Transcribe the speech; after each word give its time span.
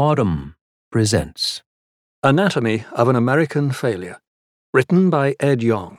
Audm 0.00 0.54
presents 0.90 1.60
Anatomy 2.22 2.86
of 2.92 3.08
an 3.08 3.16
American 3.16 3.70
Failure, 3.70 4.18
written 4.72 5.10
by 5.10 5.36
Ed 5.38 5.62
Yong. 5.62 5.98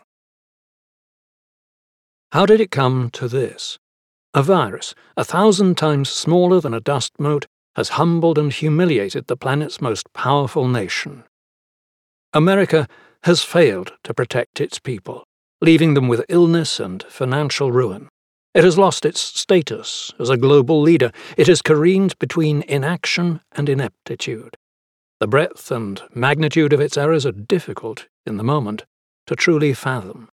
How 2.31 2.47
did 2.47 2.59
it 2.59 2.71
come 2.71 3.11
to 3.11 3.27
this? 3.27 3.77
A 4.33 4.41
virus, 4.41 4.95
a 5.15 5.23
thousand 5.23 5.77
times 5.77 6.09
smaller 6.09 6.59
than 6.59 6.73
a 6.73 6.79
dust 6.79 7.13
mote, 7.19 7.45
has 7.75 7.89
humbled 7.89 8.39
and 8.39 8.51
humiliated 8.51 9.27
the 9.27 9.37
planet's 9.37 9.79
most 9.79 10.11
powerful 10.13 10.67
nation. 10.67 11.23
America 12.33 12.87
has 13.25 13.43
failed 13.43 13.93
to 14.03 14.15
protect 14.15 14.59
its 14.59 14.79
people, 14.79 15.25
leaving 15.61 15.93
them 15.93 16.07
with 16.07 16.25
illness 16.27 16.79
and 16.79 17.03
financial 17.03 17.71
ruin. 17.71 18.09
It 18.53 18.65
has 18.65 18.77
lost 18.77 19.05
its 19.05 19.21
status 19.21 20.13
as 20.19 20.29
a 20.29 20.35
global 20.35 20.81
leader. 20.81 21.11
It 21.37 21.47
has 21.47 21.61
careened 21.61 22.19
between 22.19 22.63
inaction 22.63 23.39
and 23.53 23.69
ineptitude. 23.69 24.57
The 25.21 25.27
breadth 25.27 25.71
and 25.71 26.01
magnitude 26.13 26.73
of 26.73 26.81
its 26.81 26.97
errors 26.97 27.25
are 27.25 27.31
difficult, 27.31 28.07
in 28.25 28.35
the 28.35 28.43
moment, 28.43 28.85
to 29.27 29.35
truly 29.35 29.73
fathom. 29.73 30.29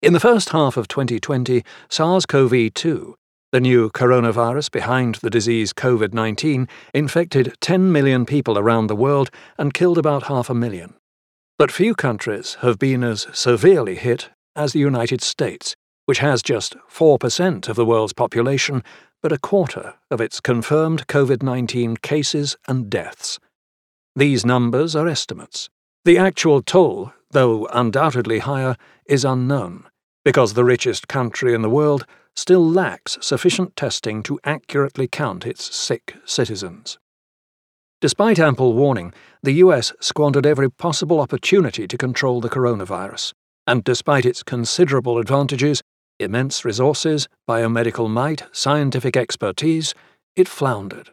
In 0.00 0.14
the 0.14 0.20
first 0.20 0.50
half 0.50 0.76
of 0.76 0.88
2020, 0.88 1.62
SARS 1.90 2.24
CoV 2.24 2.72
2, 2.72 3.14
the 3.52 3.60
new 3.60 3.90
coronavirus 3.90 4.70
behind 4.70 5.16
the 5.16 5.28
disease 5.28 5.74
COVID 5.74 6.14
19, 6.14 6.66
infected 6.94 7.54
10 7.60 7.92
million 7.92 8.24
people 8.24 8.58
around 8.58 8.86
the 8.86 8.96
world 8.96 9.30
and 9.58 9.74
killed 9.74 9.98
about 9.98 10.24
half 10.24 10.48
a 10.48 10.54
million. 10.54 10.94
But 11.58 11.70
few 11.70 11.94
countries 11.94 12.56
have 12.62 12.78
been 12.78 13.04
as 13.04 13.26
severely 13.32 13.96
hit 13.96 14.30
as 14.56 14.72
the 14.72 14.78
United 14.78 15.20
States, 15.20 15.76
which 16.06 16.18
has 16.18 16.42
just 16.42 16.76
4% 16.90 17.68
of 17.68 17.76
the 17.76 17.84
world's 17.84 18.12
population, 18.12 18.82
but 19.22 19.32
a 19.32 19.38
quarter 19.38 19.94
of 20.10 20.20
its 20.20 20.40
confirmed 20.40 21.06
COVID 21.06 21.42
19 21.42 21.96
cases 21.98 22.56
and 22.66 22.90
deaths. 22.90 23.38
These 24.14 24.44
numbers 24.44 24.94
are 24.94 25.08
estimates. 25.08 25.70
The 26.04 26.18
actual 26.18 26.62
toll, 26.62 27.12
though 27.30 27.66
undoubtedly 27.66 28.40
higher, 28.40 28.76
is 29.06 29.24
unknown, 29.24 29.84
because 30.24 30.54
the 30.54 30.64
richest 30.64 31.08
country 31.08 31.54
in 31.54 31.62
the 31.62 31.70
world 31.70 32.04
still 32.34 32.68
lacks 32.68 33.18
sufficient 33.20 33.76
testing 33.76 34.22
to 34.24 34.40
accurately 34.44 35.06
count 35.06 35.46
its 35.46 35.74
sick 35.74 36.16
citizens. 36.24 36.98
Despite 38.00 38.40
ample 38.40 38.72
warning, 38.72 39.14
the 39.42 39.52
US 39.64 39.92
squandered 40.00 40.44
every 40.44 40.68
possible 40.68 41.20
opportunity 41.20 41.86
to 41.86 41.96
control 41.96 42.40
the 42.40 42.50
coronavirus, 42.50 43.32
and 43.66 43.84
despite 43.84 44.26
its 44.26 44.42
considerable 44.42 45.18
advantages, 45.18 45.82
immense 46.22 46.64
resources, 46.64 47.28
biomedical 47.48 48.10
might, 48.10 48.44
scientific 48.52 49.16
expertise, 49.16 49.94
it 50.36 50.48
floundered. 50.48 51.10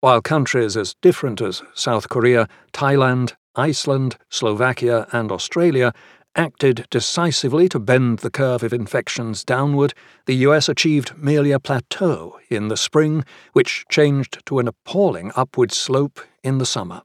While 0.00 0.22
countries 0.22 0.76
as 0.76 0.94
different 1.02 1.40
as 1.40 1.62
South 1.74 2.08
Korea, 2.08 2.48
Thailand, 2.72 3.34
Iceland, 3.54 4.16
Slovakia, 4.30 5.06
and 5.12 5.30
Australia 5.30 5.92
acted 6.36 6.86
decisively 6.90 7.68
to 7.68 7.78
bend 7.78 8.20
the 8.20 8.30
curve 8.30 8.62
of 8.62 8.72
infections 8.72 9.44
downward, 9.44 9.92
the 10.26 10.36
US 10.46 10.68
achieved 10.68 11.16
merely 11.18 11.52
a 11.52 11.60
plateau 11.60 12.38
in 12.48 12.68
the 12.68 12.76
spring, 12.76 13.24
which 13.52 13.84
changed 13.90 14.38
to 14.46 14.58
an 14.58 14.68
appalling 14.68 15.32
upward 15.36 15.72
slope 15.72 16.20
in 16.42 16.58
the 16.58 16.66
summer. 16.66 17.02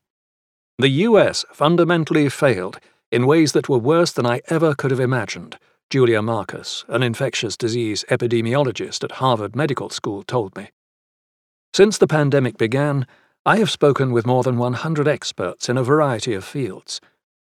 The 0.78 0.90
US 0.90 1.44
fundamentally 1.52 2.30
failed 2.30 2.80
in 3.12 3.28
ways 3.28 3.54
that 3.54 3.70
were 3.70 3.78
worse 3.78 4.12
than 4.12 4.26
I 4.26 4.42
ever 4.48 4.76
could 4.76 4.92
have 4.92 5.00
imagined 5.00 5.58
Julia 5.92 6.22
Marcus, 6.22 6.84
an 6.88 7.04
infectious 7.04 7.56
disease 7.56 8.04
epidemiologist 8.10 9.04
at 9.04 9.14
Harvard 9.14 9.56
Medical 9.56 9.90
School, 9.90 10.24
told 10.24 10.56
me. 10.56 10.72
Since 11.74 12.00
the 12.00 12.08
pandemic 12.08 12.58
began, 12.58 13.06
I 13.46 13.58
have 13.58 13.70
spoken 13.70 14.12
with 14.12 14.26
more 14.26 14.42
than 14.42 14.58
100 14.58 15.08
experts 15.08 15.70
in 15.70 15.78
a 15.78 15.84
variety 15.84 16.34
of 16.34 16.44
fields. 16.44 17.00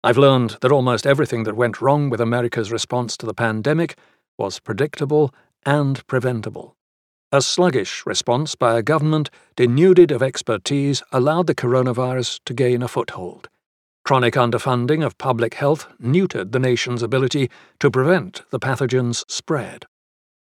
I've 0.03 0.19
learned 0.19 0.57
that 0.61 0.71
almost 0.71 1.07
everything 1.07 1.43
that 1.45 1.55
went 1.55 1.81
wrong 1.81 2.11
with 2.11 2.21
America's 2.21 2.71
response 2.71 3.17
to 3.17 3.25
the 3.25 3.33
pandemic 3.33 3.97
was 4.37 4.59
predictable 4.59 5.33
and 5.65 6.05
preventable. 6.05 6.75
A 7.31 7.41
sluggish 7.41 8.05
response 8.05 8.53
by 8.53 8.77
a 8.77 8.83
government 8.83 9.31
denuded 9.55 10.11
of 10.11 10.21
expertise 10.21 11.01
allowed 11.11 11.47
the 11.47 11.55
coronavirus 11.55 12.39
to 12.45 12.53
gain 12.53 12.83
a 12.83 12.87
foothold. 12.87 13.49
Chronic 14.07 14.35
underfunding 14.35 15.05
of 15.05 15.17
public 15.17 15.55
health 15.55 15.85
neutered 16.01 16.53
the 16.53 16.59
nation's 16.59 17.03
ability 17.03 17.49
to 17.81 17.91
prevent 17.91 18.41
the 18.51 18.57
pathogen's 18.57 19.25
spread. 19.27 19.85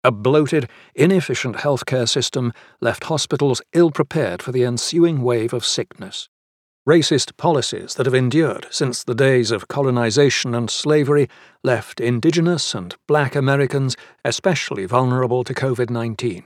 A 0.01 0.11
bloated, 0.11 0.69
inefficient 0.95 1.57
healthcare 1.57 2.07
system 2.07 2.53
left 2.79 3.03
hospitals 3.03 3.61
ill 3.73 3.91
prepared 3.91 4.41
for 4.41 4.53
the 4.53 4.63
ensuing 4.63 5.23
wave 5.23 5.51
of 5.51 5.65
sickness. 5.65 6.29
Racist 6.87 7.35
policies 7.35 7.95
that 7.95 8.05
have 8.05 8.15
endured 8.15 8.65
since 8.71 9.03
the 9.03 9.13
days 9.13 9.51
of 9.51 9.67
colonization 9.67 10.55
and 10.55 10.71
slavery 10.71 11.27
left 11.61 11.99
indigenous 11.99 12.73
and 12.73 12.95
black 13.09 13.35
Americans 13.35 13.97
especially 14.23 14.85
vulnerable 14.85 15.43
to 15.43 15.53
COVID 15.53 15.89
19. 15.89 16.45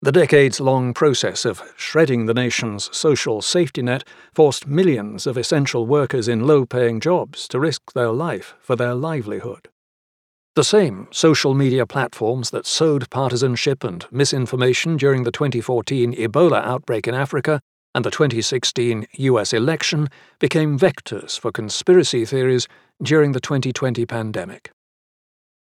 The 0.00 0.12
decades 0.12 0.60
long 0.60 0.94
process 0.94 1.44
of 1.44 1.60
shredding 1.76 2.26
the 2.26 2.34
nation's 2.34 2.88
social 2.96 3.42
safety 3.42 3.82
net 3.82 4.04
forced 4.32 4.64
millions 4.64 5.26
of 5.26 5.36
essential 5.36 5.88
workers 5.88 6.28
in 6.28 6.46
low 6.46 6.64
paying 6.64 7.00
jobs 7.00 7.48
to 7.48 7.58
risk 7.58 7.92
their 7.94 8.12
life 8.12 8.54
for 8.60 8.76
their 8.76 8.94
livelihood. 8.94 9.68
The 10.54 10.62
same 10.62 11.08
social 11.10 11.52
media 11.52 11.84
platforms 11.84 12.50
that 12.50 12.64
sowed 12.64 13.10
partisanship 13.10 13.82
and 13.82 14.06
misinformation 14.12 14.96
during 14.96 15.24
the 15.24 15.32
2014 15.32 16.14
Ebola 16.14 16.64
outbreak 16.64 17.08
in 17.08 17.14
Africa 17.14 17.60
and 17.92 18.04
the 18.04 18.10
2016 18.12 19.04
US 19.14 19.52
election 19.52 20.06
became 20.38 20.78
vectors 20.78 21.36
for 21.40 21.50
conspiracy 21.50 22.24
theories 22.24 22.68
during 23.02 23.32
the 23.32 23.40
2020 23.40 24.06
pandemic. 24.06 24.70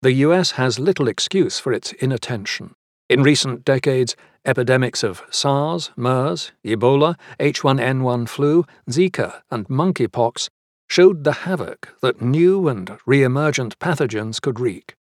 The 0.02 0.12
US 0.12 0.52
has 0.52 0.80
little 0.80 1.06
excuse 1.06 1.60
for 1.60 1.72
its 1.72 1.92
inattention. 1.92 2.74
In 3.08 3.22
recent 3.22 3.64
decades, 3.64 4.16
epidemics 4.44 5.04
of 5.04 5.22
SARS, 5.30 5.92
MERS, 5.96 6.50
Ebola, 6.64 7.16
H1N1 7.38 8.28
flu, 8.28 8.64
Zika, 8.90 9.42
and 9.48 9.68
monkeypox 9.68 10.48
showed 10.88 11.22
the 11.22 11.32
havoc 11.44 11.94
that 12.02 12.20
new 12.20 12.66
and 12.66 12.98
re 13.06 13.22
emergent 13.22 13.78
pathogens 13.78 14.40
could 14.40 14.58
wreak. 14.58 14.96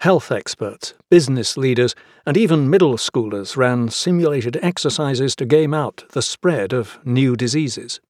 Health 0.00 0.30
experts, 0.30 0.92
business 1.08 1.56
leaders, 1.56 1.94
and 2.26 2.36
even 2.36 2.68
middle 2.68 2.98
schoolers 2.98 3.56
ran 3.56 3.88
simulated 3.88 4.58
exercises 4.60 5.34
to 5.36 5.46
game 5.46 5.72
out 5.72 6.04
the 6.10 6.22
spread 6.22 6.74
of 6.74 6.98
new 7.06 7.36
diseases. 7.36 8.00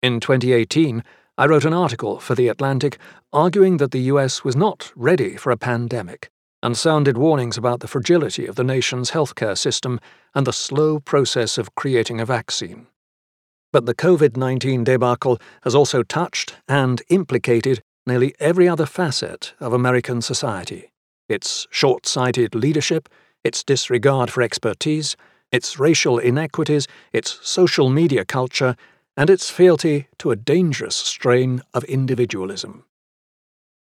In 0.00 0.20
2018, 0.20 1.02
I 1.36 1.46
wrote 1.46 1.64
an 1.64 1.72
article 1.72 2.20
for 2.20 2.36
The 2.36 2.46
Atlantic 2.46 2.98
arguing 3.32 3.78
that 3.78 3.90
the 3.90 4.02
US 4.12 4.44
was 4.44 4.54
not 4.54 4.92
ready 4.94 5.36
for 5.36 5.50
a 5.50 5.56
pandemic 5.56 6.30
and 6.64 6.78
sounded 6.78 7.18
warnings 7.18 7.58
about 7.58 7.80
the 7.80 7.86
fragility 7.86 8.46
of 8.46 8.56
the 8.56 8.64
nation's 8.64 9.10
healthcare 9.10 9.56
system 9.56 10.00
and 10.34 10.46
the 10.46 10.52
slow 10.52 10.98
process 10.98 11.58
of 11.58 11.74
creating 11.74 12.20
a 12.20 12.24
vaccine. 12.24 12.86
But 13.70 13.84
the 13.84 13.94
COVID 13.94 14.36
19 14.36 14.82
debacle 14.82 15.38
has 15.62 15.74
also 15.74 16.02
touched 16.02 16.56
and 16.66 17.02
implicated 17.10 17.82
nearly 18.06 18.34
every 18.40 18.66
other 18.66 18.86
facet 18.86 19.52
of 19.60 19.74
American 19.74 20.22
society 20.22 20.90
its 21.28 21.66
short 21.70 22.06
sighted 22.06 22.54
leadership, 22.54 23.08
its 23.42 23.64
disregard 23.64 24.30
for 24.30 24.42
expertise, 24.42 25.16
its 25.52 25.78
racial 25.78 26.18
inequities, 26.18 26.86
its 27.12 27.38
social 27.42 27.88
media 27.88 28.24
culture, 28.24 28.76
and 29.16 29.30
its 29.30 29.50
fealty 29.50 30.08
to 30.18 30.30
a 30.30 30.36
dangerous 30.36 30.96
strain 30.96 31.62
of 31.72 31.84
individualism. 31.84 32.84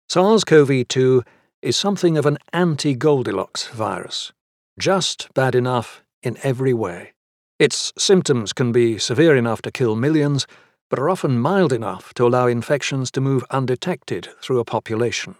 SARS 0.09 0.43
CoV 0.43 0.87
2 0.87 1.23
is 1.61 1.77
something 1.77 2.17
of 2.17 2.25
an 2.25 2.37
anti 2.53 2.95
Goldilocks 2.95 3.67
virus, 3.67 4.31
just 4.79 5.31
bad 5.33 5.53
enough 5.53 6.03
in 6.23 6.37
every 6.43 6.73
way. 6.73 7.13
Its 7.59 7.93
symptoms 7.97 8.53
can 8.53 8.71
be 8.71 8.97
severe 8.97 9.35
enough 9.35 9.61
to 9.61 9.71
kill 9.71 9.95
millions, 9.95 10.47
but 10.89 10.97
are 10.97 11.09
often 11.09 11.39
mild 11.39 11.71
enough 11.71 12.13
to 12.15 12.25
allow 12.25 12.47
infections 12.47 13.11
to 13.11 13.21
move 13.21 13.45
undetected 13.51 14.27
through 14.41 14.59
a 14.59 14.65
population. 14.65 15.35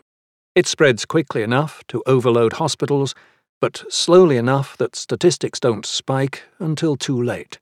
It 0.54 0.68
spreads 0.68 1.06
quickly 1.06 1.42
enough 1.42 1.84
to 1.88 2.04
overload 2.06 2.54
hospitals, 2.54 3.16
but 3.60 3.84
slowly 3.90 4.38
enough 4.38 4.78
that 4.78 4.96
statistics 4.96 5.60
don't 5.60 5.86
spike 5.86 6.44
until 6.60 6.96
too 6.96 7.22
late. 7.22 7.58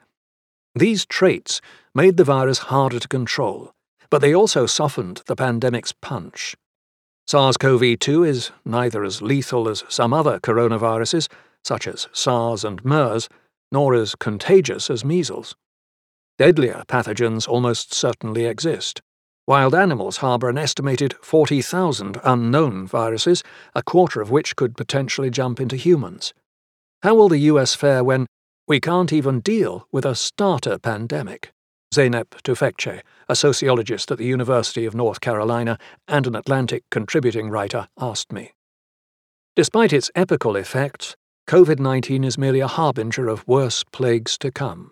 These 0.75 1.05
traits 1.05 1.61
made 1.95 2.17
the 2.17 2.23
virus 2.23 2.59
harder 2.59 2.99
to 2.99 3.07
control, 3.07 3.71
but 4.09 4.19
they 4.19 4.35
also 4.35 4.65
softened 4.65 5.21
the 5.27 5.35
pandemic's 5.35 5.93
punch. 5.93 6.55
SARS 7.29 7.57
CoV 7.57 7.99
2 7.99 8.23
is 8.23 8.49
neither 8.65 9.03
as 9.03 9.21
lethal 9.21 9.69
as 9.69 9.83
some 9.87 10.15
other 10.15 10.39
coronaviruses, 10.39 11.27
such 11.63 11.87
as 11.87 12.07
SARS 12.11 12.63
and 12.63 12.83
MERS, 12.83 13.29
nor 13.71 13.93
as 13.93 14.15
contagious 14.15 14.89
as 14.89 15.05
measles. 15.05 15.55
Deadlier 16.39 16.81
pathogens 16.87 17.47
almost 17.47 17.93
certainly 17.93 18.45
exist. 18.45 19.03
Wild 19.45 19.75
animals 19.75 20.17
harbour 20.17 20.49
an 20.49 20.57
estimated 20.57 21.13
40,000 21.21 22.19
unknown 22.23 22.87
viruses, 22.87 23.43
a 23.75 23.83
quarter 23.83 24.21
of 24.21 24.31
which 24.31 24.55
could 24.55 24.75
potentially 24.75 25.29
jump 25.29 25.59
into 25.59 25.75
humans. 25.75 26.33
How 27.03 27.13
will 27.13 27.29
the 27.29 27.41
US 27.51 27.75
fare 27.75 28.03
when, 28.03 28.25
We 28.67 28.79
can't 28.79 29.13
even 29.13 29.41
deal 29.41 29.87
with 29.91 30.03
a 30.03 30.15
starter 30.15 30.79
pandemic. 30.79 31.51
Zeynep 31.93 32.29
Tufekci, 32.43 33.01
a 33.27 33.35
sociologist 33.35 34.11
at 34.11 34.19
the 34.19 34.25
University 34.25 34.85
of 34.85 34.93
North 34.93 35.21
Carolina 35.21 35.79
and 36.07 36.27
an 36.27 36.35
Atlantic 36.35 36.83
contributing 36.91 37.49
writer, 37.49 37.87
asked 37.99 38.31
me. 38.31 38.53
Despite 39.55 39.91
its 39.91 40.11
epical 40.13 40.55
effects, 40.55 41.15
COVID 41.47 41.79
19 41.79 42.23
is 42.23 42.37
merely 42.37 42.59
a 42.59 42.67
harbinger 42.67 43.27
of 43.27 43.47
worse 43.47 43.83
plagues 43.91 44.37
to 44.37 44.51
come. 44.51 44.91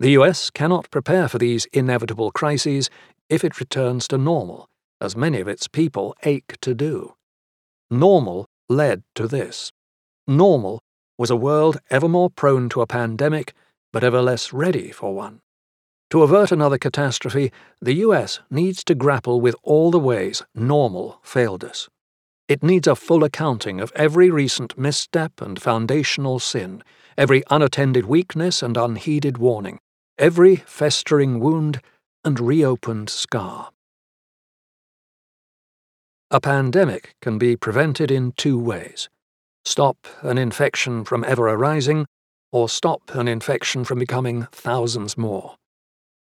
The 0.00 0.12
US 0.12 0.48
cannot 0.48 0.90
prepare 0.90 1.28
for 1.28 1.36
these 1.36 1.66
inevitable 1.66 2.30
crises 2.30 2.88
if 3.28 3.44
it 3.44 3.60
returns 3.60 4.08
to 4.08 4.16
normal, 4.16 4.70
as 5.02 5.14
many 5.14 5.38
of 5.38 5.48
its 5.48 5.68
people 5.68 6.16
ache 6.22 6.56
to 6.62 6.74
do. 6.74 7.12
Normal 7.90 8.46
led 8.70 9.02
to 9.16 9.28
this. 9.28 9.70
Normal 10.26 10.80
was 11.18 11.28
a 11.28 11.36
world 11.36 11.76
ever 11.90 12.08
more 12.08 12.30
prone 12.30 12.70
to 12.70 12.80
a 12.80 12.86
pandemic, 12.86 13.52
but 13.92 14.02
ever 14.02 14.22
less 14.22 14.50
ready 14.50 14.90
for 14.90 15.14
one. 15.14 15.41
To 16.12 16.22
avert 16.22 16.52
another 16.52 16.76
catastrophe, 16.76 17.50
the 17.80 17.94
US 17.94 18.40
needs 18.50 18.84
to 18.84 18.94
grapple 18.94 19.40
with 19.40 19.56
all 19.62 19.90
the 19.90 19.98
ways 19.98 20.42
normal 20.54 21.18
failed 21.22 21.64
us. 21.64 21.88
It 22.48 22.62
needs 22.62 22.86
a 22.86 22.94
full 22.94 23.24
accounting 23.24 23.80
of 23.80 23.90
every 23.96 24.28
recent 24.28 24.76
misstep 24.76 25.40
and 25.40 25.58
foundational 25.58 26.38
sin, 26.38 26.82
every 27.16 27.42
unattended 27.48 28.04
weakness 28.04 28.62
and 28.62 28.76
unheeded 28.76 29.38
warning, 29.38 29.78
every 30.18 30.56
festering 30.56 31.40
wound 31.40 31.80
and 32.26 32.38
reopened 32.38 33.08
scar. 33.08 33.70
A 36.30 36.42
pandemic 36.42 37.14
can 37.22 37.38
be 37.38 37.56
prevented 37.56 38.10
in 38.10 38.32
two 38.32 38.58
ways 38.58 39.08
stop 39.64 40.06
an 40.20 40.36
infection 40.36 41.06
from 41.06 41.24
ever 41.24 41.48
arising, 41.48 42.04
or 42.52 42.68
stop 42.68 43.14
an 43.14 43.28
infection 43.28 43.82
from 43.82 43.98
becoming 43.98 44.46
thousands 44.52 45.16
more. 45.16 45.56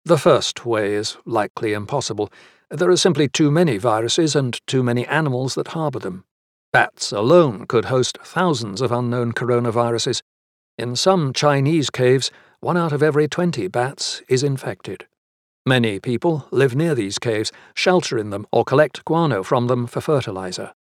The 0.08 0.18
first 0.18 0.66
way 0.66 0.94
is 0.94 1.18
likely 1.26 1.74
impossible. 1.74 2.32
There 2.70 2.90
are 2.90 2.96
simply 2.96 3.28
too 3.28 3.52
many 3.52 3.76
viruses 3.76 4.38
and 4.38 4.58
too 4.66 4.82
many 4.82 5.06
animals 5.06 5.54
that 5.56 5.68
harbour 5.68 6.00
them. 6.00 6.24
Bats 6.72 7.12
alone 7.12 7.66
could 7.68 7.86
host 7.92 8.18
thousands 8.24 8.80
of 8.80 8.90
unknown 8.90 9.34
coronaviruses. 9.34 10.22
In 10.78 10.96
some 10.96 11.34
Chinese 11.34 11.90
caves, 11.90 12.32
one 12.62 12.78
out 12.78 12.94
of 12.94 13.04
every 13.04 13.28
20 13.28 13.68
bats 13.68 14.22
is 14.30 14.44
infected. 14.44 15.08
Many 15.66 16.00
people 16.00 16.48
live 16.52 16.74
near 16.74 16.96
these 16.96 17.20
caves, 17.20 17.52
shelter 17.74 18.18
in 18.18 18.30
them, 18.30 18.48
or 18.50 18.64
collect 18.64 19.04
guano 19.04 19.44
from 19.44 19.68
them 19.68 19.88
for 19.88 20.00
fertilizer. 20.00 20.72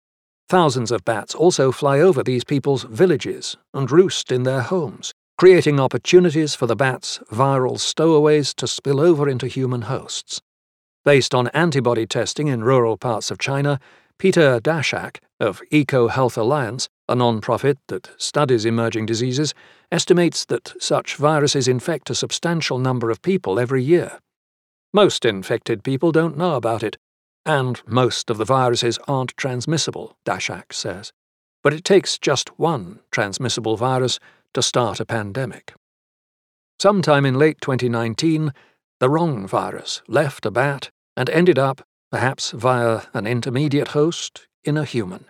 Thousands 0.49 0.93
of 0.93 1.05
bats 1.05 1.35
also 1.35 1.73
fly 1.73 1.99
over 1.99 2.23
these 2.23 2.45
people's 2.45 2.85
villages 2.85 3.57
and 3.75 3.91
roost 3.91 4.31
in 4.31 4.45
their 4.45 4.61
homes, 4.61 5.13
creating 5.39 5.79
opportunities 5.79 6.55
for 6.55 6.67
the 6.67 6.77
bats' 6.77 7.21
viral 7.31 7.79
stowaways 7.79 8.55
to 8.55 8.67
spill 8.67 9.01
over 9.01 9.29
into 9.29 9.47
human 9.47 9.83
hosts. 9.83 10.41
Based 11.05 11.35
on 11.35 11.49
antibody 11.49 12.07
testing 12.07 12.49
in 12.49 12.65
rural 12.65 12.97
parts 12.97 13.31
of 13.31 13.39
China, 13.39 13.79
Peter 14.19 14.59
Daszak 14.61 15.19
of 15.39 15.61
Eco 15.71 16.09
Health 16.09 16.39
Alliance, 16.39 16.89
a 17.07 17.15
non-profit 17.15 17.79
that 17.89 18.11
studies 18.17 18.65
emerging 18.65 19.05
diseases, 19.05 19.53
estimates 19.93 20.47
that 20.47 20.73
such 20.81 21.17
viruses 21.17 21.69
infect 21.69 22.09
a 22.09 22.15
substantial 22.15 22.79
number 22.79 23.11
of 23.11 23.21
people 23.21 23.61
every 23.61 23.83
year. 23.83 24.19
Most 24.95 25.27
infected 25.27 25.85
people 25.85 26.13
don't 26.13 26.39
know 26.39 26.55
about 26.55 26.83
it, 26.83 26.97
and 27.45 27.83
most 27.87 28.31
of 28.31 28.39
the 28.39 28.47
viruses 28.47 28.99
aren't 29.07 29.37
transmissible, 29.37 30.17
Daszak 30.25 30.73
says. 30.73 31.13
But 31.63 31.75
it 31.75 31.85
takes 31.85 32.19
just 32.19 32.59
one 32.59 33.01
transmissible 33.11 33.77
virus 33.77 34.19
to 34.57 34.63
start 34.63 35.01
a 35.01 35.05
pandemic. 35.05 35.75
Sometime 36.81 37.27
in 37.27 37.39
late 37.39 37.61
2019, 37.61 38.55
the 39.01 39.11
wrong 39.11 39.47
virus 39.47 40.01
left 40.09 40.47
a 40.47 40.51
bat 40.51 40.89
and 41.15 41.29
ended 41.29 41.59
up, 41.59 41.87
perhaps 42.11 42.53
via 42.53 43.03
an 43.13 43.27
intermediate 43.27 43.89
host, 43.89 44.47
in 44.65 44.79
a 44.79 44.87
human. 44.87 45.27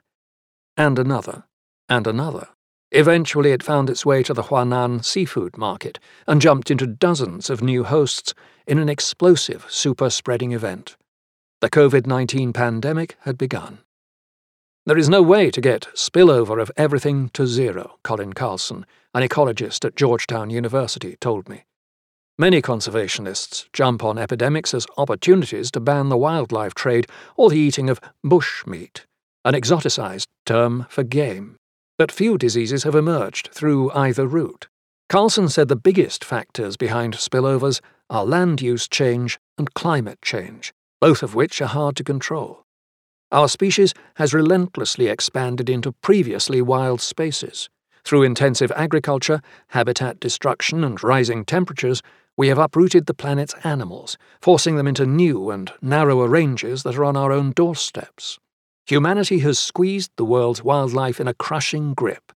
And 0.77 0.97
another, 0.97 1.43
and 1.89 2.07
another. 2.07 2.51
Eventually, 2.93 3.51
it 3.51 3.65
found 3.65 3.91
its 3.91 4.07
way 4.07 4.23
to 4.23 4.33
the 4.33 4.45
Huanan 4.45 5.05
seafood 5.05 5.59
market 5.59 5.99
and 6.29 6.41
jumped 6.41 6.71
into 6.71 6.87
dozens 6.87 7.51
of 7.51 7.61
new 7.61 7.83
hosts 7.83 8.33
in 8.65 8.79
an 8.79 8.89
explosive 8.89 9.67
super 9.69 10.09
spreading 10.09 10.53
event 10.53 10.97
the 11.61 11.71
COVID 11.71 12.07
19 12.07 12.53
pandemic 12.53 13.17
had 13.23 13.37
begun. 13.37 13.79
There 14.87 14.97
is 14.97 15.09
no 15.09 15.21
way 15.21 15.51
to 15.51 15.61
get 15.61 15.89
spillover 15.97 16.63
of 16.63 16.71
everything 16.77 17.31
to 17.31 17.45
zero, 17.45 17.99
Colin 18.05 18.35
Carlson, 18.35 18.87
an 19.15 19.29
ecologist 19.29 19.85
at 19.85 19.97
Georgetown 19.97 20.49
University, 20.49 21.17
told 21.21 21.49
me. 21.49 21.65
Many 22.39 22.63
conservationists 22.63 23.67
jump 23.73 24.05
on 24.05 24.17
epidemics 24.17 24.73
as 24.73 24.87
opportunities 24.97 25.73
to 25.73 25.81
ban 25.81 26.09
the 26.09 26.17
wildlife 26.17 26.73
trade 26.73 27.09
or 27.37 27.51
the 27.51 27.59
eating 27.59 27.91
of 27.91 28.01
bush 28.23 28.65
meat, 28.65 29.07
an 29.45 29.55
exoticized 29.55 30.29
term 30.45 30.87
for 30.89 31.03
game. 31.03 31.57
But 31.99 32.13
few 32.13 32.39
diseases 32.39 32.85
have 32.85 32.95
emerged 32.95 33.49
through 33.53 33.91
either 33.91 34.25
route. 34.25 34.69
Carlson 35.09 35.49
said 35.49 35.67
the 35.67 35.75
biggest 35.75 36.25
factors 36.25 36.77
behind 36.77 37.15
spillovers 37.15 37.81
are 38.09 38.25
land 38.25 38.63
use 38.63 38.87
change 38.87 39.41
and 39.59 39.75
climate 39.75 40.23
change, 40.23 40.73
both 41.01 41.25
of 41.25 41.35
which 41.35 41.61
are 41.61 41.67
hard 41.67 41.97
to 41.97 42.05
control. 42.05 42.66
Our 43.33 43.49
species 43.49 43.93
has 44.15 44.33
relentlessly 44.33 45.09
expanded 45.09 45.69
into 45.69 45.93
previously 45.93 46.63
wild 46.63 47.01
spaces. 47.01 47.69
Through 48.05 48.23
intensive 48.23 48.71
agriculture, 48.77 49.41
habitat 49.69 50.21
destruction, 50.21 50.85
and 50.85 51.03
rising 51.03 51.45
temperatures, 51.45 52.03
we 52.37 52.47
have 52.49 52.59
uprooted 52.59 53.07
the 53.07 53.15
planet's 53.15 53.55
animals, 53.65 54.17
forcing 54.41 54.77
them 54.77 54.87
into 54.87 55.07
new 55.07 55.51
and 55.51 55.73
narrower 55.83 56.29
ranges 56.29 56.85
that 56.85 56.97
are 56.97 57.05
on 57.05 57.17
our 57.17 57.33
own 57.33 57.51
doorsteps. 57.51 58.39
Humanity 58.87 59.41
has 59.41 59.59
squeezed 59.59 60.13
the 60.17 60.25
world's 60.25 60.63
wildlife 60.63 61.19
in 61.19 61.27
a 61.27 61.35
crushing 61.35 61.95
grip, 61.95 62.33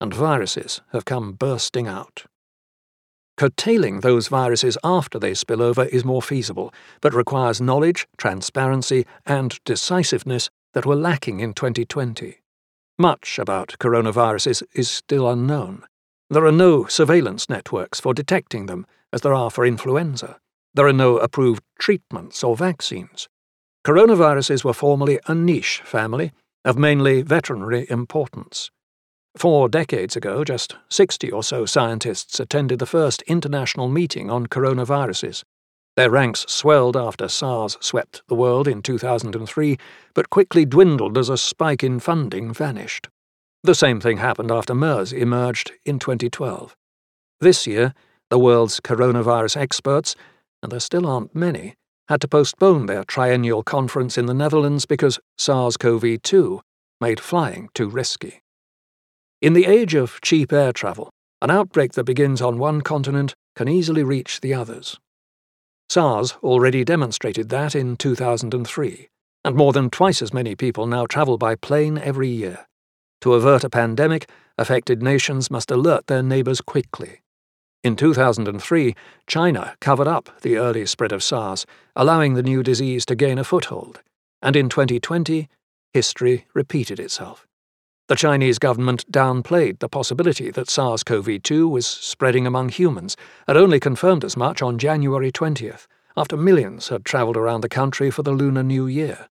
and 0.00 0.14
viruses 0.14 0.80
have 0.92 1.04
come 1.04 1.32
bursting 1.32 1.86
out. 1.86 2.24
Curtailing 3.36 4.00
those 4.00 4.28
viruses 4.28 4.76
after 4.84 5.18
they 5.18 5.34
spill 5.34 5.62
over 5.62 5.84
is 5.84 6.04
more 6.04 6.22
feasible, 6.22 6.72
but 7.00 7.14
requires 7.14 7.60
knowledge, 7.60 8.06
transparency, 8.16 9.06
and 9.26 9.58
decisiveness 9.64 10.50
that 10.74 10.86
were 10.86 10.96
lacking 10.96 11.40
in 11.40 11.54
2020. 11.54 12.38
Much 12.98 13.38
about 13.38 13.74
coronaviruses 13.80 14.62
is 14.74 14.90
still 14.90 15.28
unknown. 15.28 15.84
There 16.30 16.44
are 16.44 16.52
no 16.52 16.86
surveillance 16.86 17.48
networks 17.48 18.00
for 18.00 18.14
detecting 18.14 18.66
them, 18.66 18.86
as 19.12 19.22
there 19.22 19.34
are 19.34 19.50
for 19.50 19.66
influenza. 19.66 20.38
There 20.74 20.86
are 20.86 20.92
no 20.92 21.18
approved 21.18 21.62
treatments 21.78 22.44
or 22.44 22.56
vaccines. 22.56 23.28
Coronaviruses 23.84 24.64
were 24.64 24.72
formerly 24.72 25.18
a 25.26 25.34
niche 25.34 25.82
family 25.84 26.32
of 26.64 26.78
mainly 26.78 27.22
veterinary 27.22 27.86
importance. 27.90 28.70
Four 29.36 29.68
decades 29.68 30.14
ago, 30.14 30.44
just 30.44 30.76
60 30.90 31.30
or 31.30 31.42
so 31.42 31.64
scientists 31.64 32.38
attended 32.38 32.78
the 32.78 32.86
first 32.86 33.22
international 33.22 33.88
meeting 33.88 34.30
on 34.30 34.46
coronaviruses. 34.46 35.42
Their 35.96 36.10
ranks 36.10 36.44
swelled 36.48 36.96
after 36.96 37.28
SARS 37.28 37.76
swept 37.80 38.22
the 38.28 38.34
world 38.34 38.68
in 38.68 38.82
2003, 38.82 39.78
but 40.14 40.30
quickly 40.30 40.64
dwindled 40.64 41.18
as 41.18 41.28
a 41.28 41.36
spike 41.36 41.82
in 41.82 42.00
funding 42.00 42.52
vanished. 42.52 43.08
The 43.62 43.74
same 43.74 44.00
thing 44.00 44.18
happened 44.18 44.50
after 44.50 44.74
MERS 44.74 45.12
emerged 45.12 45.72
in 45.84 45.98
2012. 45.98 46.74
This 47.40 47.66
year, 47.66 47.94
the 48.30 48.38
world's 48.38 48.80
coronavirus 48.80 49.56
experts, 49.56 50.16
and 50.62 50.72
there 50.72 50.80
still 50.80 51.06
aren't 51.06 51.34
many, 51.34 51.74
had 52.08 52.20
to 52.22 52.28
postpone 52.28 52.86
their 52.86 53.04
triennial 53.04 53.62
conference 53.62 54.18
in 54.18 54.26
the 54.26 54.34
Netherlands 54.34 54.86
because 54.86 55.20
SARS 55.38 55.76
CoV 55.76 56.22
2 56.22 56.60
made 57.00 57.20
flying 57.20 57.68
too 57.74 57.88
risky. 57.88 58.42
In 59.42 59.54
the 59.54 59.66
age 59.66 59.94
of 59.94 60.20
cheap 60.20 60.52
air 60.52 60.72
travel, 60.72 61.10
an 61.40 61.50
outbreak 61.50 61.94
that 61.94 62.04
begins 62.04 62.40
on 62.40 62.60
one 62.60 62.80
continent 62.80 63.34
can 63.56 63.66
easily 63.66 64.04
reach 64.04 64.40
the 64.40 64.54
others. 64.54 65.00
SARS 65.88 66.36
already 66.44 66.84
demonstrated 66.84 67.48
that 67.48 67.74
in 67.74 67.96
2003, 67.96 69.08
and 69.44 69.56
more 69.56 69.72
than 69.72 69.90
twice 69.90 70.22
as 70.22 70.32
many 70.32 70.54
people 70.54 70.86
now 70.86 71.06
travel 71.06 71.38
by 71.38 71.56
plane 71.56 71.98
every 71.98 72.28
year. 72.28 72.68
To 73.22 73.34
avert 73.34 73.64
a 73.64 73.68
pandemic, 73.68 74.30
affected 74.58 75.02
nations 75.02 75.50
must 75.50 75.72
alert 75.72 76.06
their 76.06 76.22
neighbors 76.22 76.60
quickly. 76.60 77.22
In 77.82 77.96
2003, 77.96 78.94
China 79.26 79.74
covered 79.80 80.06
up 80.06 80.40
the 80.42 80.56
early 80.56 80.86
spread 80.86 81.10
of 81.10 81.24
SARS, 81.24 81.66
allowing 81.96 82.34
the 82.34 82.44
new 82.44 82.62
disease 82.62 83.04
to 83.06 83.16
gain 83.16 83.38
a 83.38 83.44
foothold. 83.44 84.02
And 84.40 84.54
in 84.54 84.68
2020, 84.68 85.48
history 85.92 86.46
repeated 86.54 87.00
itself. 87.00 87.44
The 88.12 88.16
Chinese 88.16 88.58
government 88.58 89.10
downplayed 89.10 89.78
the 89.78 89.88
possibility 89.88 90.50
that 90.50 90.68
SARS 90.68 91.02
CoV 91.02 91.42
2 91.42 91.66
was 91.66 91.86
spreading 91.86 92.46
among 92.46 92.68
humans 92.68 93.16
and 93.48 93.56
only 93.56 93.80
confirmed 93.80 94.22
as 94.22 94.36
much 94.36 94.60
on 94.60 94.76
January 94.76 95.32
20th, 95.32 95.86
after 96.14 96.36
millions 96.36 96.88
had 96.88 97.06
travelled 97.06 97.38
around 97.38 97.62
the 97.62 97.70
country 97.70 98.10
for 98.10 98.22
the 98.22 98.32
Lunar 98.32 98.62
New 98.62 98.86
Year. 98.86 99.30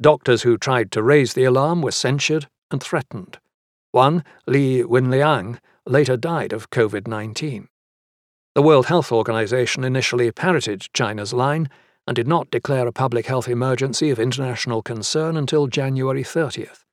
Doctors 0.00 0.42
who 0.42 0.56
tried 0.56 0.92
to 0.92 1.02
raise 1.02 1.34
the 1.34 1.42
alarm 1.42 1.82
were 1.82 1.90
censured 1.90 2.46
and 2.70 2.80
threatened. 2.80 3.40
One, 3.90 4.22
Li 4.46 4.84
Wenliang, 4.84 5.58
later 5.84 6.16
died 6.16 6.52
of 6.52 6.70
COVID 6.70 7.08
19. 7.08 7.66
The 8.54 8.62
World 8.62 8.86
Health 8.86 9.10
Organization 9.10 9.82
initially 9.82 10.30
parroted 10.30 10.86
China's 10.92 11.32
line 11.32 11.68
and 12.06 12.14
did 12.14 12.28
not 12.28 12.52
declare 12.52 12.86
a 12.86 12.92
public 12.92 13.26
health 13.26 13.48
emergency 13.48 14.08
of 14.08 14.20
international 14.20 14.82
concern 14.82 15.36
until 15.36 15.66
January 15.66 16.22
30th. 16.22 16.84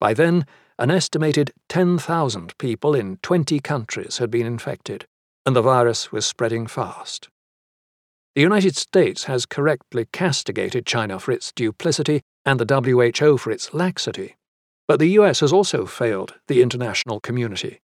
By 0.00 0.14
then, 0.14 0.44
an 0.78 0.90
estimated 0.90 1.52
10,000 1.68 2.56
people 2.58 2.94
in 2.94 3.18
20 3.22 3.60
countries 3.60 4.18
had 4.18 4.30
been 4.30 4.46
infected, 4.46 5.06
and 5.44 5.54
the 5.54 5.62
virus 5.62 6.12
was 6.12 6.26
spreading 6.26 6.66
fast. 6.66 7.28
The 8.34 8.40
United 8.40 8.76
States 8.76 9.24
has 9.24 9.44
correctly 9.44 10.06
castigated 10.12 10.86
China 10.86 11.18
for 11.18 11.32
its 11.32 11.52
duplicity 11.52 12.22
and 12.44 12.58
the 12.58 13.14
WHO 13.20 13.38
for 13.38 13.50
its 13.50 13.74
laxity, 13.74 14.36
but 14.88 14.98
the 14.98 15.10
US 15.18 15.40
has 15.40 15.52
also 15.52 15.86
failed 15.86 16.34
the 16.48 16.62
international 16.62 17.20
community. 17.20 17.80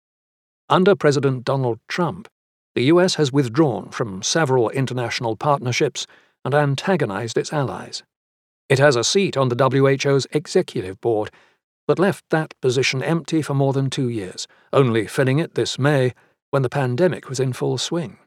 Under 0.69 0.95
President 0.95 1.45
Donald 1.45 1.79
Trump, 1.89 2.29
the 2.75 2.85
US 2.85 3.15
has 3.15 3.33
withdrawn 3.33 3.91
from 3.91 4.23
several 4.23 4.69
international 4.71 5.37
partnerships 5.37 6.07
and 6.45 6.55
antagonized 6.55 7.39
its 7.39 7.53
allies. 7.53 8.03
It 8.69 8.79
has 8.79 8.97
a 8.97 9.05
seat 9.05 9.37
on 9.37 9.49
the 9.49 9.57
WHO's 9.57 10.27
executive 10.33 11.01
board, 11.01 11.31
but 11.87 11.99
left 11.99 12.25
that 12.31 12.55
position 12.61 13.03
empty 13.03 13.43
for 13.43 13.55
more 13.55 13.73
than 13.73 13.91
two 13.91 14.09
years, 14.09 14.47
only 14.73 15.07
filling 15.07 15.39
it 15.39 15.55
this 15.55 15.79
May 15.79 16.15
when 16.51 16.63
the 16.63 16.69
pandemic 16.69 17.29
was 17.29 17.41
in 17.41 17.53
full 17.53 17.79
swing. 17.79 18.19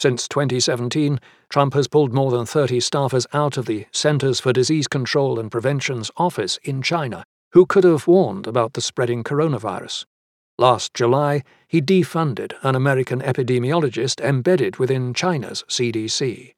Since 0.00 0.26
2017, 0.28 1.20
Trump 1.48 1.74
has 1.74 1.86
pulled 1.86 2.12
more 2.12 2.32
than 2.32 2.44
30 2.44 2.80
staffers 2.80 3.26
out 3.32 3.56
of 3.56 3.66
the 3.66 3.86
Centers 3.92 4.40
for 4.40 4.52
Disease 4.52 4.88
Control 4.88 5.38
and 5.38 5.50
Prevention's 5.50 6.10
office 6.16 6.58
in 6.64 6.82
China, 6.82 7.24
who 7.52 7.66
could 7.66 7.84
have 7.84 8.08
warned 8.08 8.46
about 8.46 8.72
the 8.72 8.80
spreading 8.80 9.22
coronavirus. 9.22 10.04
Last 10.58 10.92
July, 10.92 11.42
he 11.68 11.80
defunded 11.80 12.52
an 12.62 12.74
American 12.74 13.20
epidemiologist 13.20 14.20
embedded 14.20 14.76
within 14.76 15.14
China's 15.14 15.64
CDC. 15.68 16.54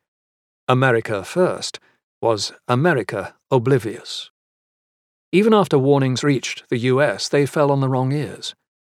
America 0.66 1.22
First 1.22 1.78
was 2.22 2.52
America 2.66 3.34
oblivious. 3.50 4.30
Even 5.34 5.52
after 5.52 5.76
warnings 5.76 6.22
reached 6.22 6.62
the 6.68 6.78
US, 6.78 7.28
they 7.28 7.44
fell 7.44 7.72
on 7.72 7.80
the 7.80 7.88
wrong 7.88 8.12
ears. 8.12 8.54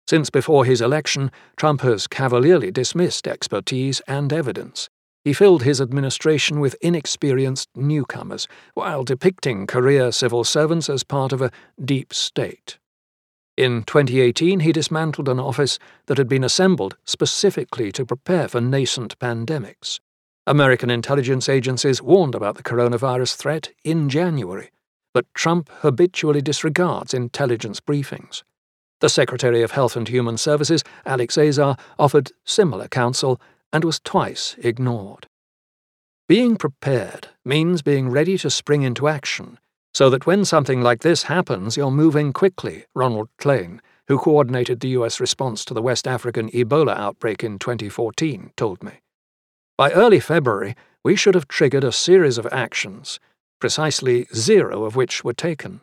Since 0.05 0.29
before 0.29 0.65
his 0.65 0.81
election, 0.81 1.31
Trump 1.55 1.79
has 1.79 2.07
cavalierly 2.07 2.71
dismissed 2.71 3.25
expertise 3.25 4.01
and 4.05 4.33
evidence. 4.33 4.89
He 5.23 5.31
filled 5.31 5.63
his 5.63 5.79
administration 5.79 6.59
with 6.59 6.75
inexperienced 6.81 7.69
newcomers, 7.73 8.49
while 8.73 9.05
depicting 9.05 9.65
career 9.65 10.11
civil 10.11 10.43
servants 10.43 10.89
as 10.89 11.05
part 11.05 11.31
of 11.31 11.41
a 11.41 11.51
deep 11.81 12.13
state. 12.13 12.79
In 13.55 13.83
2018, 13.83 14.59
he 14.59 14.73
dismantled 14.73 15.29
an 15.29 15.39
office 15.39 15.79
that 16.07 16.17
had 16.17 16.27
been 16.27 16.43
assembled 16.43 16.97
specifically 17.05 17.93
to 17.93 18.05
prepare 18.05 18.49
for 18.49 18.59
nascent 18.59 19.17
pandemics. 19.19 20.01
American 20.45 20.89
intelligence 20.89 21.47
agencies 21.47 22.01
warned 22.01 22.35
about 22.35 22.57
the 22.57 22.63
coronavirus 22.63 23.37
threat 23.37 23.69
in 23.85 24.09
January, 24.09 24.69
but 25.15 25.33
Trump 25.33 25.69
habitually 25.75 26.41
disregards 26.41 27.13
intelligence 27.13 27.79
briefings. 27.79 28.43
The 28.99 29.07
Secretary 29.07 29.61
of 29.61 29.71
Health 29.71 29.95
and 29.95 30.09
Human 30.09 30.35
Services, 30.35 30.83
Alex 31.05 31.37
Azar, 31.37 31.77
offered 31.97 32.33
similar 32.43 32.89
counsel 32.89 33.39
and 33.71 33.85
was 33.85 34.01
twice 34.01 34.57
ignored. 34.57 35.27
Being 36.27 36.57
prepared 36.57 37.29
means 37.45 37.81
being 37.81 38.09
ready 38.09 38.37
to 38.39 38.49
spring 38.49 38.81
into 38.81 39.07
action, 39.07 39.57
so 39.93 40.09
that 40.09 40.25
when 40.25 40.43
something 40.43 40.81
like 40.81 40.99
this 40.99 41.23
happens, 41.23 41.77
you're 41.77 41.91
moving 41.91 42.33
quickly, 42.33 42.83
Ronald 42.93 43.29
Klain, 43.39 43.79
who 44.09 44.17
coordinated 44.17 44.81
the 44.81 44.89
US 44.99 45.21
response 45.21 45.63
to 45.63 45.73
the 45.73 45.81
West 45.81 46.09
African 46.09 46.49
Ebola 46.49 46.97
outbreak 46.97 47.41
in 47.41 47.57
2014, 47.57 48.51
told 48.57 48.83
me. 48.83 48.99
By 49.77 49.93
early 49.93 50.19
February, 50.19 50.75
we 51.05 51.15
should 51.15 51.35
have 51.35 51.47
triggered 51.47 51.85
a 51.85 51.93
series 51.93 52.37
of 52.37 52.47
actions, 52.51 53.17
precisely 53.59 54.27
zero 54.33 54.83
of 54.83 54.95
which 54.95 55.23
were 55.23 55.33
taken. 55.33 55.81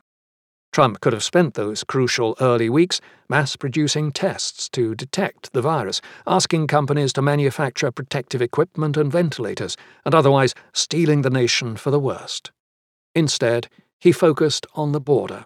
Trump 0.72 1.00
could 1.00 1.12
have 1.12 1.22
spent 1.22 1.52
those 1.52 1.84
crucial 1.84 2.34
early 2.40 2.70
weeks 2.70 3.00
mass 3.28 3.56
producing 3.56 4.10
tests 4.10 4.68
to 4.70 4.94
detect 4.94 5.52
the 5.52 5.60
virus, 5.60 6.00
asking 6.26 6.66
companies 6.66 7.12
to 7.12 7.22
manufacture 7.22 7.90
protective 7.90 8.40
equipment 8.40 8.96
and 8.96 9.12
ventilators, 9.12 9.76
and 10.04 10.14
otherwise 10.14 10.54
steeling 10.72 11.22
the 11.22 11.30
nation 11.30 11.76
for 11.76 11.90
the 11.90 12.00
worst. 12.00 12.50
Instead, 13.14 13.68
he 14.00 14.12
focused 14.12 14.66
on 14.74 14.92
the 14.92 15.00
border. 15.00 15.44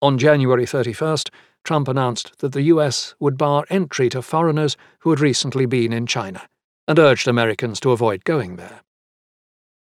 On 0.00 0.16
January 0.18 0.64
31st, 0.64 1.30
Trump 1.64 1.88
announced 1.88 2.38
that 2.38 2.52
the 2.52 2.62
US 2.62 3.14
would 3.18 3.36
bar 3.36 3.64
entry 3.68 4.08
to 4.10 4.22
foreigners 4.22 4.76
who 5.00 5.10
had 5.10 5.20
recently 5.20 5.66
been 5.66 5.92
in 5.92 6.06
China 6.06 6.48
and 6.86 6.98
urged 6.98 7.26
Americans 7.26 7.80
to 7.80 7.90
avoid 7.90 8.24
going 8.24 8.56
there. 8.56 8.82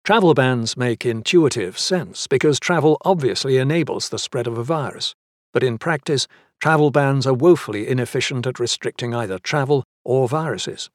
Travel 0.04 0.34
bans 0.34 0.76
make 0.76 1.06
intuitive 1.06 1.80
sense 1.80 2.28
because 2.28 2.60
travel 2.60 2.98
obviously 3.06 3.56
enables 3.56 4.10
the 4.10 4.20
spread 4.20 4.48
of 4.48 4.58
a 4.58 4.64
virus, 4.64 5.16
but 5.54 5.64
in 5.64 5.78
practice, 5.78 6.28
travel 6.60 6.92
bans 6.92 7.26
are 7.26 7.34
woefully 7.34 7.88
inefficient 7.88 8.46
at 8.46 8.60
restricting 8.60 9.16
either 9.16 9.40
travel 9.40 9.86
or 10.04 10.28
viruses. 10.28 10.90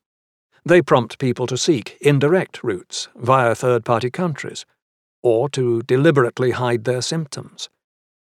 They 0.62 0.82
prompt 0.82 1.18
people 1.18 1.46
to 1.46 1.56
seek 1.56 1.96
indirect 2.02 2.62
routes 2.62 3.08
via 3.16 3.54
third 3.54 3.82
party 3.82 4.10
countries, 4.10 4.66
or 5.22 5.48
to 5.50 5.80
deliberately 5.84 6.50
hide 6.50 6.84
their 6.84 7.00
symptoms. 7.00 7.70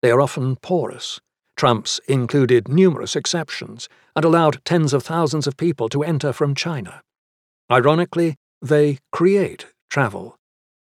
They 0.02 0.12
are 0.12 0.20
often 0.20 0.58
porous. 0.58 1.22
Trump's 1.56 2.02
included 2.10 2.68
numerous 2.68 3.16
exceptions 3.16 3.88
and 4.18 4.26
allowed 4.26 4.60
tens 4.66 4.92
of 4.92 5.04
thousands 5.04 5.48
of 5.48 5.56
people 5.56 5.88
to 5.88 6.04
enter 6.04 6.34
from 6.34 6.54
China. 6.54 7.02
Ironically, 7.72 8.36
they 8.62 8.98
create 9.14 9.68
travel. 9.90 10.36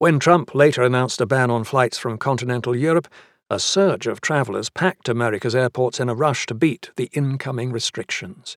When 0.00 0.20
Trump 0.20 0.54
later 0.54 0.84
announced 0.84 1.20
a 1.20 1.26
ban 1.26 1.50
on 1.50 1.64
flights 1.64 1.98
from 1.98 2.18
continental 2.18 2.76
Europe, 2.76 3.08
a 3.50 3.58
surge 3.58 4.06
of 4.06 4.20
travellers 4.20 4.70
packed 4.70 5.08
America's 5.08 5.56
airports 5.56 5.98
in 5.98 6.08
a 6.08 6.14
rush 6.14 6.46
to 6.46 6.54
beat 6.54 6.90
the 6.94 7.10
incoming 7.12 7.72
restrictions. 7.72 8.56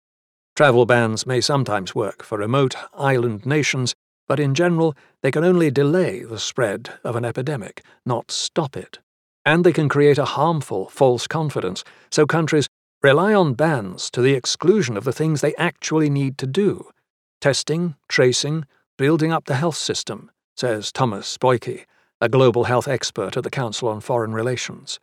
Travel 0.56 0.86
bans 0.86 1.26
may 1.26 1.42
sometimes 1.42 1.96
work 1.96 2.22
for 2.22 2.38
remote 2.38 2.76
island 2.94 3.44
nations, 3.44 3.96
but 4.28 4.40
in 4.40 4.54
general, 4.54 4.96
they 5.24 5.32
can 5.32 5.44
only 5.44 5.72
delay 5.72 6.24
the 6.24 6.38
spread 6.38 6.92
of 7.04 7.16
an 7.16 7.26
epidemic, 7.26 7.84
not 8.06 8.30
stop 8.30 8.78
it. 8.78 9.00
And 9.44 9.64
they 9.64 9.74
can 9.74 9.90
create 9.90 10.20
a 10.20 10.26
harmful 10.26 10.90
false 10.90 11.26
confidence, 11.26 11.84
so 12.12 12.28
countries 12.28 12.70
rely 13.02 13.34
on 13.34 13.56
bans 13.56 14.12
to 14.12 14.22
the 14.22 14.36
exclusion 14.36 14.96
of 14.96 15.06
the 15.06 15.14
things 15.14 15.42
they 15.42 15.56
actually 15.56 16.12
need 16.12 16.38
to 16.38 16.46
do 16.46 16.92
testing, 17.40 17.96
tracing, 18.08 18.66
building 19.00 19.32
up 19.32 19.46
the 19.46 19.56
health 19.56 19.76
system, 19.76 20.30
says 20.62 20.91
Thomas 20.91 21.39
Bollyky, 21.39 21.86
a 22.22 22.30
global 22.30 22.65
health 22.65 22.88
expert 22.88 23.36
at 23.36 23.44
the 23.44 23.50
Council 23.50 23.88
on 23.88 24.00
Foreign 24.00 24.32
Relations. 24.32 25.00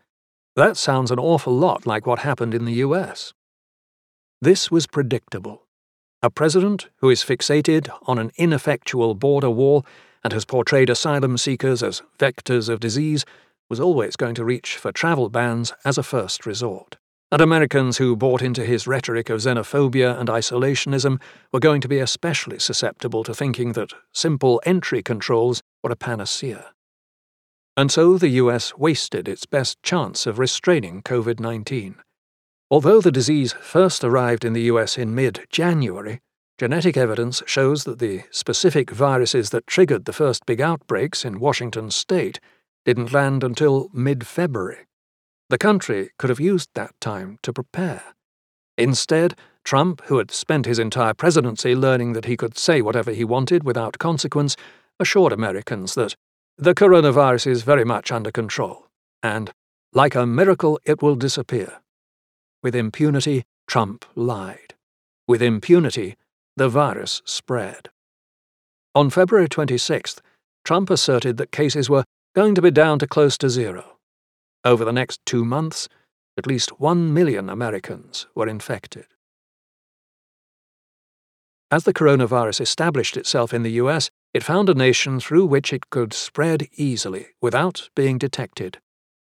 That 0.55 0.77
sounds 0.77 1.11
an 1.11 1.19
awful 1.19 1.53
lot 1.53 1.85
like 1.85 2.07
what 2.07 2.21
happened 2.21 2.55
in 2.55 2.65
the 2.65 2.75
US. 2.75 3.35
This 4.41 4.71
was 4.71 4.87
predictable. 4.87 5.65
A 6.23 6.31
president 6.31 6.91
who 6.99 7.11
is 7.11 7.25
fixated 7.25 7.89
on 8.07 8.21
an 8.21 8.31
ineffectual 8.37 9.17
border 9.17 9.51
wall 9.51 9.85
and 10.23 10.33
has 10.33 10.45
portrayed 10.45 10.91
asylum 10.91 11.37
seekers 11.37 11.83
as 11.83 12.03
vectors 12.21 12.69
of 12.69 12.79
disease 12.79 13.25
was 13.69 13.81
always 13.81 14.15
going 14.15 14.37
to 14.37 14.45
reach 14.45 14.77
for 14.77 14.93
travel 14.93 15.29
bans 15.29 15.73
as 15.85 15.99
a 15.99 16.05
first 16.05 16.47
resort 16.47 16.99
and 17.31 17.43
Americans 17.43 17.99
who 17.99 18.17
bought 18.17 18.41
into 18.41 18.65
his 18.65 18.87
rhetoric 18.87 19.29
of 19.29 19.41
xenophobia 19.41 20.19
and 20.19 20.29
isolationism 20.29 21.21
were 21.53 21.61
going 21.61 21.81
to 21.81 21.89
be 21.89 21.99
especially 21.99 22.59
susceptible 22.59 23.23
to 23.23 23.35
thinking 23.35 23.73
that 23.73 23.93
simple 24.15 24.63
entry 24.65 25.03
controls 25.03 25.63
were 25.83 25.91
a 25.91 25.97
panacea. 25.97 26.73
And 27.77 27.93
so 27.93 28.17
the 28.17 28.31
US 28.31 28.77
wasted 28.77 29.29
its 29.29 29.47
best 29.47 29.83
chance 29.83 30.27
of 30.27 30.39
restraining 30.39 31.03
COVID 31.03 31.39
19. 31.39 31.97
Although 32.71 33.01
the 33.01 33.13
disease 33.13 33.53
first 33.53 34.03
arrived 34.03 34.45
in 34.45 34.53
the 34.53 34.63
US 34.63 34.97
in 34.97 35.15
mid 35.15 35.47
January, 35.51 36.21
genetic 36.59 36.97
evidence 36.97 37.43
shows 37.47 37.85
that 37.85 37.99
the 37.99 38.23
specific 38.31 38.91
viruses 38.91 39.51
that 39.51 39.67
triggered 39.67 40.07
the 40.07 40.13
first 40.13 40.47
big 40.47 40.61
outbreaks 40.61 41.25
in 41.25 41.41
Washington 41.41 41.91
state 41.91 42.41
didn't 42.85 43.13
land 43.13 43.45
until 43.45 43.91
mid 43.93 44.27
February. 44.27 44.87
The 45.51 45.59
country 45.59 46.11
could 46.19 46.31
have 46.31 46.41
used 46.41 46.71
that 46.75 46.95
time 47.01 47.39
to 47.43 47.53
prepare. 47.53 48.15
Instead, 48.77 49.35
Trump, 49.65 50.03
who 50.05 50.19
had 50.19 50.31
spent 50.31 50.67
his 50.67 50.79
entire 50.79 51.15
presidency 51.15 51.75
learning 51.75 52.13
that 52.13 52.27
he 52.27 52.37
could 52.37 52.57
say 52.57 52.81
whatever 52.81 53.13
he 53.13 53.25
wanted 53.25 53.65
without 53.65 53.99
consequence, 53.99 54.57
assured 55.01 55.33
Americans 55.33 55.95
that 55.95 56.15
the 56.57 56.75
coronavirus 56.75 57.47
is 57.47 57.63
very 57.63 57.85
much 57.85 58.11
under 58.11 58.31
control, 58.31 58.87
and, 59.23 59.53
like 59.93 60.15
a 60.15 60.27
miracle, 60.27 60.79
it 60.85 61.03
will 61.03 61.15
disappear. 61.15 61.81
With 62.63 62.75
impunity, 62.75 63.45
Trump 63.67 64.05
lied. 64.15 64.75
With 65.27 65.43
impunity, 65.43 66.17
the 66.57 66.69
virus 66.69 67.23
spread. 67.25 67.91
On 68.95 69.11
February 69.11 69.49
26th, 69.49 70.21
Trump 70.65 70.91
asserted 70.91 71.37
that 71.37 71.53
cases 71.53 71.89
were 71.89 72.05
going 72.35 72.55
to 72.55 72.63
be 72.63 72.71
down 72.71 72.99
to 72.99 73.07
close 73.07 73.39
to 73.39 73.49
zero. 73.49 73.98
Over 74.69 74.85
the 74.85 74.93
next 74.93 75.25
two 75.25 75.47
months, 75.47 75.89
at 76.37 76.47
least 76.47 76.79
one 76.79 77.15
million 77.15 77.49
Americans 77.49 78.27
were 78.35 78.47
infected. 78.47 79.07
As 81.71 81.85
the 81.85 81.95
coronavirus 81.95 82.61
established 82.61 83.17
itself 83.17 83.55
in 83.55 83.63
the 83.63 83.81
US, 83.83 84.11
it 84.35 84.45
found 84.45 84.69
a 84.69 84.75
nation 84.75 85.21
through 85.21 85.47
which 85.47 85.73
it 85.73 85.89
could 85.89 86.13
spread 86.13 86.69
easily 86.77 87.29
without 87.41 87.89
being 87.97 88.19
detected. 88.19 88.77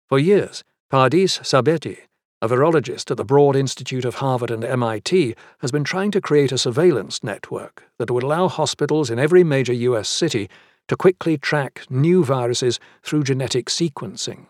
For 0.08 0.20
years, 0.20 0.64
Pardis 0.90 1.40
Sabeti, 1.40 1.98
a 2.42 2.48
virologist 2.48 3.12
at 3.12 3.18
the 3.18 3.26
Broad 3.26 3.58
Institute 3.58 4.06
of 4.06 4.16
Harvard 4.16 4.52
and 4.52 4.64
MIT, 4.64 5.36
has 5.60 5.70
been 5.70 5.84
trying 5.84 6.12
to 6.12 6.22
create 6.22 6.54
a 6.54 6.58
surveillance 6.58 7.26
network 7.26 7.84
that 8.00 8.10
would 8.10 8.24
allow 8.24 8.48
hospitals 8.48 9.10
in 9.10 9.20
every 9.20 9.44
major 9.44 9.74
US 9.74 10.08
city 10.08 10.50
to 10.88 10.96
quickly 10.96 11.38
track 11.38 11.86
new 11.90 12.24
viruses 12.24 12.80
through 13.04 13.24
genetic 13.26 13.66
sequencing. 13.66 14.46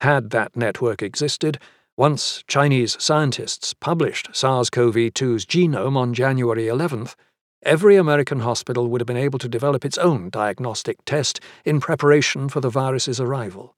Had 0.00 0.30
that 0.30 0.56
network 0.56 1.02
existed, 1.02 1.58
once 1.96 2.42
Chinese 2.46 2.96
scientists 2.98 3.74
published 3.74 4.30
SARS 4.32 4.70
CoV 4.70 4.94
2's 4.94 5.44
genome 5.44 5.96
on 5.96 6.14
January 6.14 6.64
11th, 6.64 7.14
every 7.62 7.96
American 7.96 8.40
hospital 8.40 8.88
would 8.88 9.02
have 9.02 9.06
been 9.06 9.18
able 9.18 9.38
to 9.38 9.48
develop 9.48 9.84
its 9.84 9.98
own 9.98 10.30
diagnostic 10.30 11.04
test 11.04 11.40
in 11.66 11.80
preparation 11.80 12.48
for 12.48 12.62
the 12.62 12.70
virus's 12.70 13.20
arrival. 13.20 13.76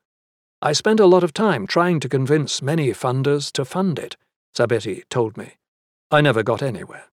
I 0.60 0.72
spent 0.72 1.00
a 1.00 1.06
lot 1.06 1.24
of 1.24 1.34
time 1.34 1.66
trying 1.66 1.98
to 1.98 2.08
convince 2.08 2.62
many 2.62 2.90
funders 2.90 3.50
to 3.52 3.64
fund 3.64 3.98
it, 3.98 4.16
Sabeti 4.56 5.02
told 5.10 5.36
me. 5.36 5.54
I 6.12 6.20
never 6.20 6.44
got 6.44 6.62
anywhere. 6.62 7.06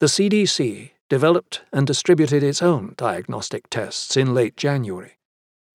The 0.00 0.06
CDC 0.06 0.92
developed 1.10 1.60
and 1.74 1.86
distributed 1.86 2.42
its 2.42 2.62
own 2.62 2.94
diagnostic 2.96 3.68
tests 3.68 4.16
in 4.16 4.32
late 4.32 4.56
January. 4.56 5.17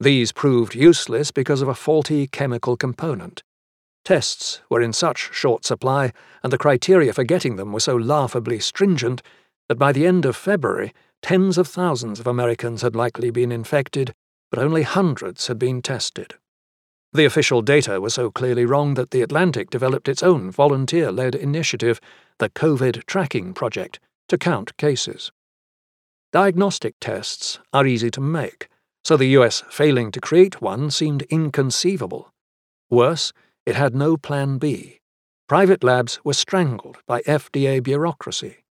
These 0.03 0.33
proved 0.33 0.75
useless 0.75 1.31
because 1.31 1.61
of 1.61 1.69
a 1.69 1.73
faulty 1.73 2.27
chemical 2.27 2.75
component. 2.75 3.41
Tests 4.03 4.61
were 4.69 4.81
in 4.81 4.91
such 4.91 5.33
short 5.33 5.63
supply, 5.63 6.11
and 6.43 6.51
the 6.51 6.57
criteria 6.57 7.13
for 7.13 7.23
getting 7.23 7.55
them 7.55 7.71
were 7.71 7.79
so 7.79 7.95
laughably 7.95 8.59
stringent, 8.59 9.21
that 9.69 9.79
by 9.79 9.93
the 9.93 10.05
end 10.05 10.25
of 10.25 10.35
February, 10.35 10.91
tens 11.21 11.57
of 11.57 11.69
thousands 11.69 12.19
of 12.19 12.27
Americans 12.27 12.81
had 12.81 12.97
likely 12.97 13.31
been 13.31 13.49
infected, 13.49 14.13
but 14.51 14.59
only 14.59 14.81
hundreds 14.81 15.47
had 15.47 15.57
been 15.57 15.81
tested. 15.81 16.33
The 17.13 17.23
official 17.23 17.61
data 17.61 18.01
were 18.01 18.09
so 18.09 18.29
clearly 18.29 18.65
wrong 18.65 18.95
that 18.95 19.11
The 19.11 19.21
Atlantic 19.21 19.69
developed 19.69 20.09
its 20.09 20.21
own 20.21 20.51
volunteer 20.51 21.13
led 21.13 21.33
initiative, 21.33 22.01
the 22.39 22.49
COVID 22.49 23.05
Tracking 23.05 23.53
Project, 23.53 24.01
to 24.27 24.37
count 24.37 24.75
cases. 24.75 25.31
Diagnostic 26.33 26.95
tests 26.99 27.59
are 27.71 27.87
easy 27.87 28.11
to 28.11 28.19
make, 28.19 28.67
so 29.03 29.17
the 29.17 29.35
US 29.37 29.63
failing 29.69 30.11
to 30.11 30.21
create 30.21 30.61
one 30.61 30.89
seemed 30.89 31.23
inconceivable. 31.23 32.31
Worse, 32.89 33.33
it 33.65 33.75
had 33.75 33.95
no 33.95 34.17
plan 34.17 34.57
B. 34.57 34.99
Private 35.47 35.83
labs 35.83 36.19
were 36.23 36.33
strangled 36.33 36.97
by 37.05 37.21
FDA 37.21 37.81
bureaucracy. 37.83 38.63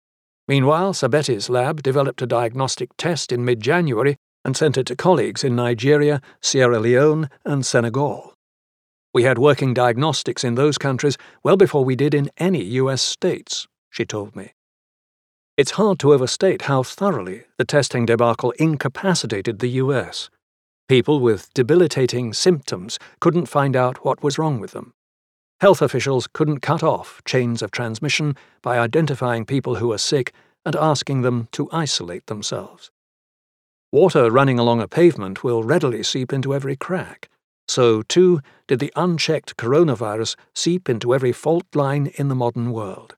Meanwhile, 0.47 0.93
Sabeti's 0.93 1.49
lab 1.49 1.83
developed 1.83 2.21
a 2.21 2.27
diagnostic 2.27 2.89
test 2.97 3.31
in 3.31 3.45
mid 3.45 3.61
January 3.61 4.17
and 4.43 4.57
sent 4.57 4.77
it 4.77 4.85
to 4.87 4.95
colleagues 4.95 5.43
in 5.43 5.55
Nigeria, 5.55 6.21
Sierra 6.41 6.79
Leone, 6.79 7.29
and 7.45 7.65
Senegal. 7.65 8.33
We 9.13 9.23
had 9.23 9.37
working 9.37 9.73
diagnostics 9.73 10.43
in 10.43 10.55
those 10.55 10.77
countries 10.77 11.17
well 11.43 11.57
before 11.57 11.83
we 11.83 11.95
did 11.95 12.13
in 12.13 12.29
any 12.37 12.63
US 12.63 13.01
states, 13.01 13.67
she 13.89 14.05
told 14.05 14.35
me. 14.35 14.53
It's 15.61 15.77
hard 15.77 15.99
to 15.99 16.11
overstate 16.11 16.63
how 16.63 16.81
thoroughly 16.81 17.43
the 17.59 17.65
testing 17.65 18.07
debacle 18.07 18.49
incapacitated 18.57 19.59
the 19.59 19.77
US. 19.83 20.31
People 20.89 21.19
with 21.19 21.53
debilitating 21.53 22.33
symptoms 22.33 22.97
couldn't 23.19 23.45
find 23.45 23.75
out 23.75 24.03
what 24.03 24.23
was 24.23 24.39
wrong 24.39 24.59
with 24.59 24.71
them. 24.71 24.95
Health 25.59 25.83
officials 25.83 26.25
couldn't 26.25 26.61
cut 26.61 26.81
off 26.81 27.21
chains 27.25 27.61
of 27.61 27.69
transmission 27.69 28.35
by 28.63 28.79
identifying 28.79 29.45
people 29.45 29.75
who 29.75 29.89
were 29.89 29.99
sick 29.99 30.33
and 30.65 30.75
asking 30.75 31.21
them 31.21 31.47
to 31.51 31.69
isolate 31.71 32.25
themselves. 32.25 32.89
Water 33.91 34.31
running 34.31 34.57
along 34.57 34.81
a 34.81 34.87
pavement 34.87 35.43
will 35.43 35.63
readily 35.63 36.01
seep 36.01 36.33
into 36.33 36.55
every 36.55 36.75
crack. 36.75 37.29
So, 37.67 38.01
too, 38.01 38.41
did 38.67 38.79
the 38.79 38.91
unchecked 38.95 39.57
coronavirus 39.57 40.35
seep 40.55 40.89
into 40.89 41.13
every 41.13 41.31
fault 41.31 41.67
line 41.75 42.07
in 42.15 42.29
the 42.29 42.41
modern 42.43 42.71
world. 42.71 43.15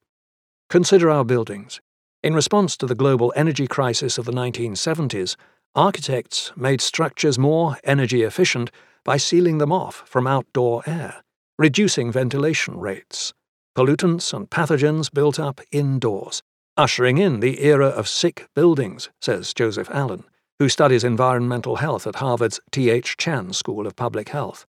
Consider 0.69 1.10
our 1.10 1.23
buildings. 1.23 1.79
In 2.23 2.33
response 2.33 2.77
to 2.77 2.86
the 2.86 2.95
global 2.95 3.33
energy 3.36 3.67
crisis 3.67 4.17
of 4.17 4.25
the 4.25 4.31
1970s, 4.31 5.36
architects 5.75 6.51
made 6.55 6.81
structures 6.81 7.38
more 7.38 7.77
energy 7.83 8.23
efficient 8.23 8.71
by 9.03 9.17
sealing 9.17 9.57
them 9.57 9.71
off 9.71 10.03
from 10.05 10.25
outdoor 10.25 10.81
air, 10.88 11.23
reducing 11.59 12.12
ventilation 12.12 12.79
rates. 12.79 13.33
Pollutants 13.75 14.33
and 14.33 14.49
pathogens 14.49 15.12
built 15.12 15.39
up 15.39 15.59
indoors, 15.71 16.41
ushering 16.77 17.17
in 17.17 17.41
the 17.41 17.62
era 17.63 17.88
of 17.88 18.07
sick 18.07 18.47
buildings, 18.55 19.09
says 19.19 19.53
Joseph 19.53 19.89
Allen 19.91 20.23
who 20.59 20.69
studies 20.69 21.03
environmental 21.03 21.77
health 21.77 22.05
at 22.07 22.15
Harvard's 22.15 22.59
T.H. 22.71 23.17
Chan 23.17 23.51
School 23.53 23.88
of 23.88 23.95
Public 23.95 24.29
Health. 24.29 24.65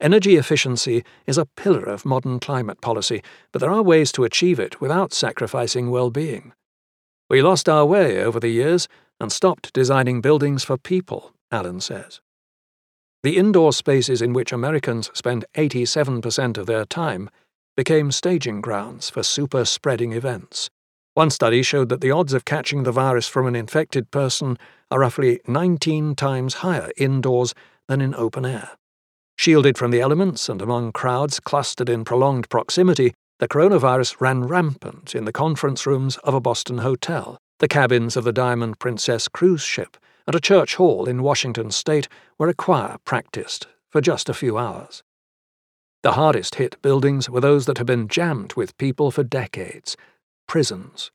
Energy 0.00 0.36
efficiency 0.36 1.04
is 1.26 1.36
a 1.36 1.44
pillar 1.56 1.82
of 1.82 2.06
modern 2.06 2.38
climate 2.38 2.80
policy, 2.80 3.22
but 3.52 3.58
there 3.60 3.70
are 3.70 3.82
ways 3.82 4.12
to 4.12 4.24
achieve 4.24 4.58
it 4.60 4.80
without 4.80 5.12
sacrificing 5.12 5.90
well 5.90 6.10
being. 6.10 6.52
We 7.28 7.42
lost 7.42 7.68
our 7.68 7.84
way 7.84 8.22
over 8.22 8.38
the 8.38 8.48
years 8.48 8.88
and 9.20 9.32
stopped 9.32 9.72
designing 9.72 10.20
buildings 10.20 10.62
for 10.62 10.76
people, 10.76 11.32
Allen 11.50 11.80
says. 11.80 12.20
The 13.22 13.36
indoor 13.36 13.72
spaces 13.72 14.22
in 14.22 14.32
which 14.32 14.52
Americans 14.52 15.10
spend 15.12 15.44
87% 15.54 16.58
of 16.58 16.66
their 16.66 16.84
time 16.84 17.28
became 17.76 18.12
staging 18.12 18.60
grounds 18.60 19.10
for 19.10 19.22
super 19.22 19.64
spreading 19.64 20.12
events. 20.12 20.70
One 21.14 21.30
study 21.30 21.62
showed 21.62 21.88
that 21.88 22.00
the 22.00 22.10
odds 22.10 22.32
of 22.32 22.44
catching 22.44 22.82
the 22.82 22.92
virus 22.92 23.26
from 23.26 23.46
an 23.46 23.56
infected 23.56 24.10
person 24.10 24.58
are 24.90 25.00
roughly 25.00 25.40
19 25.48 26.14
times 26.14 26.54
higher 26.54 26.92
indoors 26.96 27.54
than 27.88 28.00
in 28.00 28.14
open 28.14 28.44
air. 28.44 28.70
Shielded 29.36 29.76
from 29.76 29.90
the 29.90 30.00
elements 30.00 30.48
and 30.48 30.62
among 30.62 30.92
crowds 30.92 31.40
clustered 31.40 31.88
in 31.88 32.04
prolonged 32.04 32.48
proximity, 32.48 33.12
the 33.38 33.48
coronavirus 33.48 34.20
ran 34.20 34.44
rampant 34.44 35.14
in 35.14 35.24
the 35.24 35.32
conference 35.32 35.86
rooms 35.86 36.16
of 36.18 36.32
a 36.32 36.40
Boston 36.40 36.78
hotel, 36.78 37.38
the 37.58 37.68
cabins 37.68 38.16
of 38.16 38.24
the 38.24 38.32
Diamond 38.32 38.78
Princess 38.78 39.28
cruise 39.28 39.62
ship, 39.62 39.96
and 40.26 40.34
a 40.34 40.40
church 40.40 40.76
hall 40.76 41.06
in 41.06 41.22
Washington 41.22 41.70
state 41.70 42.08
where 42.36 42.48
a 42.48 42.54
choir 42.54 42.96
practiced 43.04 43.66
for 43.90 44.00
just 44.00 44.28
a 44.28 44.34
few 44.34 44.56
hours. 44.56 45.02
The 46.02 46.12
hardest 46.12 46.54
hit 46.56 46.80
buildings 46.82 47.28
were 47.28 47.40
those 47.40 47.66
that 47.66 47.78
had 47.78 47.86
been 47.86 48.08
jammed 48.08 48.54
with 48.54 48.78
people 48.78 49.10
for 49.10 49.22
decades 49.22 49.96
prisons. 50.46 51.10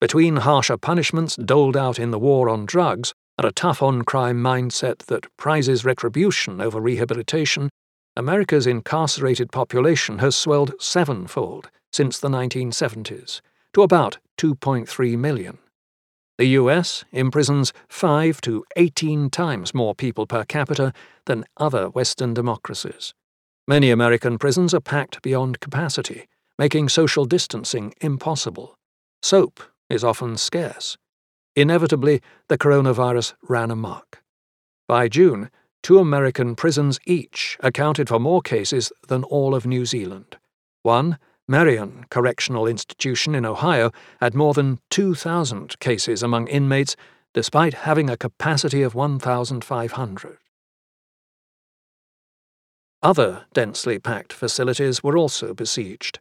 Between 0.00 0.36
harsher 0.36 0.76
punishments 0.76 1.36
doled 1.36 1.76
out 1.76 1.98
in 1.98 2.10
the 2.10 2.18
war 2.18 2.50
on 2.50 2.66
drugs 2.66 3.14
and 3.38 3.46
a 3.46 3.52
tough 3.52 3.82
on 3.82 4.02
crime 4.02 4.42
mindset 4.42 4.98
that 5.06 5.26
prizes 5.36 5.84
retribution 5.84 6.60
over 6.60 6.80
rehabilitation, 6.80 7.70
America's 8.16 8.66
incarcerated 8.66 9.52
population 9.52 10.18
has 10.18 10.34
swelled 10.34 10.72
sevenfold 10.80 11.70
since 11.92 12.18
the 12.18 12.28
1970s 12.28 13.42
to 13.74 13.82
about 13.82 14.18
2.3 14.38 15.18
million. 15.18 15.58
The 16.38 16.46
US 16.60 17.04
imprisons 17.12 17.72
5 17.88 18.40
to 18.42 18.64
18 18.76 19.30
times 19.30 19.74
more 19.74 19.94
people 19.94 20.26
per 20.26 20.44
capita 20.44 20.92
than 21.26 21.44
other 21.56 21.88
Western 21.90 22.32
democracies. 22.34 23.14
Many 23.68 23.90
American 23.90 24.38
prisons 24.38 24.72
are 24.72 24.80
packed 24.80 25.22
beyond 25.22 25.60
capacity, 25.60 26.26
making 26.58 26.88
social 26.88 27.24
distancing 27.24 27.92
impossible. 28.00 28.78
Soap 29.22 29.60
is 29.90 30.04
often 30.04 30.36
scarce. 30.36 30.96
Inevitably, 31.54 32.20
the 32.48 32.58
coronavirus 32.58 33.34
ran 33.48 33.70
amok. 33.70 34.22
By 34.86 35.08
June, 35.08 35.50
two 35.82 35.98
American 35.98 36.54
prisons 36.54 36.98
each 37.06 37.56
accounted 37.60 38.08
for 38.08 38.18
more 38.18 38.42
cases 38.42 38.92
than 39.08 39.24
all 39.24 39.54
of 39.54 39.66
New 39.66 39.84
Zealand. 39.86 40.36
One, 40.82 41.18
Marion 41.48 42.06
Correctional 42.10 42.66
Institution 42.66 43.34
in 43.34 43.44
Ohio, 43.44 43.92
had 44.20 44.34
more 44.34 44.54
than 44.54 44.78
2,000 44.90 45.78
cases 45.78 46.22
among 46.22 46.48
inmates, 46.48 46.96
despite 47.34 47.74
having 47.74 48.10
a 48.10 48.16
capacity 48.16 48.82
of 48.82 48.94
1,500. 48.94 50.38
Other 53.02 53.44
densely 53.52 53.98
packed 53.98 54.32
facilities 54.32 55.02
were 55.02 55.16
also 55.16 55.54
besieged. 55.54 56.18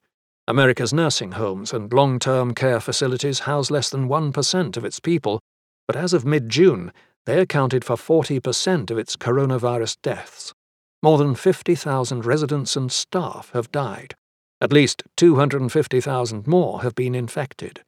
America's 0.47 0.93
nursing 0.93 1.31
homes 1.31 1.73
and 1.73 1.91
long 1.91 2.19
term 2.19 2.53
care 2.53 2.79
facilities 2.79 3.39
house 3.39 3.71
less 3.71 3.89
than 3.89 4.07
1% 4.07 4.77
of 4.77 4.85
its 4.85 4.99
people, 4.99 5.39
but 5.87 5.95
as 5.95 6.13
of 6.13 6.25
mid 6.25 6.49
June, 6.49 6.91
they 7.25 7.39
accounted 7.39 7.83
for 7.83 7.95
40% 7.95 8.91
of 8.91 8.97
its 8.97 9.15
coronavirus 9.15 9.97
deaths. 10.01 10.53
More 11.01 11.17
than 11.17 11.35
50,000 11.35 12.25
residents 12.25 12.75
and 12.75 12.91
staff 12.91 13.51
have 13.53 13.71
died. 13.71 14.15
At 14.61 14.73
least 14.73 15.03
250,000 15.17 16.47
more 16.47 16.81
have 16.81 16.95
been 16.95 17.13
infected. 17.13 17.83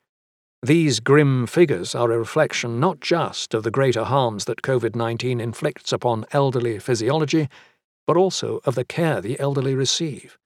These 0.64 1.00
grim 1.00 1.46
figures 1.46 1.94
are 1.94 2.12
a 2.12 2.18
reflection 2.18 2.80
not 2.80 3.00
just 3.00 3.54
of 3.54 3.64
the 3.64 3.72
greater 3.72 4.04
harms 4.04 4.46
that 4.46 4.64
COVID 4.64 4.96
19 4.96 5.40
inflicts 5.40 5.92
upon 5.92 6.26
elderly 6.32 6.80
physiology, 6.80 7.48
but 8.08 8.18
also 8.18 8.60
of 8.66 8.76
the 8.76 8.86
care 8.86 9.22
the 9.22 9.40
elderly 9.40 9.76
receive. 9.76 10.38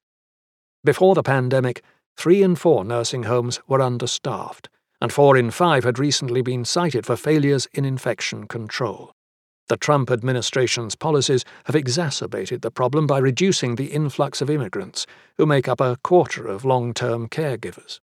Before 0.83 1.15
the 1.15 1.23
pandemic, 1.23 1.83
three 2.17 2.43
in 2.43 2.55
four 2.55 2.83
nursing 2.83 3.23
homes 3.23 3.61
were 3.67 3.81
understaffed, 3.81 4.69
and 5.01 5.11
four 5.11 5.35
in 5.35 5.49
five 5.51 5.83
had 5.83 5.97
recently 5.97 6.41
been 6.41 6.63
cited 6.63 7.05
for 7.05 7.15
failures 7.15 7.67
in 7.73 7.83
infection 7.83 8.47
control. 8.47 9.11
The 9.67 9.77
Trump 9.77 10.11
administration's 10.11 10.95
policies 10.95 11.45
have 11.65 11.75
exacerbated 11.75 12.61
the 12.61 12.71
problem 12.71 13.07
by 13.07 13.17
reducing 13.19 13.75
the 13.75 13.87
influx 13.87 14.41
of 14.41 14.49
immigrants, 14.49 15.07
who 15.37 15.45
make 15.45 15.67
up 15.67 15.81
a 15.81 15.97
quarter 16.03 16.45
of 16.45 16.65
long 16.65 16.93
term 16.93 17.27
caregivers. 17.27 17.99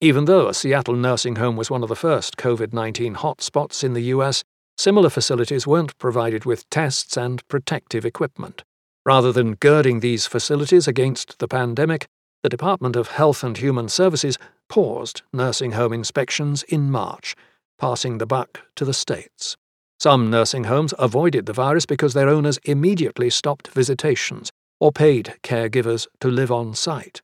Even 0.00 0.24
though 0.24 0.48
a 0.48 0.54
Seattle 0.54 0.94
nursing 0.94 1.36
home 1.36 1.56
was 1.56 1.70
one 1.70 1.82
of 1.82 1.88
the 1.88 1.96
first 1.96 2.36
COVID 2.36 2.72
19 2.72 3.16
hotspots 3.16 3.84
in 3.84 3.92
the 3.92 4.14
US, 4.14 4.42
similar 4.78 5.10
facilities 5.10 5.66
weren't 5.66 5.98
provided 5.98 6.46
with 6.46 6.70
tests 6.70 7.16
and 7.16 7.46
protective 7.48 8.06
equipment. 8.06 8.62
Rather 9.04 9.32
than 9.32 9.56
girding 9.56 10.00
these 10.00 10.26
facilities 10.26 10.86
against 10.86 11.38
the 11.38 11.48
pandemic, 11.48 12.06
the 12.42 12.48
Department 12.48 12.96
of 12.96 13.08
Health 13.08 13.42
and 13.42 13.58
Human 13.58 13.88
Services 13.88 14.38
paused 14.70 15.20
nursing 15.32 15.72
home 15.72 15.92
inspections 15.92 16.62
in 16.62 16.90
March, 16.90 17.36
passing 17.78 18.16
the 18.16 18.26
buck 18.26 18.60
to 18.76 18.86
the 18.86 18.94
states. 18.94 19.56
Some 19.98 20.30
nursing 20.30 20.64
homes 20.64 20.94
avoided 20.98 21.44
the 21.44 21.52
virus 21.52 21.84
because 21.84 22.14
their 22.14 22.30
owners 22.30 22.58
immediately 22.64 23.28
stopped 23.28 23.68
visitations 23.68 24.50
or 24.78 24.92
paid 24.92 25.34
caregivers 25.42 26.06
to 26.20 26.28
live 26.28 26.50
on 26.50 26.74
site. 26.74 27.20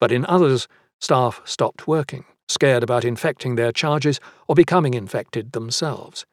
But 0.00 0.10
in 0.10 0.26
others, 0.26 0.66
staff 0.98 1.40
stopped 1.44 1.86
working, 1.86 2.24
scared 2.48 2.82
about 2.82 3.04
infecting 3.04 3.54
their 3.54 3.70
charges 3.70 4.18
or 4.48 4.56
becoming 4.56 4.94
infected 4.94 5.52
themselves. 5.52 6.26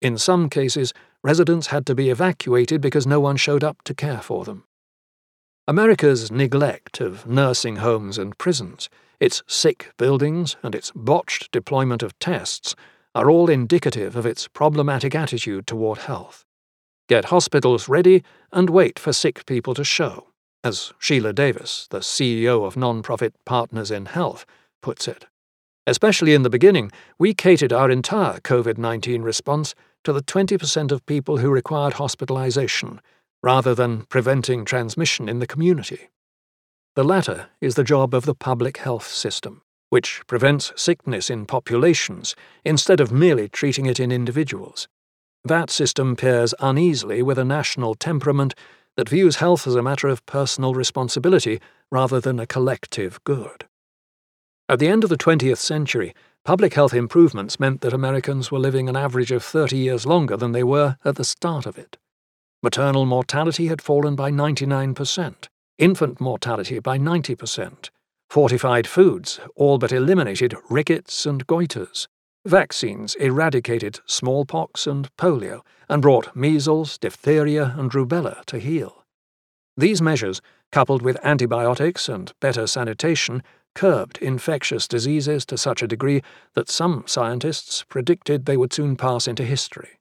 In 0.00 0.18
some 0.18 0.48
cases, 0.48 0.92
residents 1.22 1.68
had 1.68 1.84
to 1.86 1.94
be 1.94 2.10
evacuated 2.10 2.80
because 2.80 3.06
no 3.06 3.20
one 3.20 3.36
showed 3.36 3.62
up 3.62 3.82
to 3.84 3.94
care 3.94 4.22
for 4.22 4.44
them. 4.44 4.64
America's 5.68 6.32
neglect 6.32 7.00
of 7.00 7.26
nursing 7.26 7.76
homes 7.76 8.16
and 8.16 8.38
prisons, 8.38 8.88
its 9.20 9.42
sick 9.46 9.92
buildings, 9.96 10.56
and 10.62 10.74
its 10.74 10.92
botched 10.94 11.50
deployment 11.50 12.02
of 12.02 12.18
tests 12.18 12.74
are 13.14 13.30
all 13.30 13.50
indicative 13.50 14.16
of 14.16 14.26
its 14.26 14.48
problematic 14.48 15.14
attitude 15.14 15.66
toward 15.66 15.98
health. 15.98 16.44
Get 17.08 17.26
hospitals 17.26 17.88
ready 17.88 18.22
and 18.52 18.70
wait 18.70 18.98
for 18.98 19.12
sick 19.12 19.46
people 19.46 19.74
to 19.74 19.84
show, 19.84 20.28
as 20.62 20.92
Sheila 20.98 21.32
Davis, 21.32 21.86
the 21.90 22.00
CEO 22.00 22.66
of 22.66 22.74
nonprofit 22.74 23.32
Partners 23.44 23.90
in 23.90 24.06
Health, 24.06 24.44
puts 24.82 25.08
it. 25.08 25.26
Especially 25.86 26.34
in 26.34 26.42
the 26.42 26.50
beginning, 26.50 26.92
we 27.18 27.32
catered 27.32 27.72
our 27.72 27.90
entire 27.90 28.40
COVID 28.40 28.76
19 28.76 29.22
response 29.22 29.74
to 30.04 30.12
the 30.12 30.22
20% 30.22 30.92
of 30.92 31.06
people 31.06 31.38
who 31.38 31.50
required 31.50 31.94
hospitalization 31.94 33.00
rather 33.42 33.74
than 33.74 34.02
preventing 34.02 34.64
transmission 34.64 35.28
in 35.28 35.38
the 35.38 35.46
community. 35.46 36.10
The 36.98 37.04
latter 37.04 37.46
is 37.60 37.76
the 37.76 37.84
job 37.84 38.12
of 38.12 38.24
the 38.24 38.34
public 38.34 38.78
health 38.78 39.06
system, 39.06 39.62
which 39.88 40.20
prevents 40.26 40.72
sickness 40.74 41.30
in 41.30 41.46
populations 41.46 42.34
instead 42.64 42.98
of 42.98 43.12
merely 43.12 43.48
treating 43.48 43.86
it 43.86 44.00
in 44.00 44.10
individuals. 44.10 44.88
That 45.44 45.70
system 45.70 46.16
pairs 46.16 46.54
uneasily 46.58 47.22
with 47.22 47.38
a 47.38 47.44
national 47.44 47.94
temperament 47.94 48.52
that 48.96 49.08
views 49.08 49.36
health 49.36 49.64
as 49.68 49.76
a 49.76 49.80
matter 49.80 50.08
of 50.08 50.26
personal 50.26 50.74
responsibility 50.74 51.60
rather 51.92 52.20
than 52.20 52.40
a 52.40 52.48
collective 52.48 53.22
good. 53.22 53.68
At 54.68 54.80
the 54.80 54.88
end 54.88 55.04
of 55.04 55.10
the 55.10 55.16
20th 55.16 55.58
century, 55.58 56.16
public 56.44 56.74
health 56.74 56.94
improvements 56.94 57.60
meant 57.60 57.80
that 57.82 57.92
Americans 57.92 58.50
were 58.50 58.58
living 58.58 58.88
an 58.88 58.96
average 58.96 59.30
of 59.30 59.44
30 59.44 59.76
years 59.76 60.04
longer 60.04 60.36
than 60.36 60.50
they 60.50 60.64
were 60.64 60.96
at 61.04 61.14
the 61.14 61.22
start 61.22 61.64
of 61.64 61.78
it. 61.78 61.96
Maternal 62.60 63.06
mortality 63.06 63.68
had 63.68 63.80
fallen 63.80 64.16
by 64.16 64.32
99%, 64.32 65.46
infant 65.78 66.20
mortality 66.20 66.80
by 66.80 66.98
90%. 66.98 67.90
Fortified 68.28 68.86
foods 68.86 69.40
all 69.54 69.78
but 69.78 69.92
eliminated 69.92 70.54
rickets 70.68 71.24
and 71.24 71.46
goiters. 71.46 72.06
Vaccines 72.44 73.14
eradicated 73.16 74.00
smallpox 74.06 74.86
and 74.86 75.08
polio 75.16 75.60
and 75.88 76.02
brought 76.02 76.34
measles, 76.36 76.98
diphtheria, 76.98 77.74
and 77.78 77.90
rubella 77.92 78.44
to 78.46 78.58
heel. 78.58 79.04
These 79.76 80.02
measures, 80.02 80.40
coupled 80.72 81.02
with 81.02 81.24
antibiotics 81.24 82.08
and 82.08 82.32
better 82.40 82.66
sanitation, 82.66 83.42
curbed 83.74 84.18
infectious 84.18 84.88
diseases 84.88 85.46
to 85.46 85.56
such 85.56 85.82
a 85.82 85.88
degree 85.88 86.22
that 86.54 86.68
some 86.68 87.04
scientists 87.06 87.84
predicted 87.88 88.44
they 88.44 88.56
would 88.56 88.72
soon 88.72 88.96
pass 88.96 89.28
into 89.28 89.44
history. 89.44 90.00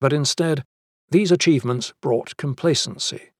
But 0.00 0.12
instead, 0.12 0.64
these 1.10 1.32
achievements 1.32 1.92
brought 2.00 2.36
complacency. 2.36 3.30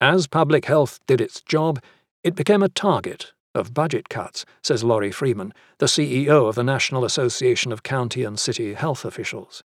As 0.00 0.28
public 0.28 0.66
health 0.66 1.00
did 1.08 1.20
its 1.20 1.40
job, 1.40 1.82
it 2.22 2.36
became 2.36 2.62
a 2.62 2.68
target 2.68 3.32
of 3.52 3.74
budget 3.74 4.08
cuts, 4.08 4.44
says 4.62 4.84
Lori 4.84 5.10
Freeman, 5.10 5.52
the 5.78 5.86
CEO 5.86 6.48
of 6.48 6.54
the 6.54 6.62
National 6.62 7.04
Association 7.04 7.72
of 7.72 7.82
County 7.82 8.22
and 8.22 8.38
City 8.38 8.74
Health 8.74 9.04
Officials. 9.04 9.64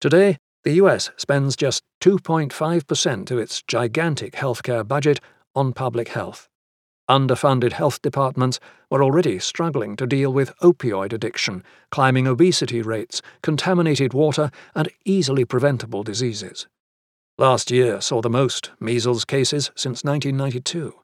Today, 0.00 0.38
the 0.64 0.72
US 0.74 1.10
spends 1.18 1.54
just 1.54 1.82
2.5% 2.00 3.30
of 3.30 3.38
its 3.38 3.62
gigantic 3.68 4.32
healthcare 4.32 4.88
budget 4.88 5.20
on 5.54 5.74
public 5.74 6.08
health. 6.08 6.48
Underfunded 7.08 7.72
health 7.72 8.00
departments 8.00 8.58
were 8.90 9.04
already 9.04 9.38
struggling 9.38 9.96
to 9.96 10.06
deal 10.06 10.32
with 10.32 10.56
opioid 10.60 11.12
addiction, 11.12 11.62
climbing 11.90 12.26
obesity 12.26 12.80
rates, 12.80 13.20
contaminated 13.42 14.14
water, 14.14 14.50
and 14.74 14.88
easily 15.04 15.44
preventable 15.44 16.02
diseases. 16.02 16.66
Last 17.38 17.70
year 17.70 18.00
saw 18.00 18.22
the 18.22 18.30
most 18.30 18.70
measles 18.80 19.26
cases 19.26 19.70
since 19.74 20.02
1992. 20.02 20.94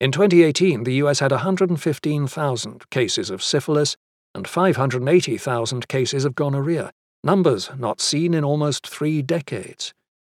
In 0.00 0.10
2018, 0.10 0.82
the 0.82 0.94
US 0.94 1.20
had 1.20 1.30
115,000 1.30 2.90
cases 2.90 3.30
of 3.30 3.42
syphilis 3.42 3.96
and 4.34 4.48
580,000 4.48 5.86
cases 5.86 6.24
of 6.24 6.34
gonorrhea, 6.34 6.90
numbers 7.22 7.70
not 7.78 8.00
seen 8.00 8.34
in 8.34 8.42
almost 8.42 8.88
three 8.88 9.22
decades. 9.22 9.94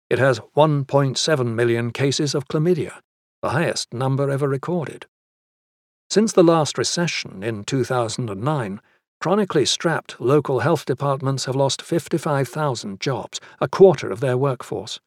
It 0.09 0.19
has 0.19 0.41
1.7 0.57 1.53
million 1.53 1.91
cases 1.91 2.35
of 2.35 2.47
chlamydia 2.49 2.99
the 3.43 3.49
highest 3.49 3.93
number 3.93 4.31
ever 4.31 4.47
recorded. 4.47 5.05
Since 6.09 6.31
the 6.31 6.45
last 6.45 6.77
recession 6.77 7.43
in 7.43 7.65
2009, 7.65 8.79
chronically 9.19 9.65
strapped 9.65 10.21
local 10.21 10.61
health 10.61 10.85
departments 10.85 11.43
have 11.43 11.55
lost 11.55 11.81
55,000 11.81 13.01
jobs, 13.01 13.41
a 13.59 13.67
quarter 13.67 14.09
of 14.09 14.21
their 14.21 14.37
workforce. 14.37 15.01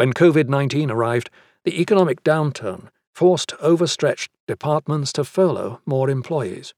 When 0.00 0.14
COVID 0.14 0.48
19 0.48 0.90
arrived, 0.90 1.28
the 1.64 1.78
economic 1.78 2.24
downturn 2.24 2.88
forced 3.14 3.52
overstretched 3.60 4.30
departments 4.48 5.12
to 5.12 5.24
furlough 5.24 5.82
more 5.84 6.08
employees. 6.08 6.72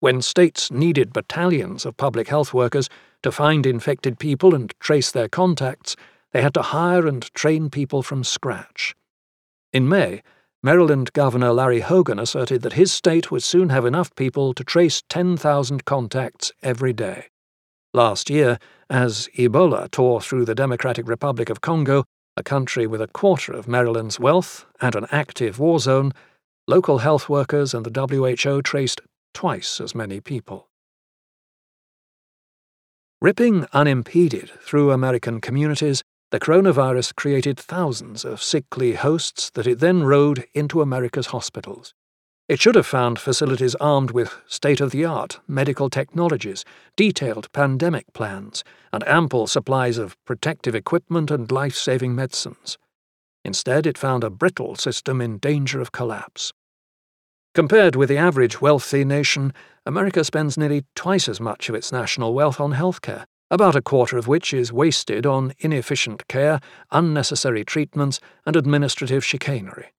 When 0.00 0.22
states 0.22 0.70
needed 0.70 1.12
battalions 1.12 1.84
of 1.84 1.98
public 1.98 2.28
health 2.28 2.54
workers 2.54 2.88
to 3.22 3.30
find 3.30 3.66
infected 3.66 4.18
people 4.18 4.54
and 4.54 4.72
trace 4.80 5.10
their 5.10 5.28
contacts, 5.28 5.94
they 6.32 6.40
had 6.40 6.54
to 6.54 6.62
hire 6.62 7.06
and 7.06 7.30
train 7.34 7.68
people 7.68 8.02
from 8.02 8.24
scratch. 8.24 8.96
In 9.74 9.86
May, 9.86 10.22
Maryland 10.62 11.12
Governor 11.12 11.52
Larry 11.52 11.80
Hogan 11.80 12.18
asserted 12.18 12.62
that 12.62 12.72
his 12.72 12.90
state 12.90 13.30
would 13.30 13.42
soon 13.42 13.68
have 13.68 13.84
enough 13.84 14.14
people 14.14 14.54
to 14.54 14.64
trace 14.64 15.02
10,000 15.10 15.84
contacts 15.84 16.50
every 16.62 16.94
day. 16.94 17.26
Last 17.92 18.30
year, 18.30 18.58
as 18.88 19.28
Ebola 19.36 19.90
tore 19.90 20.22
through 20.22 20.46
the 20.46 20.54
Democratic 20.54 21.06
Republic 21.06 21.50
of 21.50 21.60
Congo, 21.60 22.04
a 22.36 22.42
country 22.42 22.86
with 22.86 23.00
a 23.00 23.08
quarter 23.08 23.52
of 23.52 23.68
Maryland's 23.68 24.18
wealth 24.18 24.66
and 24.80 24.94
an 24.94 25.06
active 25.10 25.58
war 25.58 25.78
zone, 25.78 26.12
local 26.66 26.98
health 26.98 27.28
workers 27.28 27.74
and 27.74 27.86
the 27.86 28.06
WHO 28.46 28.62
traced 28.62 29.00
twice 29.32 29.80
as 29.80 29.94
many 29.94 30.20
people. 30.20 30.68
Ripping 33.20 33.66
unimpeded 33.72 34.50
through 34.60 34.90
American 34.90 35.40
communities, 35.40 36.02
the 36.30 36.40
coronavirus 36.40 37.14
created 37.14 37.58
thousands 37.58 38.24
of 38.24 38.42
sickly 38.42 38.94
hosts 38.94 39.50
that 39.50 39.66
it 39.66 39.78
then 39.78 40.02
rode 40.02 40.46
into 40.52 40.82
America's 40.82 41.28
hospitals. 41.28 41.94
It 42.48 42.60
should 42.60 42.74
have 42.74 42.86
found 42.86 43.18
facilities 43.18 43.74
armed 43.76 44.10
with 44.10 44.36
state 44.46 44.80
of 44.80 44.90
the 44.90 45.04
art 45.06 45.40
medical 45.48 45.88
technologies, 45.88 46.64
detailed 46.96 47.50
pandemic 47.52 48.12
plans, 48.12 48.62
and 48.94 49.06
ample 49.08 49.48
supplies 49.48 49.98
of 49.98 50.16
protective 50.24 50.74
equipment 50.74 51.30
and 51.30 51.50
life 51.50 51.74
saving 51.74 52.14
medicines. 52.14 52.78
Instead, 53.44 53.86
it 53.86 53.98
found 53.98 54.22
a 54.22 54.30
brittle 54.30 54.76
system 54.76 55.20
in 55.20 55.38
danger 55.38 55.80
of 55.80 55.90
collapse. 55.90 56.52
Compared 57.54 57.96
with 57.96 58.08
the 58.08 58.16
average 58.16 58.60
wealthy 58.60 59.04
nation, 59.04 59.52
America 59.84 60.22
spends 60.22 60.56
nearly 60.56 60.84
twice 60.94 61.28
as 61.28 61.40
much 61.40 61.68
of 61.68 61.74
its 61.74 61.90
national 61.90 62.34
wealth 62.34 62.60
on 62.60 62.72
healthcare, 62.72 63.24
about 63.50 63.76
a 63.76 63.82
quarter 63.82 64.16
of 64.16 64.28
which 64.28 64.54
is 64.54 64.72
wasted 64.72 65.26
on 65.26 65.52
inefficient 65.58 66.26
care, 66.28 66.60
unnecessary 66.90 67.64
treatments, 67.64 68.20
and 68.46 68.54
administrative 68.56 69.24
chicanery. 69.24 69.92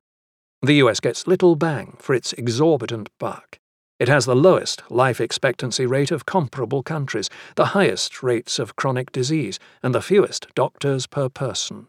The 0.62 0.75
US 0.75 1.01
gets 1.01 1.27
little 1.27 1.55
bang 1.55 1.97
for 1.99 2.15
its 2.15 2.34
exorbitant 2.34 3.10
buck. 3.19 3.60
It 3.97 4.10
has 4.10 4.25
the 4.25 4.36
lowest 4.36 4.84
life 4.91 5.21
expectancy 5.21 5.86
rate 5.86 6.12
of 6.12 6.25
comparable 6.25 6.84
countries, 6.84 7.29
the 7.55 7.67
highest 7.67 8.21
rates 8.21 8.60
of 8.60 8.75
chronic 8.75 9.12
disease, 9.13 9.58
and 9.81 9.95
the 9.95 10.01
fewest 10.01 10.47
doctors 10.53 11.08
per 11.08 11.29
person. 11.29 11.88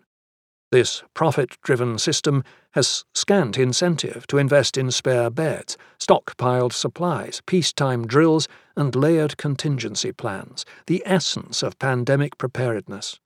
This 0.70 1.02
profit 1.14 1.56
driven 1.62 1.98
system 1.98 2.44
has 2.72 3.04
scant 3.14 3.58
incentive 3.58 4.26
to 4.28 4.38
invest 4.38 4.76
in 4.76 4.90
spare 4.92 5.30
beds, 5.30 5.76
stockpiled 5.98 6.72
supplies, 6.72 7.40
peacetime 7.46 8.06
drills, 8.06 8.46
and 8.76 8.94
layered 8.94 9.36
contingency 9.36 10.12
plans, 10.12 10.64
the 10.86 11.02
essence 11.06 11.62
of 11.62 11.78
pandemic 11.78 12.38
preparedness. 12.38 13.18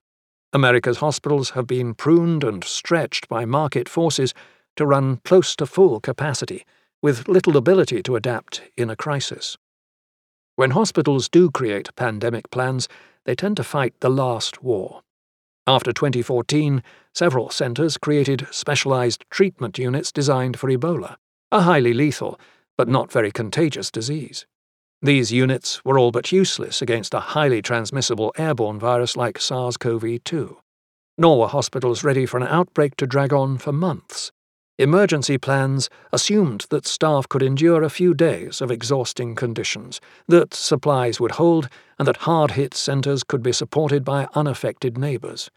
America's 0.55 0.99
hospitals 0.99 1.51
have 1.51 1.67
been 1.67 1.93
pruned 1.95 2.45
and 2.45 2.65
stretched 2.65 3.29
by 3.29 3.45
market 3.45 3.89
forces 3.89 4.33
to 4.77 4.87
run 4.87 5.19
close 5.25 5.55
to 5.57 5.67
full 5.67 6.01
capacity, 6.01 6.65
with 7.03 7.29
little 7.29 7.57
ability 7.57 8.03
to 8.03 8.17
adapt 8.17 8.63
in 8.77 8.91
a 8.91 8.97
crisis. 8.97 9.57
When 10.57 10.73
hospitals 10.73 11.29
do 11.29 11.51
create 11.51 11.95
pandemic 11.97 12.51
plans, 12.51 12.89
they 13.25 13.35
tend 13.35 13.57
to 13.57 13.65
fight 13.65 13.95
the 14.01 14.11
last 14.11 14.63
war. 14.63 15.03
After 15.67 15.93
2014, 15.93 16.83
several 17.15 17.51
centres 17.51 17.97
created 17.97 18.47
specialised 18.51 19.25
treatment 19.31 19.79
units 19.79 20.13
designed 20.13 20.59
for 20.59 20.69
Ebola, 20.69 21.17
a 21.53 21.61
highly 21.61 21.93
lethal 21.93 22.39
but 22.77 22.89
not 22.89 23.13
very 23.13 23.31
contagious 23.31 23.91
disease. 23.91 24.47
These 25.03 25.33
units 25.33 25.85
were 25.85 25.99
all 25.99 26.11
but 26.11 26.33
useless 26.33 26.81
against 26.81 27.13
a 27.13 27.21
highly 27.21 27.61
transmissible 27.61 28.33
airborne 28.39 28.79
virus 28.79 29.17
like 29.17 29.39
SARS 29.39 29.77
CoV 29.77 30.25
2. 30.25 30.57
Nor 31.19 31.41
were 31.41 31.49
hospitals 31.49 32.05
ready 32.05 32.25
for 32.25 32.39
an 32.39 32.47
outbreak 32.47 32.97
to 32.97 33.07
drag 33.07 33.35
on 33.35 33.59
for 33.59 33.73
months. 33.73 34.33
Emergency 34.81 35.37
plans 35.37 35.91
assumed 36.11 36.65
that 36.71 36.87
staff 36.87 37.29
could 37.29 37.43
endure 37.43 37.83
a 37.83 37.91
few 37.91 38.15
days 38.15 38.63
of 38.63 38.71
exhausting 38.71 39.35
conditions, 39.35 40.01
that 40.27 40.55
supplies 40.55 41.21
would 41.21 41.33
hold, 41.33 41.69
and 41.99 42.09
that 42.09 42.25
hard 42.25 42.53
hit 42.53 42.73
centres 42.73 43.23
could 43.23 43.43
be 43.43 43.53
supported 43.53 44.07
by 44.07 44.27
unaffected 44.35 44.97
neighbours. 44.97 45.51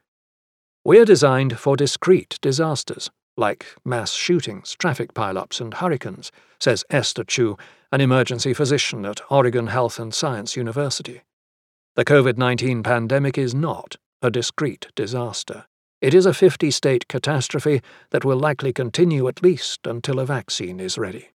We're 0.83 1.05
designed 1.05 1.57
for 1.57 1.77
discrete 1.77 2.38
disasters, 2.41 3.12
like 3.38 3.65
mass 3.86 4.12
shootings, 4.12 4.75
traffic 4.75 5.13
pileups, 5.13 5.62
and 5.62 5.75
hurricanes, 5.75 6.29
says 6.59 6.83
Esther 6.89 7.23
Choo, 7.23 7.55
an 7.93 8.01
emergency 8.01 8.53
physician 8.53 9.05
at 9.05 9.21
Oregon 9.31 9.67
Health 9.67 9.99
and 9.99 10.13
Science 10.13 10.57
University. 10.57 11.21
The 11.95 12.03
COVID 12.03 12.38
19 12.38 12.83
pandemic 12.83 13.38
is 13.38 13.55
not 13.55 13.95
a 14.21 14.29
discrete 14.29 14.88
disaster. 14.95 15.63
It 16.04 16.13
is 16.13 16.26
a 16.26 16.34
50 16.34 16.70
state 16.70 17.08
catastrophe 17.08 17.82
that 18.10 18.26
will 18.26 18.36
likely 18.36 18.74
continue 18.74 19.26
at 19.30 19.42
least 19.42 19.88
until 19.88 20.20
a 20.20 20.26
vaccine 20.26 20.82
is 20.82 20.98
ready. 20.98 21.30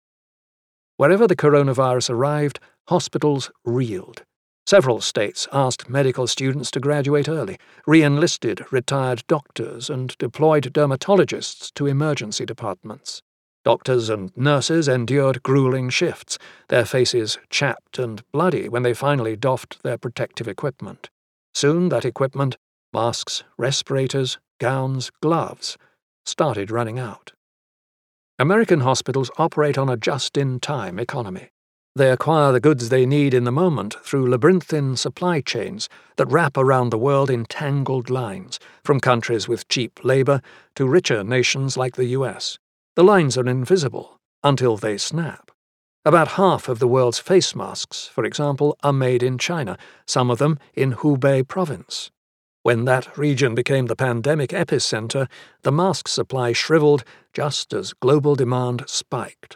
Wherever 0.97 1.25
the 1.25 1.37
coronavirus 1.37 2.09
arrived, 2.09 2.59
hospitals 2.89 3.49
reeled. 3.63 4.25
Several 4.65 4.99
states 4.99 5.47
asked 5.53 5.89
medical 5.89 6.27
students 6.27 6.69
to 6.71 6.81
graduate 6.81 7.29
early, 7.29 7.57
re 7.85 8.03
enlisted 8.03 8.61
retired 8.69 9.23
doctors, 9.29 9.89
and 9.89 10.17
deployed 10.17 10.73
dermatologists 10.73 11.73
to 11.75 11.85
emergency 11.85 12.45
departments. 12.45 13.21
Doctors 13.63 14.09
and 14.09 14.35
nurses 14.35 14.89
endured 14.89 15.43
grueling 15.43 15.89
shifts, 15.89 16.37
their 16.67 16.83
faces 16.83 17.37
chapped 17.49 17.97
and 17.99 18.21
bloody 18.33 18.67
when 18.67 18.83
they 18.83 18.93
finally 18.93 19.37
doffed 19.37 19.81
their 19.83 19.97
protective 19.97 20.49
equipment. 20.49 21.09
Soon 21.53 21.87
that 21.87 22.03
equipment 22.03 22.57
masks, 22.93 23.45
respirators, 23.57 24.37
gowns, 24.59 25.11
gloves 25.21 25.77
started 26.25 26.69
running 26.69 26.99
out. 26.99 27.31
American 28.39 28.81
hospitals 28.81 29.31
operate 29.37 29.77
on 29.77 29.89
a 29.89 29.97
just 29.97 30.37
in 30.37 30.59
time 30.59 30.99
economy. 30.99 31.49
They 31.95 32.11
acquire 32.11 32.51
the 32.51 32.59
goods 32.59 32.89
they 32.89 33.07
need 33.07 33.33
in 33.33 33.43
the 33.43 33.51
moment 33.51 33.95
through 34.03 34.29
labyrinthine 34.29 34.97
supply 34.97 35.41
chains 35.41 35.89
that 36.17 36.27
wrap 36.27 36.55
around 36.55 36.91
the 36.91 36.97
world 36.97 37.31
in 37.31 37.45
tangled 37.45 38.11
lines, 38.11 38.59
from 38.83 38.99
countries 38.99 39.47
with 39.47 39.67
cheap 39.67 39.99
labour 40.03 40.41
to 40.75 40.85
richer 40.85 41.23
nations 41.23 41.75
like 41.75 41.95
the 41.95 42.05
US. 42.17 42.59
The 42.95 43.03
lines 43.03 43.35
are 43.37 43.47
invisible 43.47 44.19
until 44.43 44.77
they 44.77 44.99
snap. 44.99 45.49
About 46.05 46.29
half 46.29 46.69
of 46.69 46.77
the 46.77 46.87
world's 46.87 47.19
face 47.19 47.55
masks, 47.55 48.07
for 48.07 48.23
example, 48.23 48.77
are 48.83 48.93
made 48.93 49.23
in 49.23 49.39
China, 49.39 49.77
some 50.05 50.29
of 50.29 50.37
them 50.37 50.59
in 50.75 50.93
Hubei 50.93 51.47
province. 51.47 52.11
When 52.67 52.83
that 52.83 53.17
region 53.17 53.55
became 53.55 53.85
the 53.85 53.95
pandemic 53.95 54.49
epicenter, 54.49 55.29
the 55.61 55.71
mask 55.71 56.09
supply 56.09 56.51
shriveled 56.51 57.05
just 57.31 57.73
as 57.73 57.93
global 57.93 58.35
demand 58.35 58.83
spiked. 58.87 59.55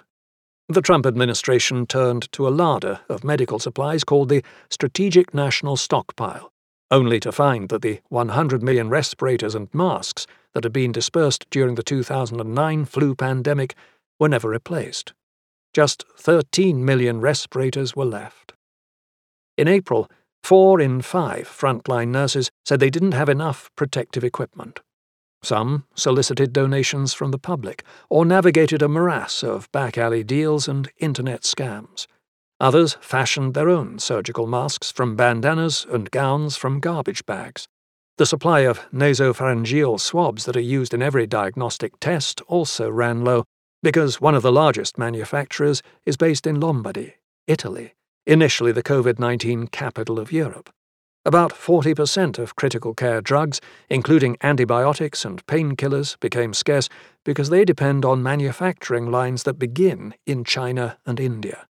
The 0.69 0.81
Trump 0.81 1.05
administration 1.05 1.85
turned 1.85 2.31
to 2.31 2.47
a 2.47 2.55
larder 2.55 3.01
of 3.09 3.25
medical 3.25 3.59
supplies 3.59 4.05
called 4.05 4.29
the 4.29 4.45
Strategic 4.69 5.33
National 5.33 5.75
Stockpile, 5.75 6.53
only 6.89 7.19
to 7.19 7.33
find 7.33 7.67
that 7.67 7.81
the 7.81 7.99
100 8.07 8.63
million 8.63 8.87
respirators 8.89 9.55
and 9.55 9.67
masks 9.73 10.25
that 10.53 10.63
had 10.63 10.71
been 10.71 10.93
dispersed 10.93 11.45
during 11.49 11.75
the 11.75 11.83
2009 11.83 12.85
flu 12.85 13.13
pandemic 13.13 13.75
were 14.21 14.29
never 14.29 14.47
replaced. 14.47 15.11
Just 15.73 16.05
13 16.17 16.85
million 16.85 17.19
respirators 17.19 17.93
were 17.93 18.05
left. 18.05 18.53
In 19.57 19.67
April, 19.67 20.09
four 20.43 20.79
in 20.79 21.01
five 21.01 21.47
frontline 21.47 22.09
nurses 22.09 22.51
said 22.65 22.79
they 22.79 22.89
didn't 22.89 23.13
have 23.13 23.29
enough 23.29 23.69
protective 23.75 24.23
equipment. 24.23 24.79
Some 25.43 25.85
solicited 25.95 26.53
donations 26.53 27.13
from 27.13 27.31
the 27.31 27.39
public 27.39 27.83
or 28.09 28.25
navigated 28.25 28.81
a 28.81 28.87
morass 28.87 29.43
of 29.43 29.71
back 29.71 29.97
alley 29.97 30.23
deals 30.23 30.67
and 30.67 30.91
internet 30.99 31.41
scams. 31.41 32.05
Others 32.59 32.97
fashioned 33.01 33.55
their 33.55 33.69
own 33.69 33.97
surgical 33.97 34.45
masks 34.45 34.91
from 34.91 35.15
bandanas 35.15 35.87
and 35.89 36.11
gowns 36.11 36.57
from 36.57 36.79
garbage 36.79 37.25
bags. 37.25 37.67
The 38.17 38.27
supply 38.27 38.59
of 38.59 38.87
nasopharyngeal 38.91 39.99
swabs 39.99 40.45
that 40.45 40.55
are 40.55 40.59
used 40.59 40.93
in 40.93 41.01
every 41.01 41.25
diagnostic 41.25 41.99
test 41.99 42.39
also 42.41 42.87
ran 42.87 43.23
low 43.23 43.45
because 43.81 44.21
one 44.21 44.35
of 44.35 44.43
the 44.43 44.51
largest 44.51 44.99
manufacturers 44.99 45.81
is 46.05 46.17
based 46.17 46.45
in 46.45 46.59
Lombardy, 46.59 47.15
Italy, 47.47 47.95
initially 48.25 48.71
the 48.71 48.83
COVID 48.83 49.19
19 49.19 49.67
capital 49.67 50.19
of 50.19 50.31
Europe. 50.31 50.69
About 51.23 51.53
40% 51.53 52.39
of 52.39 52.55
critical 52.55 52.95
care 52.95 53.21
drugs, 53.21 53.61
including 53.89 54.37
antibiotics 54.41 55.23
and 55.23 55.45
painkillers, 55.45 56.19
became 56.19 56.53
scarce 56.53 56.89
because 57.23 57.49
they 57.49 57.63
depend 57.63 58.03
on 58.03 58.23
manufacturing 58.23 59.11
lines 59.11 59.43
that 59.43 59.59
begin 59.59 60.15
in 60.25 60.43
China 60.43 60.97
and 61.05 61.19
India. 61.19 61.67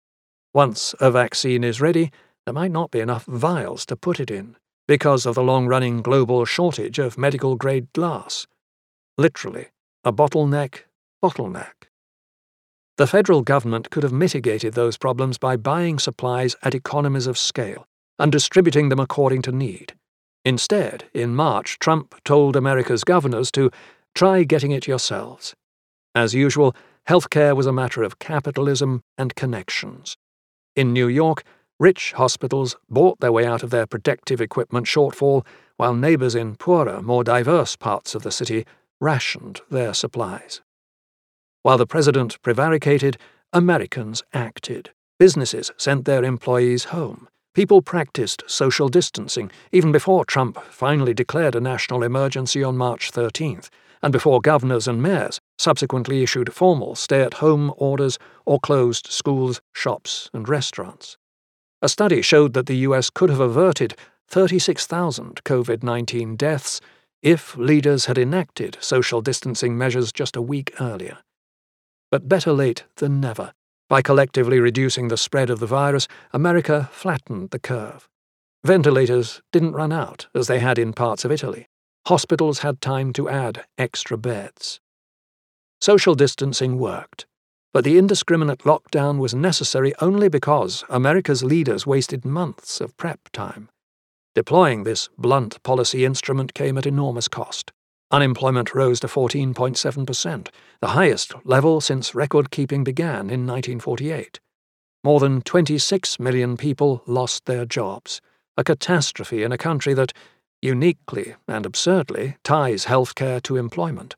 Once 0.53 0.95
a 0.99 1.12
vaccine 1.12 1.63
is 1.63 1.79
ready, 1.79 2.12
there 2.45 2.53
might 2.53 2.71
not 2.71 2.89
be 2.89 2.99
enough 2.99 3.25
vials 3.25 3.86
to 3.86 3.95
put 3.95 4.19
it 4.19 4.31
in 4.31 4.55
because 4.88 5.25
of 5.25 5.36
the 5.36 5.43
long 5.43 5.67
running 5.67 6.01
global 6.01 6.45
shortage 6.45 6.97
of 6.97 7.17
medical 7.17 7.55
grade 7.55 7.91
glass. 7.93 8.47
Literally, 9.17 9.67
a 10.03 10.12
bottleneck, 10.12 10.81
bottleneck. 11.23 11.89
The 12.97 13.08
federal 13.08 13.41
government 13.41 13.89
could 13.89 14.03
have 14.03 14.13
mitigated 14.13 14.73
those 14.73 14.97
problems 14.97 15.38
by 15.38 15.58
buying 15.58 15.99
supplies 15.99 16.55
at 16.63 16.73
economies 16.73 17.27
of 17.27 17.38
scale 17.38 17.86
and 18.17 18.31
distributing 18.31 18.88
them 18.88 19.01
according 19.01 19.41
to 19.43 19.51
need. 19.51 19.93
Instead, 20.45 21.03
in 21.13 21.36
March, 21.36 21.77
Trump 21.79 22.15
told 22.23 22.55
America's 22.55 23.03
governors 23.03 23.51
to 23.51 23.69
try 24.13 24.43
getting 24.43 24.71
it 24.71 24.88
yourselves. 24.88 25.53
As 26.13 26.34
usual, 26.34 26.73
healthcare 27.10 27.53
was 27.55 27.65
a 27.65 27.73
matter 27.73 28.01
of 28.01 28.19
capitalism 28.19 29.01
and 29.17 29.36
connections. 29.36 30.15
In 30.75 30.93
New 30.93 31.10
York, 31.10 31.43
rich 31.77 32.13
hospitals 32.13 32.77
bought 32.89 33.19
their 33.19 33.31
way 33.31 33.45
out 33.45 33.63
of 33.63 33.71
their 33.71 33.86
protective 33.86 34.39
equipment 34.39 34.86
shortfall, 34.86 35.45
while 35.75 35.93
neighbors 35.93 36.36
in 36.36 36.55
poorer, 36.55 37.01
more 37.01 37.25
diverse 37.25 37.75
parts 37.75 38.15
of 38.15 38.23
the 38.23 38.31
city 38.31 38.65
rationed 39.01 39.60
their 39.69 39.93
supplies. 39.93 40.62
While 41.65 41.80
the 41.80 41.88
president 41.88 42.39
prevaricated, 42.43 43.17
Americans 43.51 44.21
acted. 44.36 44.91
Businesses 45.17 45.71
sent 45.78 46.06
their 46.06 46.23
employees 46.23 46.84
home. 46.93 47.28
People 47.56 47.82
practiced 47.82 48.43
social 48.45 48.88
distancing 48.88 49.49
even 49.71 49.91
before 49.91 50.25
Trump 50.25 50.62
finally 50.65 51.15
declared 51.15 51.56
a 51.56 51.60
national 51.60 52.04
emergency 52.04 52.63
on 52.63 52.78
March 52.78 53.12
13th, 53.12 53.69
and 54.04 54.13
before 54.13 54.41
governors 54.41 54.88
and 54.88 55.01
mayors 55.01 55.41
subsequently 55.58 56.21
issued 56.21 56.54
formal 56.54 56.93
stay 56.93 57.23
at 57.23 57.41
home 57.41 57.73
orders 57.78 58.19
or 58.45 58.60
closed 58.60 59.08
schools, 59.08 59.60
shops, 59.73 60.30
and 60.34 60.47
restaurants. 60.47 61.17
A 61.82 61.89
study 61.89 62.21
showed 62.21 62.54
that 62.54 62.67
the 62.67 62.86
US 62.89 63.10
could 63.10 63.32
have 63.32 63.39
averted 63.39 63.95
36,000 64.28 65.43
COVID 65.43 65.82
19 65.82 66.36
deaths 66.36 66.80
if 67.23 67.58
leaders 67.58 68.06
had 68.06 68.19
enacted 68.19 68.78
social 68.82 69.19
distancing 69.19 69.75
measures 69.75 70.12
just 70.12 70.36
a 70.36 70.43
week 70.43 70.71
earlier. 70.80 71.17
But 72.11 72.29
better 72.29 72.53
late 72.53 72.85
than 72.97 73.19
never. 73.19 73.53
By 73.89 74.01
collectively 74.01 74.59
reducing 74.59 75.07
the 75.07 75.17
spread 75.17 75.49
of 75.49 75.59
the 75.59 75.67
virus, 75.67 76.07
America 76.33 76.89
flattened 76.91 77.51
the 77.51 77.59
curve. 77.59 78.09
Ventilators 78.63 79.41
didn't 79.51 79.73
run 79.73 79.91
out, 79.91 80.27
as 80.33 80.47
they 80.47 80.59
had 80.59 80.79
in 80.79 80.93
parts 80.93 81.23
of 81.23 81.31
Italy. 81.31 81.67
Hospitals 82.07 82.59
had 82.59 82.81
time 82.81 83.13
to 83.13 83.29
add 83.29 83.65
extra 83.77 84.17
beds. 84.17 84.79
Social 85.81 86.15
distancing 86.15 86.79
worked, 86.79 87.27
but 87.73 87.83
the 87.83 87.97
indiscriminate 87.97 88.59
lockdown 88.59 89.19
was 89.19 89.35
necessary 89.35 89.93
only 90.01 90.29
because 90.29 90.83
America's 90.89 91.43
leaders 91.43 91.85
wasted 91.85 92.25
months 92.25 92.81
of 92.81 92.97
prep 92.97 93.29
time. 93.33 93.69
Deploying 94.33 94.83
this 94.83 95.09
blunt 95.17 95.61
policy 95.61 96.05
instrument 96.05 96.53
came 96.53 96.77
at 96.77 96.85
enormous 96.85 97.27
cost 97.27 97.71
Unemployment 98.15 98.73
rose 98.73 99.01
to 99.01 99.08
14.7%, 99.08 100.47
the 100.80 100.88
highest 100.88 101.34
level 101.43 101.82
since 101.82 102.15
record 102.15 102.49
keeping 102.49 102.82
began 102.82 103.30
in 103.30 103.45
1948. 103.45 104.39
More 105.04 105.19
than 105.19 105.41
26 105.41 106.17
million 106.17 106.56
people 106.56 107.04
lost 107.08 107.45
their 107.45 107.65
jobs, 107.65 108.21
a 108.56 108.63
catastrophe 108.63 109.43
in 109.43 109.51
a 109.51 109.58
country 109.58 109.93
that, 109.95 110.13
uniquely 110.62 111.36
and 111.49 111.65
absurdly, 111.65 112.38
ties 112.45 112.86
healthcare 112.86 113.43
to 113.43 113.58
employment. 113.58 114.15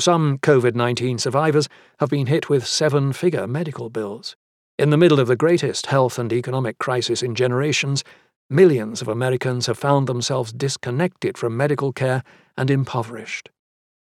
Some 0.00 0.38
COVID 0.38 0.74
19 0.74 1.18
survivors 1.18 1.68
have 2.00 2.08
been 2.08 2.28
hit 2.28 2.48
with 2.48 2.66
seven 2.66 3.12
figure 3.12 3.46
medical 3.46 3.90
bills. 3.90 4.36
In 4.78 4.88
the 4.88 4.96
middle 4.96 5.20
of 5.20 5.28
the 5.28 5.36
greatest 5.36 5.88
health 5.88 6.18
and 6.18 6.32
economic 6.32 6.78
crisis 6.78 7.22
in 7.22 7.34
generations, 7.34 8.04
millions 8.50 9.02
of 9.02 9.08
Americans 9.08 9.66
have 9.66 9.78
found 9.78 10.06
themselves 10.06 10.52
disconnected 10.52 11.36
from 11.38 11.56
medical 11.56 11.92
care 11.92 12.22
and 12.56 12.70
impoverished. 12.70 13.50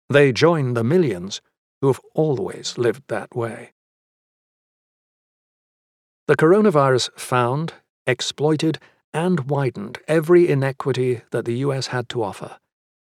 They 0.09 0.31
join 0.31 0.73
the 0.73 0.83
millions 0.83 1.41
who 1.81 1.87
have 1.87 1.99
always 2.13 2.77
lived 2.77 3.03
that 3.07 3.35
way. 3.35 3.73
The 6.27 6.37
coronavirus 6.37 7.09
found, 7.17 7.73
exploited, 8.07 8.79
and 9.13 9.41
widened 9.41 9.99
every 10.07 10.47
inequity 10.49 11.21
that 11.31 11.45
the 11.45 11.57
US 11.57 11.87
had 11.87 12.07
to 12.09 12.23
offer. 12.23 12.57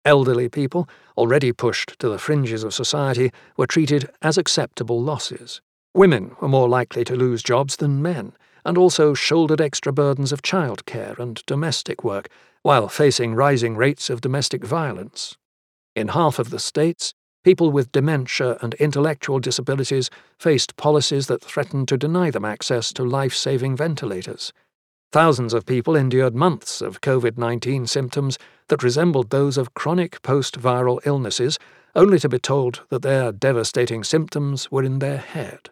Elderly 0.03 0.49
people, 0.49 0.87
already 1.17 1.51
pushed 1.51 1.99
to 1.99 2.09
the 2.09 2.19
fringes 2.19 2.63
of 2.63 2.73
society, 2.73 3.31
were 3.57 3.67
treated 3.67 4.09
as 4.21 4.37
acceptable 4.37 5.01
losses. 5.01 5.61
Women 5.93 6.35
were 6.39 6.47
more 6.47 6.69
likely 6.69 7.03
to 7.05 7.15
lose 7.15 7.41
jobs 7.41 7.77
than 7.77 8.01
men, 8.01 8.33
and 8.67 8.77
also 8.77 9.13
shouldered 9.13 9.61
extra 9.61 9.93
burdens 9.93 10.33
of 10.33 10.41
childcare 10.41 11.17
and 11.17 11.41
domestic 11.45 12.03
work, 12.03 12.27
while 12.63 12.89
facing 12.89 13.33
rising 13.33 13.77
rates 13.77 14.09
of 14.09 14.19
domestic 14.19 14.61
violence. 14.61 15.37
In 15.95 16.09
half 16.09 16.37
of 16.37 16.49
the 16.49 16.59
states, 16.59 17.13
people 17.45 17.71
with 17.71 17.93
dementia 17.93 18.57
and 18.61 18.73
intellectual 18.73 19.39
disabilities 19.39 20.09
faced 20.37 20.75
policies 20.75 21.27
that 21.27 21.41
threatened 21.41 21.87
to 21.87 21.97
deny 21.97 22.29
them 22.29 22.43
access 22.43 22.91
to 22.91 23.05
life 23.05 23.33
saving 23.33 23.77
ventilators. 23.77 24.51
Thousands 25.13 25.53
of 25.53 25.65
people 25.65 25.95
endured 25.95 26.35
months 26.35 26.81
of 26.81 26.99
COVID 26.99 27.37
19 27.37 27.87
symptoms 27.87 28.37
that 28.67 28.83
resembled 28.83 29.29
those 29.29 29.57
of 29.57 29.75
chronic 29.75 30.21
post 30.23 30.59
viral 30.59 30.99
illnesses, 31.05 31.57
only 31.95 32.19
to 32.19 32.27
be 32.27 32.37
told 32.37 32.83
that 32.89 33.01
their 33.01 33.31
devastating 33.31 34.03
symptoms 34.03 34.69
were 34.69 34.83
in 34.83 34.99
their 34.99 35.19
head. 35.19 35.69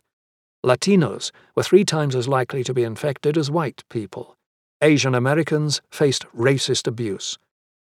Latinos 0.66 1.32
were 1.56 1.62
three 1.62 1.86
times 1.86 2.16
as 2.16 2.28
likely 2.28 2.64
to 2.64 2.74
be 2.74 2.84
infected 2.84 3.38
as 3.38 3.52
white 3.52 3.84
people. 3.88 4.36
Asian 4.82 5.14
Americans 5.14 5.80
faced 5.92 6.26
racist 6.36 6.88
abuse. 6.88 7.38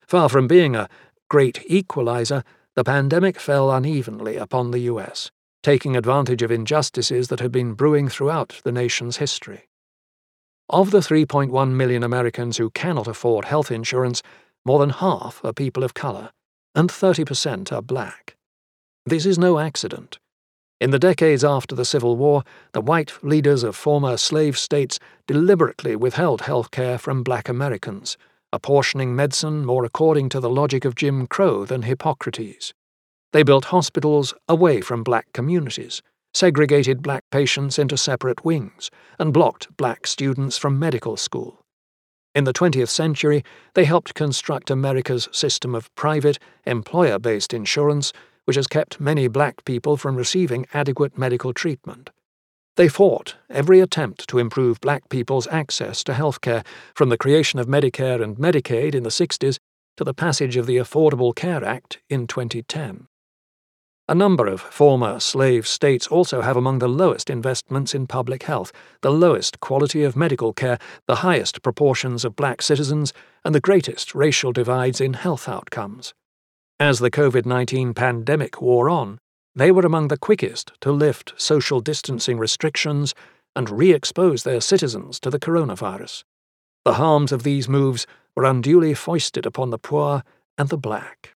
Far 0.08 0.28
from 0.28 0.48
being 0.48 0.76
a 0.76 0.90
great 1.30 1.64
equalizer, 1.68 2.44
the 2.76 2.84
pandemic 2.84 3.40
fell 3.40 3.72
unevenly 3.72 4.38
upon 4.38 4.72
the 4.72 4.80
US, 4.80 5.30
taking 5.62 5.96
advantage 5.96 6.42
of 6.42 6.52
injustices 6.52 7.28
that 7.28 7.40
had 7.40 7.52
been 7.52 7.76
brewing 7.76 8.10
throughout 8.10 8.60
the 8.64 8.72
nation's 8.72 9.18
history. 9.18 9.70
Of 10.68 10.90
the 10.90 11.00
3.1 11.00 11.72
million 11.74 12.04
Americans 12.04 12.58
who 12.58 12.72
cannot 12.72 13.08
afford 13.08 13.46
health 13.46 13.70
insurance, 13.70 14.24
more 14.66 14.80
than 14.80 14.90
half 14.90 15.46
are 15.46 15.54
people 15.54 15.84
of 15.84 15.94
colour, 15.94 16.32
and 16.74 16.90
30% 16.90 17.72
are 17.72 17.84
black. 17.84 18.36
This 19.06 19.28
is 19.28 19.38
no 19.38 19.60
accident. 19.60 20.18
In 20.82 20.92
the 20.92 21.00
decades 21.00 21.44
after 21.44 21.76
the 21.76 21.86
Civil 21.86 22.18
War, 22.18 22.44
the 22.74 22.82
white 22.82 23.24
leaders 23.24 23.64
of 23.64 23.76
former 23.76 24.18
slave 24.18 24.58
states 24.58 25.00
deliberately 25.28 25.96
withheld 25.96 26.42
health 26.42 26.72
care 26.72 26.98
from 26.98 27.24
black 27.24 27.48
Americans, 27.48 28.18
apportioning 28.52 29.16
medicine 29.16 29.66
more 29.66 29.86
according 29.86 30.30
to 30.30 30.40
the 30.40 30.50
logic 30.50 30.86
of 30.86 30.96
Jim 30.96 31.28
Crow 31.28 31.66
than 31.66 31.84
Hippocrates. 31.84 32.74
They 33.32 33.44
built 33.44 33.66
hospitals 33.66 34.34
away 34.48 34.82
from 34.82 35.04
black 35.04 35.32
communities, 35.34 36.02
segregated 36.34 37.02
black 37.02 37.24
patients 37.32 37.80
into 37.80 37.98
separate 37.98 38.44
wings, 38.44 38.90
and 39.18 39.34
blocked 39.34 39.76
black 39.78 40.06
students 40.06 40.58
from 40.58 40.80
medical 40.80 41.18
school. 41.18 41.64
In 42.36 42.46
the 42.46 42.54
20th 42.54 42.90
century, 42.90 43.44
they 43.76 43.86
helped 43.86 44.16
construct 44.16 44.72
America's 44.72 45.30
system 45.32 45.76
of 45.76 45.94
private, 45.96 46.40
employer 46.66 47.20
based 47.20 47.54
insurance, 47.54 48.12
which 48.46 48.56
has 48.56 48.68
kept 48.68 49.00
many 49.00 49.28
black 49.28 49.64
people 49.66 49.98
from 49.98 50.16
receiving 50.16 50.66
adequate 50.74 51.18
medical 51.18 51.54
treatment. 51.54 52.10
They 52.76 52.88
fought 52.88 53.36
every 53.50 53.80
attempt 53.80 54.28
to 54.30 54.40
improve 54.40 54.82
black 54.82 55.08
people's 55.10 55.48
access 55.48 56.04
to 56.06 56.14
health 56.14 56.42
care, 56.42 56.64
from 56.96 57.10
the 57.10 57.18
creation 57.18 57.60
of 57.60 57.68
Medicare 57.68 58.22
and 58.24 58.36
Medicaid 58.38 58.96
in 58.96 59.04
the 59.04 59.10
60s 59.10 59.60
to 59.98 60.04
the 60.04 60.14
passage 60.14 60.58
of 60.58 60.66
the 60.66 60.78
Affordable 60.78 61.36
Care 61.36 61.64
Act 61.64 62.00
in 62.10 62.26
2010. 62.26 63.08
A 64.10 64.16
number 64.16 64.48
of 64.48 64.60
former 64.60 65.20
slave 65.20 65.66
states 65.66 66.08
also 66.08 66.42
have 66.42 66.58
among 66.58 66.80
the 66.80 66.90
lowest 66.90 67.30
investments 67.30 67.96
in 67.96 68.06
public 68.06 68.44
health, 68.44 68.74
the 69.02 69.12
lowest 69.12 69.60
quality 69.62 70.04
of 70.04 70.18
medical 70.18 70.52
care, 70.52 70.78
the 71.08 71.18
highest 71.18 71.62
proportions 71.62 72.26
of 72.26 72.36
black 72.36 72.62
citizens, 72.62 73.14
and 73.46 73.56
the 73.56 73.62
greatest 73.62 74.14
racial 74.14 74.52
divides 74.52 75.00
in 75.00 75.14
health 75.14 75.48
outcomes. 75.48 76.14
As 76.80 77.00
the 77.00 77.12
COVID 77.12 77.46
19 77.46 77.94
pandemic 77.94 78.62
wore 78.62 78.90
on, 78.90 79.20
they 79.56 79.72
were 79.72 79.86
among 79.86 80.08
the 80.08 80.18
quickest 80.18 80.72
to 80.82 80.92
lift 80.92 81.34
social 81.38 81.80
distancing 81.80 82.38
restrictions 82.38 83.14
and 83.56 83.70
re 83.70 83.94
expose 83.94 84.44
their 84.44 84.60
citizens 84.60 85.20
to 85.20 85.30
the 85.30 85.40
coronavirus. 85.40 86.24
The 86.86 86.96
harms 86.96 87.32
of 87.32 87.44
these 87.44 87.70
moves 87.70 88.08
were 88.36 88.46
unduly 88.46 88.94
foisted 88.94 89.46
upon 89.46 89.70
the 89.70 89.78
poor 89.78 90.24
and 90.58 90.70
the 90.70 90.78
black. 90.78 91.36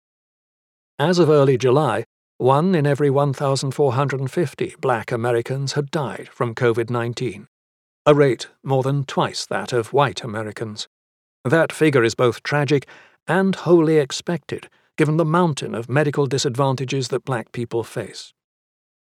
As 1.00 1.20
of 1.20 1.30
early 1.30 1.58
July, 1.58 2.06
one 2.40 2.74
in 2.74 2.88
every 2.88 3.10
1,450 3.10 4.76
black 4.80 5.12
Americans 5.12 5.74
had 5.74 5.92
died 5.92 6.30
from 6.30 6.56
COVID 6.56 6.90
19, 6.90 7.48
a 8.06 8.14
rate 8.16 8.48
more 8.64 8.84
than 8.84 9.04
twice 9.04 9.46
that 9.46 9.74
of 9.74 9.94
white 9.94 10.24
Americans. 10.24 10.88
That 11.46 11.72
figure 11.72 12.04
is 12.04 12.16
both 12.16 12.44
tragic 12.44 12.88
and 13.28 13.56
wholly 13.56 13.98
expected, 13.98 14.70
given 14.98 15.18
the 15.18 15.26
mountain 15.26 15.74
of 15.74 15.90
medical 15.90 16.26
disadvantages 16.26 17.08
that 17.10 17.24
black 17.24 17.52
people 17.52 17.84
face. 17.84 18.34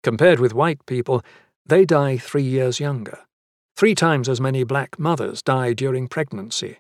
Compared 0.03 0.41
with 0.41 0.53
white 0.53 0.85
people, 0.87 1.23
they 1.65 1.85
die 1.85 2.19
three 2.19 2.43
years 2.43 2.79
younger. 2.81 3.21
Three 3.77 3.95
times 3.95 4.29
as 4.29 4.41
many 4.41 4.65
black 4.65 4.99
mothers 4.99 5.43
die 5.43 5.73
during 5.73 6.09
pregnancy. 6.09 6.79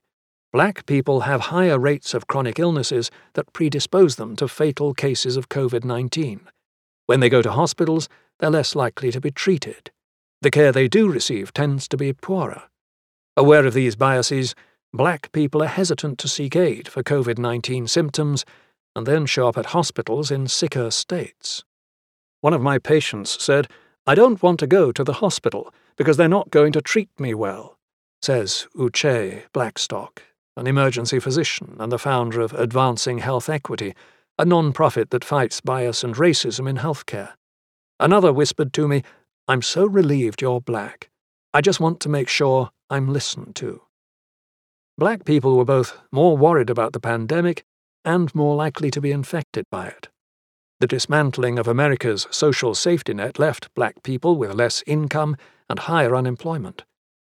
Black 0.52 0.86
people 0.86 1.22
have 1.22 1.40
higher 1.40 1.78
rates 1.78 2.14
of 2.14 2.26
chronic 2.26 2.58
illnesses 2.58 3.10
that 3.32 3.52
predispose 3.52 4.16
them 4.16 4.36
to 4.36 4.46
fatal 4.46 4.94
cases 4.94 5.36
of 5.36 5.48
COVID 5.48 5.84
19. 5.84 6.48
When 7.06 7.20
they 7.20 7.28
go 7.28 7.42
to 7.42 7.50
hospitals, 7.50 8.08
they're 8.38 8.50
less 8.50 8.76
likely 8.76 9.10
to 9.10 9.20
be 9.20 9.30
treated. 9.30 9.90
The 10.42 10.50
care 10.50 10.70
they 10.70 10.86
do 10.86 11.08
receive 11.10 11.52
tends 11.52 11.88
to 11.88 11.96
be 11.96 12.12
poorer. 12.12 12.64
Aware 13.36 13.66
of 13.66 13.74
these 13.74 13.96
biases, 13.96 14.54
black 14.92 15.32
people 15.32 15.62
are 15.62 15.66
hesitant 15.66 16.18
to 16.20 16.28
seek 16.28 16.54
aid 16.54 16.86
for 16.86 17.02
COVID 17.02 17.38
19 17.38 17.88
symptoms 17.88 18.44
and 18.96 19.06
then 19.06 19.26
show 19.26 19.48
up 19.48 19.58
at 19.58 19.66
hospitals 19.66 20.30
in 20.30 20.46
sicker 20.46 20.90
states. 20.90 21.64
One 22.40 22.52
of 22.52 22.62
my 22.62 22.78
patients 22.78 23.42
said, 23.42 23.68
I 24.06 24.14
don't 24.14 24.42
want 24.42 24.60
to 24.60 24.66
go 24.66 24.92
to 24.92 25.02
the 25.02 25.14
hospital 25.14 25.72
because 25.96 26.16
they're 26.16 26.28
not 26.28 26.50
going 26.50 26.72
to 26.72 26.82
treat 26.82 27.08
me 27.18 27.34
well, 27.34 27.78
says 28.20 28.68
Uche 28.76 29.44
Blackstock, 29.52 30.22
an 30.56 30.66
emergency 30.66 31.18
physician 31.18 31.76
and 31.78 31.90
the 31.90 31.98
founder 31.98 32.40
of 32.40 32.52
Advancing 32.52 33.18
Health 33.18 33.48
Equity, 33.48 33.94
a 34.38 34.44
non 34.44 34.72
profit 34.72 35.10
that 35.10 35.24
fights 35.24 35.60
bias 35.60 36.04
and 36.04 36.16
racism 36.16 36.68
in 36.68 36.76
healthcare. 36.76 37.32
Another 37.98 38.32
whispered 38.32 38.72
to 38.74 38.88
me, 38.88 39.02
I'm 39.48 39.62
so 39.62 39.86
relieved 39.86 40.42
you're 40.42 40.60
black. 40.60 41.10
I 41.52 41.60
just 41.60 41.80
want 41.80 42.00
to 42.00 42.08
make 42.08 42.28
sure 42.28 42.70
I'm 42.90 43.12
listened 43.12 43.54
to. 43.56 43.82
Black 44.98 45.24
people 45.24 45.56
were 45.56 45.64
both 45.64 45.96
more 46.12 46.36
worried 46.36 46.70
about 46.70 46.92
the 46.92 47.00
pandemic 47.00 47.64
and 48.04 48.34
more 48.34 48.54
likely 48.54 48.90
to 48.90 49.00
be 49.00 49.12
infected 49.12 49.64
by 49.70 49.86
it. 49.86 50.08
The 50.80 50.86
dismantling 50.86 51.58
of 51.58 51.68
America's 51.68 52.26
social 52.30 52.74
safety 52.74 53.14
net 53.14 53.38
left 53.38 53.72
black 53.74 54.02
people 54.02 54.36
with 54.36 54.54
less 54.54 54.82
income 54.86 55.36
and 55.70 55.78
higher 55.78 56.14
unemployment. 56.14 56.84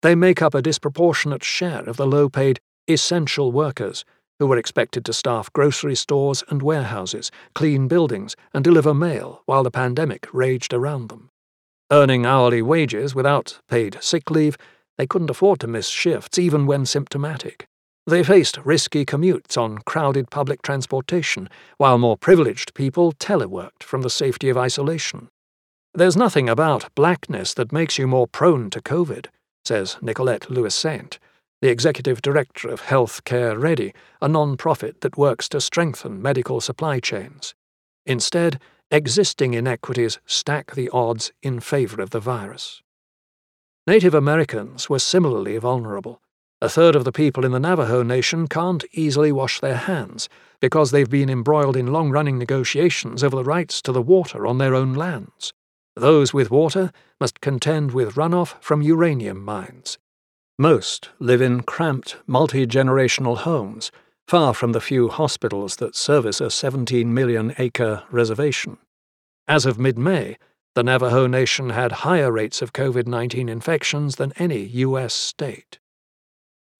They 0.02 0.14
make 0.14 0.40
up 0.40 0.54
a 0.54 0.62
disproportionate 0.62 1.44
share 1.44 1.88
of 1.88 1.96
the 1.96 2.06
low 2.06 2.28
paid 2.28 2.60
essential 2.86 3.52
workers 3.52 4.04
who 4.38 4.46
were 4.46 4.56
expected 4.56 5.04
to 5.04 5.12
staff 5.12 5.52
grocery 5.52 5.94
stores 5.94 6.42
and 6.48 6.62
warehouses, 6.62 7.30
clean 7.54 7.88
buildings, 7.88 8.36
and 8.54 8.64
deliver 8.64 8.94
mail 8.94 9.42
while 9.44 9.62
the 9.62 9.70
pandemic 9.70 10.26
raged 10.32 10.72
around 10.72 11.08
them. 11.08 11.30
Earning 11.92 12.24
hourly 12.24 12.62
wages 12.62 13.14
without 13.14 13.60
paid 13.68 13.98
sick 14.00 14.30
leave, 14.30 14.56
they 14.96 15.06
couldn't 15.06 15.30
afford 15.30 15.60
to 15.60 15.66
miss 15.66 15.88
shifts 15.88 16.38
even 16.38 16.66
when 16.66 16.86
symptomatic. 16.86 17.66
They 18.10 18.24
faced 18.24 18.58
risky 18.64 19.06
commutes 19.06 19.56
on 19.56 19.78
crowded 19.86 20.30
public 20.30 20.62
transportation, 20.62 21.48
while 21.76 21.96
more 21.96 22.16
privileged 22.16 22.74
people 22.74 23.12
teleworked 23.12 23.84
from 23.84 24.02
the 24.02 24.10
safety 24.10 24.48
of 24.48 24.56
isolation. 24.56 25.28
There's 25.94 26.16
nothing 26.16 26.48
about 26.48 26.92
blackness 26.96 27.54
that 27.54 27.70
makes 27.70 27.98
you 27.98 28.08
more 28.08 28.26
prone 28.26 28.68
to 28.70 28.80
COVID, 28.80 29.26
says 29.64 29.96
Nicolette 30.02 30.50
Louissaint, 30.50 31.18
the 31.62 31.68
executive 31.68 32.20
director 32.20 32.68
of 32.68 32.80
Health 32.80 33.22
Care 33.22 33.56
Ready, 33.56 33.94
a 34.20 34.26
non 34.26 34.56
profit 34.56 35.02
that 35.02 35.16
works 35.16 35.48
to 35.50 35.60
strengthen 35.60 36.20
medical 36.20 36.60
supply 36.60 36.98
chains. 36.98 37.54
Instead, 38.06 38.60
existing 38.90 39.54
inequities 39.54 40.18
stack 40.26 40.74
the 40.74 40.90
odds 40.92 41.30
in 41.44 41.60
favor 41.60 42.02
of 42.02 42.10
the 42.10 42.18
virus. 42.18 42.82
Native 43.86 44.14
Americans 44.14 44.90
were 44.90 44.98
similarly 44.98 45.56
vulnerable. 45.58 46.20
A 46.62 46.68
third 46.68 46.94
of 46.94 47.04
the 47.04 47.12
people 47.12 47.46
in 47.46 47.52
the 47.52 47.58
Navajo 47.58 48.02
Nation 48.02 48.46
can't 48.46 48.84
easily 48.92 49.32
wash 49.32 49.60
their 49.60 49.76
hands 49.76 50.28
because 50.60 50.90
they've 50.90 51.08
been 51.08 51.30
embroiled 51.30 51.74
in 51.74 51.86
long 51.86 52.10
running 52.10 52.36
negotiations 52.38 53.24
over 53.24 53.34
the 53.34 53.44
rights 53.44 53.80
to 53.80 53.92
the 53.92 54.02
water 54.02 54.46
on 54.46 54.58
their 54.58 54.74
own 54.74 54.92
lands. 54.92 55.54
Those 55.96 56.34
with 56.34 56.50
water 56.50 56.92
must 57.18 57.40
contend 57.40 57.92
with 57.92 58.14
runoff 58.14 58.62
from 58.62 58.82
uranium 58.82 59.42
mines. 59.42 59.96
Most 60.58 61.08
live 61.18 61.40
in 61.40 61.62
cramped, 61.62 62.16
multi 62.26 62.66
generational 62.66 63.38
homes, 63.38 63.90
far 64.28 64.52
from 64.52 64.72
the 64.72 64.82
few 64.82 65.08
hospitals 65.08 65.76
that 65.76 65.96
service 65.96 66.42
a 66.42 66.50
17 66.50 67.12
million 67.14 67.54
acre 67.56 68.02
reservation. 68.10 68.76
As 69.48 69.64
of 69.64 69.78
mid 69.78 69.96
May, 69.98 70.36
the 70.74 70.82
Navajo 70.82 71.26
Nation 71.26 71.70
had 71.70 72.04
higher 72.04 72.30
rates 72.30 72.60
of 72.60 72.74
COVID 72.74 73.06
19 73.06 73.48
infections 73.48 74.16
than 74.16 74.34
any 74.36 74.60
U.S. 74.60 75.14
state. 75.14 75.79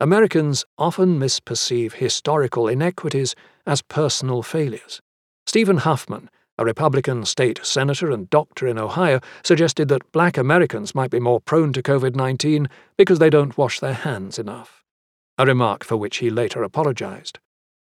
Americans 0.03 0.65
often 0.79 1.19
misperceive 1.19 1.93
historical 1.93 2.67
inequities 2.69 3.35
as 3.67 3.83
personal 3.83 4.43
failures. 4.43 5.03
Stephen 5.45 5.77
Huffman, 5.77 6.31
a 6.57 6.65
Republican 6.65 7.27
state 7.27 7.61
senator 7.63 8.11
and 8.11 8.31
doctor 8.31 8.67
in 8.67 8.79
Ohio, 8.79 9.21
suggested 9.45 9.89
that 9.89 10.11
black 10.11 10.39
Americans 10.39 10.95
might 10.95 11.11
be 11.11 11.21
more 11.21 11.39
prone 11.39 11.75
to 11.75 11.83
COVID 11.83 12.17
19 12.17 12.67
because 12.97 13.19
they 13.19 13.29
don't 13.29 13.59
wash 13.59 13.79
their 13.79 13.93
hands 13.93 14.39
enough, 14.39 14.83
a 15.37 15.45
remark 15.45 15.85
for 15.85 15.99
which 15.99 16.17
he 16.17 16.31
later 16.31 16.63
apologized. 16.63 17.39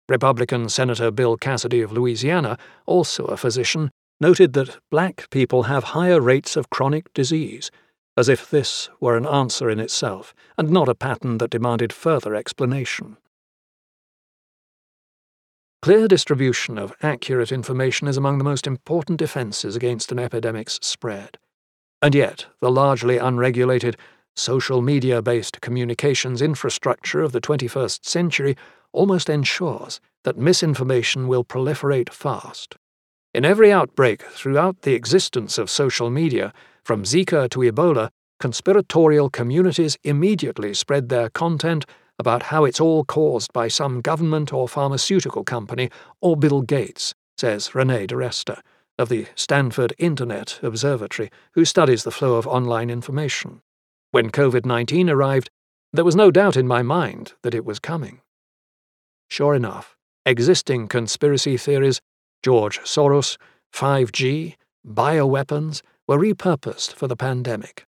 Republican 0.08 0.68
Senator 0.68 1.10
Bill 1.10 1.36
Cassidy 1.36 1.80
of 1.80 1.90
Louisiana, 1.90 2.56
also 2.86 3.24
a 3.24 3.36
physician, 3.36 3.90
noted 4.20 4.52
that 4.52 4.78
black 4.92 5.28
people 5.30 5.64
have 5.64 5.82
higher 5.82 6.20
rates 6.20 6.54
of 6.54 6.70
chronic 6.70 7.12
disease 7.14 7.72
as 8.16 8.28
if 8.28 8.48
this 8.48 8.88
were 9.00 9.16
an 9.16 9.26
answer 9.26 9.68
in 9.68 9.78
itself, 9.78 10.34
and 10.56 10.70
not 10.70 10.88
a 10.88 10.94
pattern 10.94 11.38
that 11.38 11.50
demanded 11.50 11.92
further 11.92 12.34
explanation. 12.34 13.16
Clear 15.82 16.08
distribution 16.08 16.78
of 16.78 16.94
accurate 17.02 17.52
information 17.52 18.08
is 18.08 18.16
among 18.16 18.38
the 18.38 18.44
most 18.44 18.66
important 18.66 19.18
defences 19.18 19.76
against 19.76 20.10
an 20.10 20.18
epidemic's 20.18 20.80
spread. 20.82 21.38
And 22.02 22.14
yet, 22.14 22.46
the 22.60 22.70
largely 22.70 23.18
unregulated, 23.18 23.96
social 24.34 24.82
media 24.82 25.22
based 25.22 25.60
communications 25.60 26.42
infrastructure 26.42 27.20
of 27.20 27.32
the 27.32 27.40
21st 27.40 28.04
century 28.04 28.56
almost 28.92 29.28
ensures 29.28 30.00
that 30.24 30.36
misinformation 30.36 31.28
will 31.28 31.44
proliferate 31.44 32.10
fast. 32.10 32.76
In 33.32 33.44
every 33.44 33.70
outbreak 33.70 34.22
throughout 34.22 34.82
the 34.82 34.94
existence 34.94 35.58
of 35.58 35.70
social 35.70 36.10
media, 36.10 36.52
from 36.86 37.02
Zika 37.02 37.50
to 37.50 37.58
Ebola, 37.58 38.10
conspiratorial 38.38 39.28
communities 39.28 39.98
immediately 40.04 40.72
spread 40.72 41.08
their 41.08 41.28
content 41.28 41.84
about 42.16 42.44
how 42.44 42.64
it's 42.64 42.78
all 42.78 43.04
caused 43.04 43.52
by 43.52 43.66
some 43.66 44.00
government 44.00 44.52
or 44.52 44.68
pharmaceutical 44.68 45.42
company 45.42 45.90
or 46.20 46.36
Bill 46.36 46.62
Gates, 46.62 47.12
says 47.36 47.74
Renee 47.74 48.06
DiResta 48.06 48.60
of 49.00 49.08
the 49.08 49.26
Stanford 49.34 49.94
Internet 49.98 50.60
Observatory, 50.62 51.28
who 51.54 51.64
studies 51.64 52.04
the 52.04 52.12
flow 52.12 52.36
of 52.36 52.46
online 52.46 52.88
information. 52.88 53.62
When 54.12 54.30
COVID 54.30 54.64
19 54.64 55.10
arrived, 55.10 55.50
there 55.92 56.04
was 56.04 56.14
no 56.14 56.30
doubt 56.30 56.56
in 56.56 56.68
my 56.68 56.82
mind 56.82 57.32
that 57.42 57.54
it 57.54 57.64
was 57.64 57.80
coming. 57.80 58.20
Sure 59.28 59.56
enough, 59.56 59.96
existing 60.24 60.86
conspiracy 60.86 61.56
theories, 61.56 62.00
George 62.44 62.78
Soros, 62.84 63.38
5G, 63.74 64.54
bioweapons, 64.86 65.82
were 66.08 66.18
repurposed 66.18 66.92
for 66.92 67.06
the 67.08 67.16
pandemic. 67.16 67.84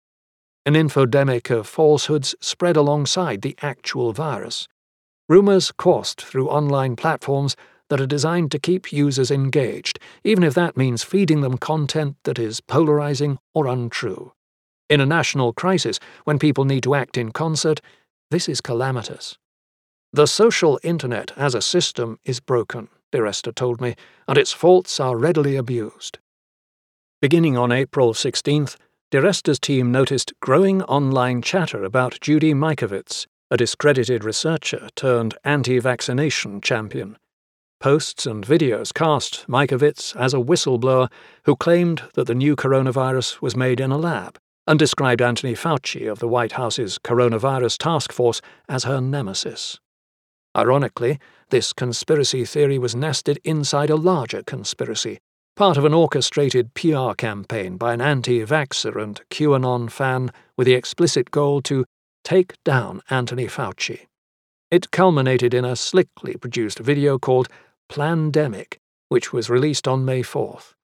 An 0.67 0.75
infodemic 0.75 1.51
of 1.51 1.67
falsehoods 1.67 2.35
spread 2.41 2.77
alongside 2.77 3.43
the 3.43 3.57
actual 3.63 4.13
virus. 4.13 4.69
Rumours 5.29 5.73
coursed 5.73 6.23
through 6.23 6.49
online 6.49 6.97
platforms 6.97 7.57
that 7.89 8.01
are 8.01 8.07
designed 8.07 8.51
to 8.51 8.59
keep 8.59 8.93
users 8.93 9.31
engaged, 9.31 9.99
even 10.25 10.45
if 10.45 10.55
that 10.55 10.77
means 10.77 11.03
feeding 11.03 11.41
them 11.41 11.57
content 11.59 12.17
that 12.25 12.39
is 12.39 12.61
polarizing 12.61 13.39
or 13.55 13.67
untrue. 13.67 14.33
In 14.91 15.01
a 15.01 15.07
national 15.07 15.53
crisis, 15.53 15.99
when 16.25 16.39
people 16.39 16.65
need 16.65 16.83
to 16.83 16.95
act 16.95 17.17
in 17.17 17.33
concert, 17.33 17.81
this 18.31 18.49
is 18.49 18.61
calamitous. 18.61 19.39
The 20.13 20.27
social 20.27 20.79
internet 20.83 21.33
as 21.37 21.55
a 21.55 21.63
system 21.63 22.19
is 22.25 22.41
broken, 22.41 22.89
DiResta 23.13 23.55
told 23.55 23.81
me, 23.81 23.95
and 24.27 24.39
its 24.39 24.53
faults 24.53 24.99
are 25.01 25.17
readily 25.17 25.57
abused. 25.57 26.19
Beginning 27.21 27.57
on 27.57 27.73
April 27.73 28.15
16th, 28.15 28.77
DiResta's 29.11 29.59
team 29.59 29.91
noticed 29.91 30.33
growing 30.39 30.85
online 30.85 31.43
chatter 31.43 31.83
about 31.83 32.21
Judy 32.21 32.55
Mikovits, 32.55 33.27
a 33.51 33.57
discredited 33.57 34.23
researcher 34.23 34.89
turned 34.95 35.35
anti 35.43 35.81
vaccination 35.81 36.61
champion. 36.61 37.19
Posts 37.81 38.25
and 38.25 38.47
videos 38.47 38.95
cast 38.95 39.49
Mikovits 39.49 40.15
as 40.15 40.33
a 40.33 40.37
whistleblower 40.37 41.11
who 41.45 41.57
claimed 41.57 42.03
that 42.15 42.29
the 42.29 42.37
new 42.37 42.55
coronavirus 42.55 43.43
was 43.43 43.57
made 43.57 43.81
in 43.81 43.91
a 43.91 43.99
lab 43.99 44.39
and 44.69 44.79
described 44.79 45.21
Anthony 45.21 45.55
Fauci 45.55 46.09
of 46.09 46.21
the 46.21 46.29
White 46.29 46.53
House's 46.53 47.01
coronavirus 47.01 47.79
task 47.79 48.13
force 48.13 48.41
as 48.69 48.85
her 48.85 49.01
nemesis. 49.01 49.81
Ironically, 50.57 51.19
this 51.51 51.73
conspiracy 51.73 52.45
theory 52.45 52.79
was 52.79 52.95
nested 52.95 53.41
inside 53.43 53.91
a 53.91 53.97
larger 53.97 54.45
conspiracy 54.45 55.19
part 55.59 55.77
of 55.77 55.85
an 55.85 55.93
orchestrated 55.93 56.73
PR 56.75 57.15
campaign 57.15 57.77
by 57.77 57.93
an 57.93 58.01
anti 58.01 58.47
vaxxer 58.47 59.03
and 59.03 59.21
QAnon 59.29 59.91
fan 59.91 60.31
with 60.57 60.69
the 60.69 60.75
explicit 60.75 61.33
goal 61.33 61.61
to 61.61 61.85
take 62.23 62.55
down 62.63 63.03
Anthony 63.11 63.47
Fauci. 63.47 64.07
It 64.71 64.93
culminated 64.93 65.53
in 65.53 65.65
a 65.65 65.75
slickly 65.75 66.37
produced 66.37 66.79
video 66.79 67.19
called 67.19 67.49
Plandemic, 67.91 68.77
which 69.09 69.33
was 69.33 69.51
released 69.51 69.89
on 69.89 70.05
May 70.05 70.23
4th. 70.23 70.75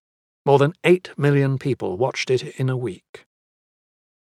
More 0.45 0.59
than 0.59 0.73
8 0.83 1.11
million 1.17 1.57
people 1.57 1.97
watched 1.97 2.29
it 2.29 2.43
in 2.59 2.69
a 2.69 2.77
week. 2.77 3.27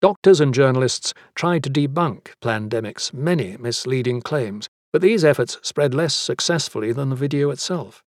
Doctors 0.01 0.41
and 0.41 0.51
journalists 0.51 1.13
tried 1.35 1.63
to 1.65 1.69
debunk 1.69 2.29
Plandemic's 2.41 3.13
many 3.13 3.55
misleading 3.57 4.19
claims, 4.21 4.67
but 4.91 5.03
these 5.03 5.23
efforts 5.23 5.59
spread 5.61 5.93
less 5.93 6.15
successfully 6.15 6.91
than 6.91 7.11
the 7.11 7.15
video 7.15 7.51
itself. 7.51 8.01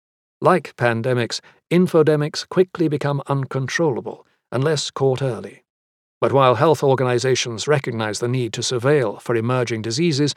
Like 0.41 0.77
pandemics, 0.77 1.41
infodemics 1.71 2.49
quickly 2.49 2.87
become 2.87 3.23
uncontrollable 3.27 4.25
unless 4.53 4.91
caught 4.91 5.21
early. 5.21 5.65
But 6.21 6.33
while 6.33 6.55
health 6.55 6.83
organizations 6.83 7.67
recognize 7.67 8.21
the 8.21 8.29
need 8.29 8.53
to 8.55 8.61
surveil 8.61 9.21
for 9.21 9.35
emerging 9.35 9.83
diseases, 9.83 10.35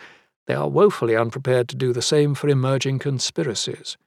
they 0.48 0.56
are 0.56 0.70
woefully 0.70 1.16
unprepared 1.16 1.70
to 1.70 1.76
do 1.76 1.94
the 1.94 2.02
same 2.02 2.34
for 2.34 2.50
emerging 2.50 3.00
conspiracies. 3.00 3.98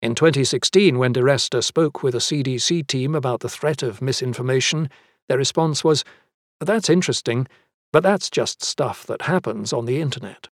In 0.00 0.14
2016, 0.14 0.98
when 0.98 1.14
DiResta 1.14 1.62
spoke 1.62 2.02
with 2.02 2.14
a 2.14 2.18
CDC 2.18 2.86
team 2.86 3.14
about 3.14 3.40
the 3.40 3.48
threat 3.48 3.82
of 3.82 4.02
misinformation, 4.02 4.90
their 5.28 5.38
response 5.38 5.84
was, 5.84 6.04
That's 6.60 6.90
interesting, 6.90 7.46
but 7.92 8.02
that's 8.02 8.30
just 8.30 8.62
stuff 8.62 9.06
that 9.06 9.22
happens 9.22 9.72
on 9.72 9.84
the 9.84 10.00
internet. 10.00 10.48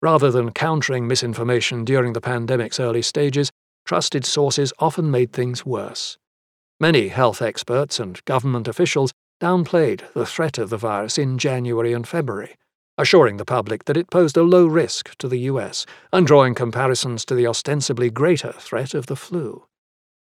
Rather 0.00 0.30
than 0.30 0.52
countering 0.52 1.06
misinformation 1.06 1.84
during 1.84 2.12
the 2.12 2.20
pandemic's 2.20 2.78
early 2.78 3.02
stages, 3.02 3.50
trusted 3.86 4.26
sources 4.26 4.72
often 4.78 5.10
made 5.10 5.32
things 5.32 5.64
worse. 5.64 6.18
Many 6.78 7.08
health 7.08 7.40
experts 7.40 7.98
and 7.98 8.22
government 8.26 8.68
officials 8.68 9.14
downplayed 9.40 10.02
the 10.12 10.26
threat 10.26 10.58
of 10.58 10.68
the 10.68 10.76
virus 10.76 11.16
in 11.16 11.38
January 11.38 11.92
and 11.92 12.06
February, 12.06 12.56
assuring 12.98 13.36
the 13.36 13.44
public 13.44 13.84
that 13.84 13.96
it 13.96 14.10
posed 14.10 14.36
a 14.36 14.42
low 14.42 14.66
risk 14.66 15.16
to 15.18 15.28
the 15.28 15.38
US 15.50 15.86
and 16.12 16.26
drawing 16.26 16.54
comparisons 16.54 17.24
to 17.24 17.34
the 17.34 17.46
ostensibly 17.46 18.10
greater 18.10 18.52
threat 18.52 18.92
of 18.92 19.06
the 19.06 19.16
flu. 19.16 19.64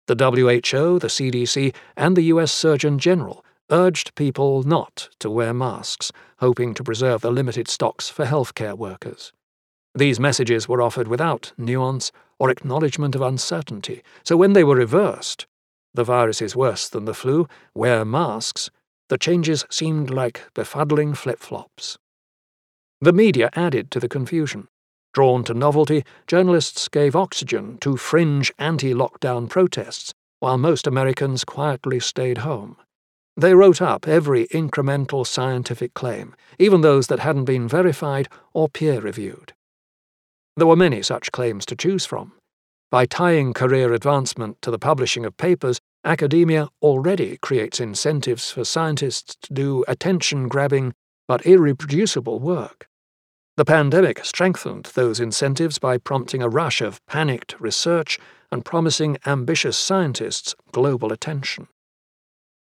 The 0.06 0.14
WHO, 0.14 0.98
the 0.98 1.08
CDC, 1.08 1.74
and 1.96 2.16
the 2.16 2.24
US 2.34 2.52
Surgeon 2.52 2.98
General 2.98 3.44
urged 3.70 4.14
people 4.14 4.62
not 4.62 5.08
to 5.20 5.30
wear 5.30 5.54
masks, 5.54 6.12
hoping 6.38 6.74
to 6.74 6.84
preserve 6.84 7.22
the 7.22 7.32
limited 7.32 7.68
stocks 7.68 8.10
for 8.10 8.26
healthcare 8.26 8.76
workers. 8.76 9.32
These 9.94 10.20
messages 10.20 10.68
were 10.68 10.82
offered 10.82 11.08
without 11.08 11.52
nuance 11.56 12.12
or 12.38 12.50
acknowledgement 12.50 13.14
of 13.14 13.22
uncertainty, 13.22 14.02
so 14.22 14.36
when 14.36 14.52
they 14.52 14.64
were 14.64 14.76
reversed, 14.76 15.46
the 15.94 16.04
virus 16.04 16.42
is 16.42 16.56
worse 16.56 16.88
than 16.88 17.04
the 17.04 17.14
flu, 17.14 17.48
wear 17.74 18.04
masks, 18.04 18.70
the 19.08 19.18
changes 19.18 19.64
seemed 19.70 20.10
like 20.10 20.42
befuddling 20.54 21.14
flip 21.16 21.38
flops. 21.38 21.98
The 23.00 23.12
media 23.12 23.50
added 23.54 23.90
to 23.92 24.00
the 24.00 24.08
confusion. 24.08 24.68
Drawn 25.12 25.44
to 25.44 25.54
novelty, 25.54 26.04
journalists 26.26 26.88
gave 26.88 27.14
oxygen 27.14 27.78
to 27.78 27.96
fringe 27.96 28.52
anti 28.58 28.92
lockdown 28.92 29.48
protests, 29.48 30.12
while 30.40 30.58
most 30.58 30.86
Americans 30.86 31.44
quietly 31.44 32.00
stayed 32.00 32.38
home. 32.38 32.76
They 33.36 33.54
wrote 33.54 33.80
up 33.80 34.06
every 34.06 34.46
incremental 34.48 35.26
scientific 35.26 35.94
claim, 35.94 36.34
even 36.58 36.80
those 36.82 37.06
that 37.06 37.20
hadn't 37.20 37.46
been 37.46 37.66
verified 37.66 38.28
or 38.52 38.68
peer 38.68 39.00
reviewed. 39.00 39.53
There 40.56 40.66
were 40.66 40.76
many 40.76 41.02
such 41.02 41.32
claims 41.32 41.66
to 41.66 41.76
choose 41.76 42.06
from. 42.06 42.32
By 42.90 43.06
tying 43.06 43.54
career 43.54 43.92
advancement 43.92 44.62
to 44.62 44.70
the 44.70 44.78
publishing 44.78 45.24
of 45.24 45.36
papers, 45.36 45.80
academia 46.04 46.68
already 46.80 47.38
creates 47.38 47.80
incentives 47.80 48.50
for 48.50 48.64
scientists 48.64 49.36
to 49.42 49.52
do 49.52 49.84
attention 49.88 50.46
grabbing 50.48 50.94
but 51.26 51.42
irreproducible 51.42 52.40
work. 52.40 52.86
The 53.56 53.64
pandemic 53.64 54.24
strengthened 54.24 54.90
those 54.94 55.20
incentives 55.20 55.78
by 55.78 55.98
prompting 55.98 56.42
a 56.42 56.48
rush 56.48 56.80
of 56.80 57.04
panicked 57.06 57.54
research 57.58 58.18
and 58.52 58.64
promising 58.64 59.18
ambitious 59.26 59.76
scientists 59.76 60.54
global 60.70 61.12
attention. 61.12 61.68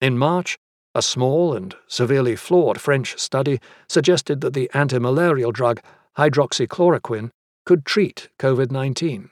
In 0.01 0.19
March, 0.19 0.57
a 0.95 1.03
small 1.03 1.55
and 1.55 1.75
severely 1.89 2.37
flawed 2.37 2.81
French 2.81 3.19
study 3.19 3.61
suggested 3.89 4.41
that 4.41 4.55
the 4.55 4.71
antimalarial 4.75 5.53
drug 5.53 5.81
hydroxychloroquine 6.19 7.31
could 7.65 7.85
treat 7.85 8.29
COVID 8.39 8.71
19. 8.71 9.31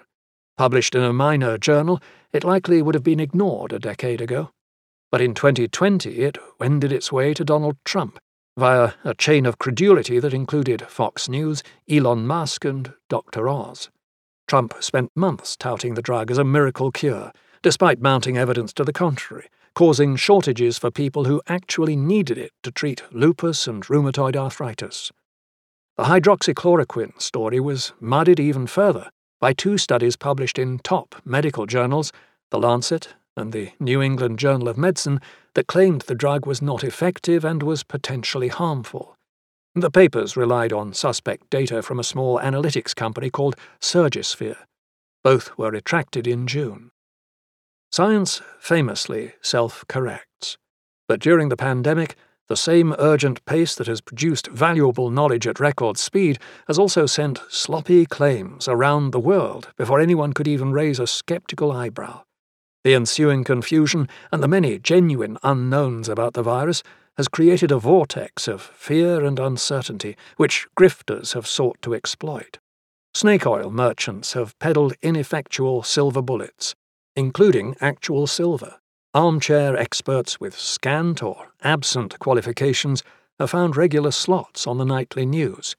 Published 0.57 0.95
in 0.95 1.03
a 1.03 1.13
minor 1.13 1.59
journal, 1.59 2.01
it 2.33 2.45
likely 2.45 2.83
would 2.83 2.95
have 2.95 3.05
been 3.05 3.21
ignored 3.21 3.73
a 3.73 3.79
decade 3.79 4.21
ago. 4.21 4.51
But 5.11 5.21
in 5.21 5.35
2020, 5.35 6.19
it 6.21 6.39
wended 6.59 6.93
its 6.93 7.11
way 7.11 7.35
to 7.35 7.45
Donald 7.45 7.77
Trump 7.85 8.19
via 8.57 8.93
a 9.05 9.15
chain 9.15 9.47
of 9.47 9.59
credulity 9.59 10.21
that 10.21 10.35
included 10.35 10.83
Fox 10.83 11.29
News, 11.29 11.63
Elon 11.89 12.27
Musk, 12.27 12.65
and 12.65 12.93
Dr. 13.09 13.49
Oz. 13.49 13.89
Trump 14.47 14.75
spent 14.81 15.11
months 15.17 15.57
touting 15.57 15.95
the 15.95 16.03
drug 16.03 16.31
as 16.31 16.39
a 16.39 16.45
miracle 16.45 16.91
cure, 16.91 17.33
despite 17.63 18.01
mounting 18.01 18.37
evidence 18.37 18.73
to 18.75 18.85
the 18.85 18.93
contrary, 18.93 19.49
causing 19.75 20.17
shortages 20.17 20.77
for 20.77 20.91
people 20.91 21.25
who 21.25 21.41
actually 21.47 21.97
needed 21.97 22.37
it 22.37 22.53
to 22.63 22.71
treat 22.71 23.03
lupus 23.13 23.67
and 23.67 23.85
rheumatoid 23.85 24.37
arthritis. 24.37 25.11
The 26.01 26.07
hydroxychloroquine 26.07 27.21
story 27.21 27.61
was 27.61 27.93
muddied 28.01 28.41
even 28.41 28.67
further 28.67 29.11
by 29.39 29.53
two 29.53 29.77
studies 29.77 30.17
published 30.17 30.59
in 30.59 30.79
top 30.79 31.15
medical 31.27 31.67
journals, 31.67 32.11
The 32.51 32.59
Lancet 32.59 33.09
and 33.37 33.53
the 33.53 33.73
New 33.79 34.01
England 34.01 34.39
Journal 34.39 34.69
of 34.69 34.79
Medicine, 34.79 35.21
that 35.53 35.67
claimed 35.67 36.01
the 36.01 36.15
drug 36.15 36.47
was 36.47 36.63
not 36.63 36.85
effective 36.85 37.45
and 37.45 37.63
was 37.63 37.83
potentially 37.83 38.49
harmful. 38.49 39.15
The 39.75 39.91
papers 39.91 40.39
relied 40.39 40.73
on 40.73 40.95
suspect 40.95 41.51
data 41.51 41.83
from 41.83 42.01
a 42.01 42.03
small 42.03 42.39
analytics 42.39 42.97
company 42.97 43.29
called 43.29 43.57
Surgisphere. 43.79 44.57
Both 45.23 45.59
were 45.59 45.71
retracted 45.71 46.27
in 46.27 46.47
June. 46.47 46.89
Science 47.93 48.41
famously 48.59 49.35
self 49.43 49.85
corrects. 49.87 50.57
But 51.07 51.21
during 51.21 51.51
the 51.51 51.59
pandemic, 51.59 52.17
the 52.51 52.57
same 52.57 52.93
urgent 52.99 53.45
pace 53.45 53.77
that 53.77 53.87
has 53.87 54.01
produced 54.01 54.49
valuable 54.49 55.09
knowledge 55.09 55.47
at 55.47 55.61
record 55.61 55.97
speed 55.97 56.37
has 56.67 56.81
also 56.81 57.07
sent 57.07 57.41
sloppy 57.49 58.05
claims 58.05 58.67
around 58.67 59.13
the 59.13 59.21
world 59.21 59.69
before 59.77 60.01
anyone 60.01 60.33
could 60.33 60.49
even 60.49 60.73
raise 60.73 60.99
a 60.99 61.07
skeptical 61.07 61.71
eyebrow. 61.71 62.25
The 62.83 62.97
ensuing 62.97 63.45
confusion 63.45 64.09
and 64.33 64.43
the 64.43 64.49
many 64.49 64.81
genuine 64.81 65.39
unknowns 65.45 66.09
about 66.09 66.35
the 66.35 66.43
virus 66.43 66.83
has 67.17 67.29
created 67.29 67.71
a 67.71 67.79
vortex 67.79 68.49
of 68.49 68.61
fear 68.61 69.25
and 69.25 69.39
uncertainty 69.39 70.17
which 70.37 70.67
grifters 70.77 71.35
have 71.35 71.47
sought 71.47 71.81
to 71.83 71.95
exploit. 71.95 72.59
Snake 73.15 73.47
oil 73.47 73.71
merchants 73.71 74.33
have 74.33 74.59
peddled 74.59 74.95
ineffectual 75.03 75.85
silver 75.85 76.21
bullets, 76.21 76.75
including 77.15 77.77
actual 77.81 78.27
silver. 78.27 78.80
Armchair 79.13 79.77
experts 79.77 80.39
with 80.39 80.57
scant 80.57 81.21
or 81.21 81.49
absent 81.63 82.19
qualifications 82.21 83.03
have 83.41 83.51
found 83.51 83.77
regular 83.77 84.13
slots 84.13 84.69
on 84.69 84.79
the 84.79 84.85
nightly 84.85 85.27
news. 85.27 85.75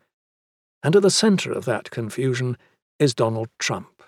And 0.84 0.96
at 0.98 1.02
the 1.02 1.10
centre 1.10 1.54
of 1.54 1.64
that 1.66 1.92
confusion 1.92 2.58
is 3.00 3.14
Donald 3.14 3.48
Trump. 3.58 4.04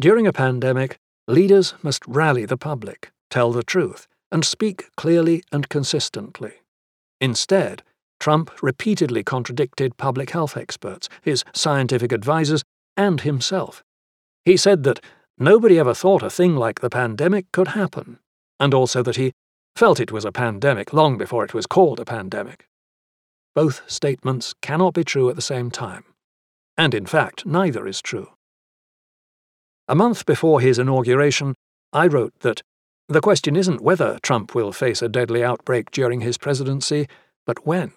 During 0.00 0.26
a 0.26 0.32
pandemic, 0.32 0.98
leaders 1.28 1.74
must 1.82 2.04
rally 2.06 2.44
the 2.44 2.56
public, 2.56 3.12
tell 3.30 3.52
the 3.52 3.62
truth, 3.62 4.08
and 4.32 4.44
speak 4.44 4.90
clearly 4.96 5.44
and 5.52 5.68
consistently. 5.68 6.54
Instead, 7.20 7.82
Trump 8.18 8.50
repeatedly 8.60 9.22
contradicted 9.22 9.96
public 9.96 10.30
health 10.30 10.56
experts, 10.56 11.08
his 11.22 11.44
scientific 11.54 12.12
advisers, 12.12 12.64
and 12.96 13.20
himself. 13.20 13.84
He 14.44 14.56
said 14.56 14.82
that 14.82 15.00
nobody 15.38 15.78
ever 15.78 15.94
thought 15.94 16.22
a 16.22 16.30
thing 16.30 16.56
like 16.56 16.80
the 16.80 16.90
pandemic 16.90 17.50
could 17.52 17.68
happen, 17.68 18.18
and 18.58 18.74
also 18.74 19.02
that 19.02 19.16
he 19.16 19.32
felt 19.74 20.00
it 20.00 20.12
was 20.12 20.24
a 20.24 20.32
pandemic 20.32 20.92
long 20.92 21.18
before 21.18 21.44
it 21.44 21.54
was 21.54 21.66
called 21.66 22.00
a 22.00 22.04
pandemic. 22.04 22.66
Both 23.54 23.82
statements 23.90 24.54
cannot 24.62 24.94
be 24.94 25.04
true 25.04 25.28
at 25.30 25.36
the 25.36 25.42
same 25.42 25.70
time, 25.70 26.04
and 26.76 26.94
in 26.94 27.06
fact, 27.06 27.46
neither 27.46 27.86
is 27.86 28.02
true. 28.02 28.28
A 29.88 29.94
month 29.94 30.26
before 30.26 30.60
his 30.60 30.78
inauguration, 30.78 31.54
I 31.92 32.06
wrote 32.06 32.40
that 32.40 32.62
the 33.08 33.20
question 33.20 33.54
isn't 33.54 33.80
whether 33.80 34.18
Trump 34.20 34.54
will 34.54 34.72
face 34.72 35.00
a 35.00 35.08
deadly 35.08 35.44
outbreak 35.44 35.92
during 35.92 36.22
his 36.22 36.36
presidency, 36.36 37.06
but 37.46 37.64
when. 37.64 37.92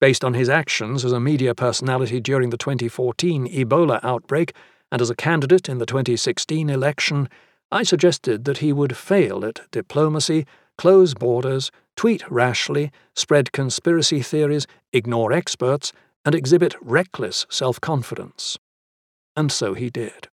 Based 0.00 0.24
on 0.24 0.34
his 0.34 0.48
actions 0.48 1.04
as 1.04 1.12
a 1.12 1.18
media 1.18 1.54
personality 1.54 2.20
during 2.20 2.50
the 2.50 2.56
2014 2.56 3.48
Ebola 3.48 3.98
outbreak, 4.04 4.54
and 4.90 5.00
as 5.00 5.10
a 5.10 5.14
candidate 5.14 5.68
in 5.68 5.78
the 5.78 5.86
2016 5.86 6.68
election, 6.68 7.28
I 7.70 7.82
suggested 7.82 8.44
that 8.44 8.58
he 8.58 8.72
would 8.72 8.96
fail 8.96 9.44
at 9.44 9.70
diplomacy, 9.70 10.46
close 10.76 11.14
borders, 11.14 11.70
tweet 11.96 12.28
rashly, 12.30 12.90
spread 13.14 13.52
conspiracy 13.52 14.22
theories, 14.22 14.66
ignore 14.92 15.32
experts, 15.32 15.92
and 16.24 16.34
exhibit 16.34 16.74
reckless 16.80 17.46
self 17.48 17.80
confidence. 17.80 18.58
And 19.36 19.52
so 19.52 19.74
he 19.74 19.90
did. 19.90 20.28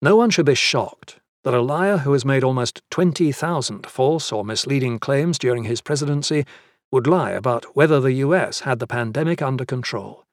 No 0.00 0.16
one 0.16 0.30
should 0.30 0.46
be 0.46 0.54
shocked 0.54 1.20
that 1.44 1.54
a 1.54 1.60
liar 1.60 1.98
who 1.98 2.12
has 2.12 2.24
made 2.24 2.44
almost 2.44 2.82
20,000 2.90 3.86
false 3.86 4.32
or 4.32 4.44
misleading 4.44 4.98
claims 4.98 5.38
during 5.38 5.64
his 5.64 5.80
presidency 5.80 6.44
would 6.90 7.06
lie 7.06 7.30
about 7.30 7.76
whether 7.76 8.00
the 8.00 8.12
US 8.14 8.60
had 8.60 8.78
the 8.78 8.86
pandemic 8.86 9.40
under 9.42 9.64
control 9.64 10.24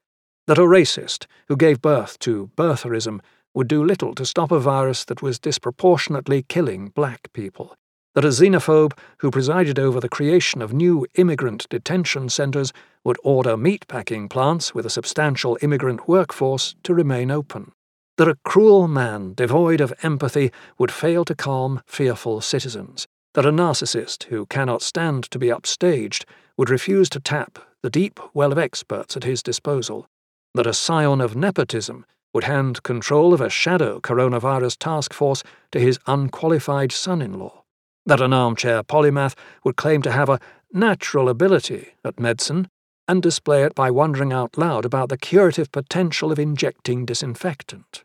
that 0.48 0.58
a 0.58 0.62
racist 0.62 1.26
who 1.48 1.56
gave 1.56 1.82
birth 1.82 2.18
to 2.18 2.50
birtherism 2.56 3.20
would 3.52 3.68
do 3.68 3.84
little 3.84 4.14
to 4.14 4.24
stop 4.24 4.50
a 4.50 4.58
virus 4.58 5.04
that 5.04 5.20
was 5.20 5.38
disproportionately 5.38 6.42
killing 6.48 6.88
black 6.88 7.30
people, 7.34 7.76
that 8.14 8.24
a 8.24 8.28
xenophobe 8.28 8.96
who 9.18 9.30
presided 9.30 9.78
over 9.78 10.00
the 10.00 10.08
creation 10.08 10.62
of 10.62 10.72
new 10.72 11.06
immigrant 11.16 11.68
detention 11.68 12.30
centres 12.30 12.72
would 13.04 13.18
order 13.22 13.58
meatpacking 13.58 14.30
plants 14.30 14.74
with 14.74 14.86
a 14.86 14.90
substantial 14.90 15.58
immigrant 15.60 16.08
workforce 16.08 16.74
to 16.82 16.94
remain 16.94 17.30
open, 17.30 17.70
that 18.16 18.26
a 18.28 18.38
cruel 18.42 18.88
man 18.88 19.34
devoid 19.34 19.82
of 19.82 19.92
empathy 20.02 20.50
would 20.78 20.90
fail 20.90 21.26
to 21.26 21.34
calm 21.34 21.82
fearful 21.86 22.40
citizens, 22.40 23.06
that 23.34 23.44
a 23.44 23.52
narcissist 23.52 24.24
who 24.24 24.46
cannot 24.46 24.80
stand 24.80 25.24
to 25.24 25.38
be 25.38 25.48
upstaged 25.48 26.24
would 26.56 26.70
refuse 26.70 27.10
to 27.10 27.20
tap 27.20 27.58
the 27.82 27.90
deep 27.90 28.18
well 28.32 28.50
of 28.50 28.58
experts 28.58 29.14
at 29.14 29.24
his 29.24 29.42
disposal, 29.42 30.06
that 30.54 30.66
a 30.66 30.74
scion 30.74 31.20
of 31.20 31.36
nepotism 31.36 32.04
would 32.34 32.44
hand 32.44 32.82
control 32.82 33.32
of 33.32 33.40
a 33.40 33.50
shadow 33.50 34.00
coronavirus 34.00 34.76
task 34.78 35.12
force 35.12 35.42
to 35.72 35.80
his 35.80 35.98
unqualified 36.06 36.92
son 36.92 37.22
in 37.22 37.38
law, 37.38 37.64
that 38.06 38.20
an 38.20 38.32
armchair 38.32 38.82
polymath 38.82 39.34
would 39.64 39.76
claim 39.76 40.02
to 40.02 40.12
have 40.12 40.28
a 40.28 40.40
natural 40.72 41.28
ability 41.28 41.88
at 42.04 42.20
medicine 42.20 42.68
and 43.06 43.22
display 43.22 43.62
it 43.64 43.74
by 43.74 43.90
wondering 43.90 44.32
out 44.32 44.58
loud 44.58 44.84
about 44.84 45.08
the 45.08 45.16
curative 45.16 45.72
potential 45.72 46.30
of 46.30 46.38
injecting 46.38 47.06
disinfectant, 47.06 48.04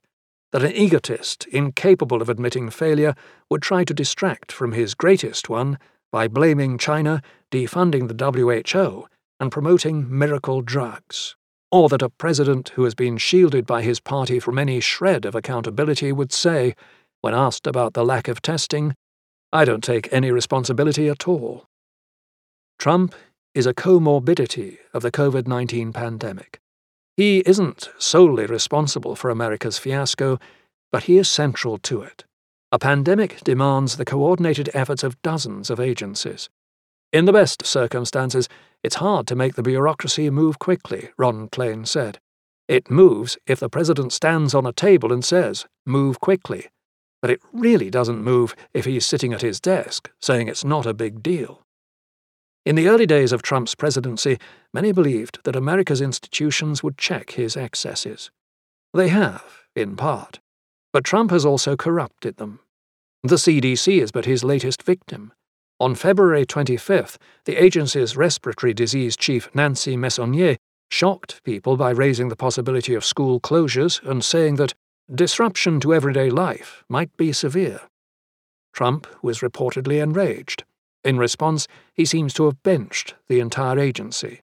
that 0.54 0.64
an 0.64 0.72
egotist 0.74 1.46
incapable 1.48 2.22
of 2.22 2.30
admitting 2.30 2.70
failure 2.70 3.14
would 3.50 3.62
try 3.62 3.84
to 3.84 3.94
distract 3.94 4.52
from 4.52 4.72
his 4.72 4.94
greatest 4.94 5.50
one 5.50 5.78
by 6.12 6.28
blaming 6.28 6.78
China, 6.78 7.22
defunding 7.52 8.08
the 8.08 8.64
WHO, 8.74 9.08
and 9.40 9.52
promoting 9.52 10.06
miracle 10.10 10.62
drugs 10.62 11.36
or 11.74 11.90
that 11.90 12.04
a 12.04 12.10
president 12.10 12.70
who 12.76 12.84
has 12.84 12.94
been 12.94 13.18
shielded 13.18 13.66
by 13.66 13.82
his 13.82 14.00
party 14.00 14.40
from 14.40 14.60
any 14.60 14.80
shred 14.80 15.26
of 15.26 15.34
accountability 15.34 16.12
would 16.12 16.32
say, 16.32 16.76
when 17.22 17.34
asked 17.34 17.66
about 17.66 17.96
the 17.96 18.06
lack 18.06 18.28
of 18.28 18.44
testing, 18.44 18.94
I 19.52 19.66
don't 19.66 19.84
take 19.84 20.08
any 20.14 20.30
responsibility 20.30 21.10
at 21.10 21.28
all. 21.28 21.66
Trump 22.78 23.16
is 23.56 23.66
a 23.66 23.74
comorbidity 23.74 24.78
of 24.94 25.02
the 25.02 25.10
COVID 25.10 25.48
19 25.48 25.92
pandemic. 25.94 26.60
He 27.18 27.40
isn't 27.40 27.90
solely 27.98 28.46
responsible 28.46 29.16
for 29.16 29.32
America's 29.32 29.80
fiasco, 29.80 30.40
but 30.92 31.06
he 31.06 31.18
is 31.18 31.28
central 31.28 31.80
to 31.80 32.04
it. 32.04 32.24
A 32.72 32.78
pandemic 32.78 33.44
demands 33.44 33.98
the 33.98 34.06
coordinated 34.06 34.70
efforts 34.76 35.02
of 35.02 35.20
dozens 35.24 35.72
of 35.72 35.80
agencies. 35.80 36.50
In 37.12 37.26
the 37.26 37.34
best 37.34 37.66
circumstances, 37.66 38.48
it's 38.84 38.96
hard 38.96 39.28
to 39.28 39.36
make 39.36 39.56
the 39.56 39.64
bureaucracy 39.64 40.30
move 40.30 40.60
quickly, 40.60 41.10
Ron 41.18 41.48
Klain 41.50 41.88
said. 41.88 42.20
It 42.68 42.92
moves 42.92 43.38
if 43.48 43.60
the 43.60 43.70
president 43.70 44.14
stands 44.14 44.54
on 44.54 44.66
a 44.66 44.74
table 44.74 45.12
and 45.12 45.24
says, 45.24 45.66
move 45.86 46.20
quickly. 46.20 46.68
But 47.22 47.32
it 47.32 47.42
really 47.54 47.90
doesn't 47.90 48.24
move 48.24 48.56
if 48.74 48.86
he's 48.86 49.06
sitting 49.06 49.32
at 49.34 49.42
his 49.42 49.62
desk, 49.62 50.12
saying 50.22 50.48
it's 50.50 50.66
not 50.66 50.86
a 50.86 50.94
big 50.94 51.24
deal. 51.24 51.62
In 52.66 52.76
the 52.76 52.88
early 52.88 53.06
days 53.06 53.32
of 53.32 53.42
Trump's 53.42 53.76
presidency, 53.76 54.38
many 54.74 54.92
believed 54.92 55.40
that 55.44 55.56
America's 55.56 56.02
institutions 56.02 56.84
would 56.84 56.98
check 56.98 57.32
his 57.32 57.58
excesses. 57.58 58.32
They 58.94 59.10
have, 59.10 59.64
in 59.76 59.96
part. 59.96 60.40
But 60.92 61.04
Trump 61.04 61.32
has 61.32 61.46
also 61.46 61.76
corrupted 61.76 62.38
them. 62.38 62.60
The 63.24 63.36
CDC 63.36 64.02
is 64.02 64.12
but 64.12 64.26
his 64.26 64.44
latest 64.44 64.84
victim. 64.84 65.34
On 65.84 65.96
February 65.96 66.46
25th, 66.46 67.18
the 67.44 67.62
agency's 67.62 68.16
respiratory 68.16 68.74
disease 68.74 69.18
chief 69.18 69.54
Nancy 69.54 69.98
Messonnier 69.98 70.56
shocked 70.90 71.44
people 71.44 71.76
by 71.76 71.90
raising 71.90 72.30
the 72.30 72.38
possibility 72.38 72.94
of 72.94 73.04
school 73.04 73.42
closures 73.42 74.02
and 74.10 74.24
saying 74.24 74.56
that 74.56 74.74
disruption 75.14 75.82
to 75.82 75.94
everyday 75.94 76.30
life 76.30 76.86
might 76.88 77.12
be 77.18 77.34
severe. 77.34 77.82
Trump 78.72 79.08
was 79.22 79.40
reportedly 79.40 80.02
enraged. 80.02 80.64
In 81.04 81.18
response, 81.18 81.68
he 81.94 82.06
seems 82.06 82.34
to 82.36 82.46
have 82.46 82.64
benched 82.64 83.16
the 83.28 83.42
entire 83.42 83.78
agency. 83.78 84.40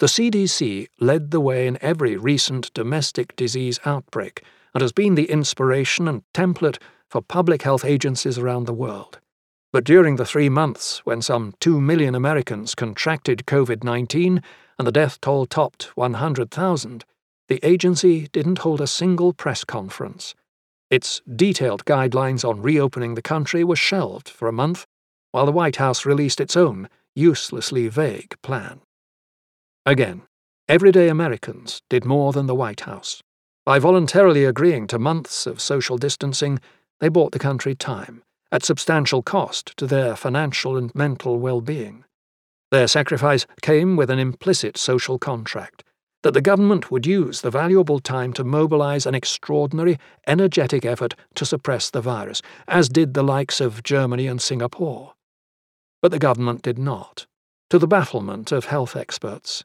The 0.00 0.06
CDC 0.06 0.88
led 0.98 1.30
the 1.30 1.38
way 1.38 1.68
in 1.68 1.78
every 1.80 2.16
recent 2.16 2.74
domestic 2.74 3.36
disease 3.36 3.78
outbreak 3.84 4.42
and 4.74 4.82
has 4.82 4.90
been 4.90 5.14
the 5.14 5.30
inspiration 5.30 6.08
and 6.08 6.24
template 6.34 6.78
for 7.08 7.22
public 7.22 7.62
health 7.62 7.84
agencies 7.84 8.36
around 8.36 8.66
the 8.66 8.74
world. 8.74 9.20
But 9.72 9.84
during 9.84 10.16
the 10.16 10.24
three 10.24 10.48
months 10.48 11.04
when 11.04 11.20
some 11.20 11.54
2 11.60 11.80
million 11.80 12.14
Americans 12.14 12.74
contracted 12.74 13.44
COVID 13.46 13.82
19 13.82 14.42
and 14.78 14.86
the 14.86 14.92
death 14.92 15.20
toll 15.20 15.46
topped 15.46 15.96
100,000, 15.96 17.04
the 17.48 17.60
agency 17.62 18.28
didn't 18.32 18.58
hold 18.58 18.80
a 18.80 18.86
single 18.86 19.32
press 19.32 19.64
conference. 19.64 20.34
Its 20.90 21.20
detailed 21.34 21.84
guidelines 21.84 22.48
on 22.48 22.62
reopening 22.62 23.14
the 23.14 23.22
country 23.22 23.64
were 23.64 23.76
shelved 23.76 24.28
for 24.28 24.48
a 24.48 24.52
month, 24.52 24.86
while 25.32 25.46
the 25.46 25.52
White 25.52 25.76
House 25.76 26.06
released 26.06 26.40
its 26.40 26.56
own, 26.56 26.88
uselessly 27.14 27.88
vague 27.88 28.36
plan. 28.42 28.80
Again, 29.84 30.22
everyday 30.68 31.08
Americans 31.08 31.82
did 31.88 32.04
more 32.04 32.32
than 32.32 32.46
the 32.46 32.54
White 32.54 32.80
House. 32.80 33.22
By 33.64 33.78
voluntarily 33.78 34.44
agreeing 34.44 34.86
to 34.88 34.98
months 34.98 35.46
of 35.46 35.60
social 35.60 35.98
distancing, 35.98 36.60
they 37.00 37.08
bought 37.08 37.32
the 37.32 37.38
country 37.38 37.74
time 37.74 38.22
at 38.56 38.64
substantial 38.64 39.20
cost 39.20 39.76
to 39.76 39.86
their 39.86 40.16
financial 40.16 40.78
and 40.78 40.94
mental 40.94 41.38
well 41.38 41.60
being. 41.60 42.02
Their 42.70 42.88
sacrifice 42.88 43.44
came 43.60 43.96
with 43.96 44.08
an 44.08 44.18
implicit 44.18 44.78
social 44.78 45.18
contract 45.18 45.84
that 46.22 46.32
the 46.32 46.40
government 46.40 46.90
would 46.90 47.04
use 47.04 47.42
the 47.42 47.50
valuable 47.50 48.00
time 48.00 48.32
to 48.32 48.44
mobilize 48.44 49.04
an 49.04 49.14
extraordinary, 49.14 49.98
energetic 50.26 50.86
effort 50.86 51.14
to 51.34 51.44
suppress 51.44 51.90
the 51.90 52.00
virus, 52.00 52.40
as 52.66 52.88
did 52.88 53.12
the 53.12 53.22
likes 53.22 53.60
of 53.60 53.82
Germany 53.82 54.26
and 54.26 54.40
Singapore. 54.40 55.12
But 56.00 56.10
the 56.10 56.18
government 56.18 56.62
did 56.62 56.78
not, 56.78 57.26
to 57.68 57.78
the 57.78 57.86
bafflement 57.86 58.52
of 58.52 58.64
health 58.64 58.96
experts. 58.96 59.64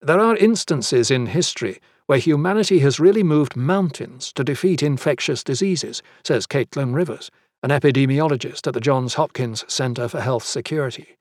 There 0.00 0.20
are 0.20 0.36
instances 0.36 1.10
in 1.10 1.26
history 1.26 1.80
where 2.06 2.18
humanity 2.18 2.78
has 2.78 3.00
really 3.00 3.24
moved 3.24 3.56
mountains 3.56 4.32
to 4.34 4.44
defeat 4.44 4.80
infectious 4.80 5.42
diseases, 5.42 6.04
says 6.22 6.46
Caitlin 6.46 6.94
Rivers, 6.94 7.32
an 7.62 7.70
epidemiologist 7.70 8.66
at 8.66 8.74
the 8.74 8.80
Johns 8.80 9.14
Hopkins 9.14 9.64
Center 9.68 10.08
for 10.08 10.20
Health 10.20 10.44
Security. 10.44 11.16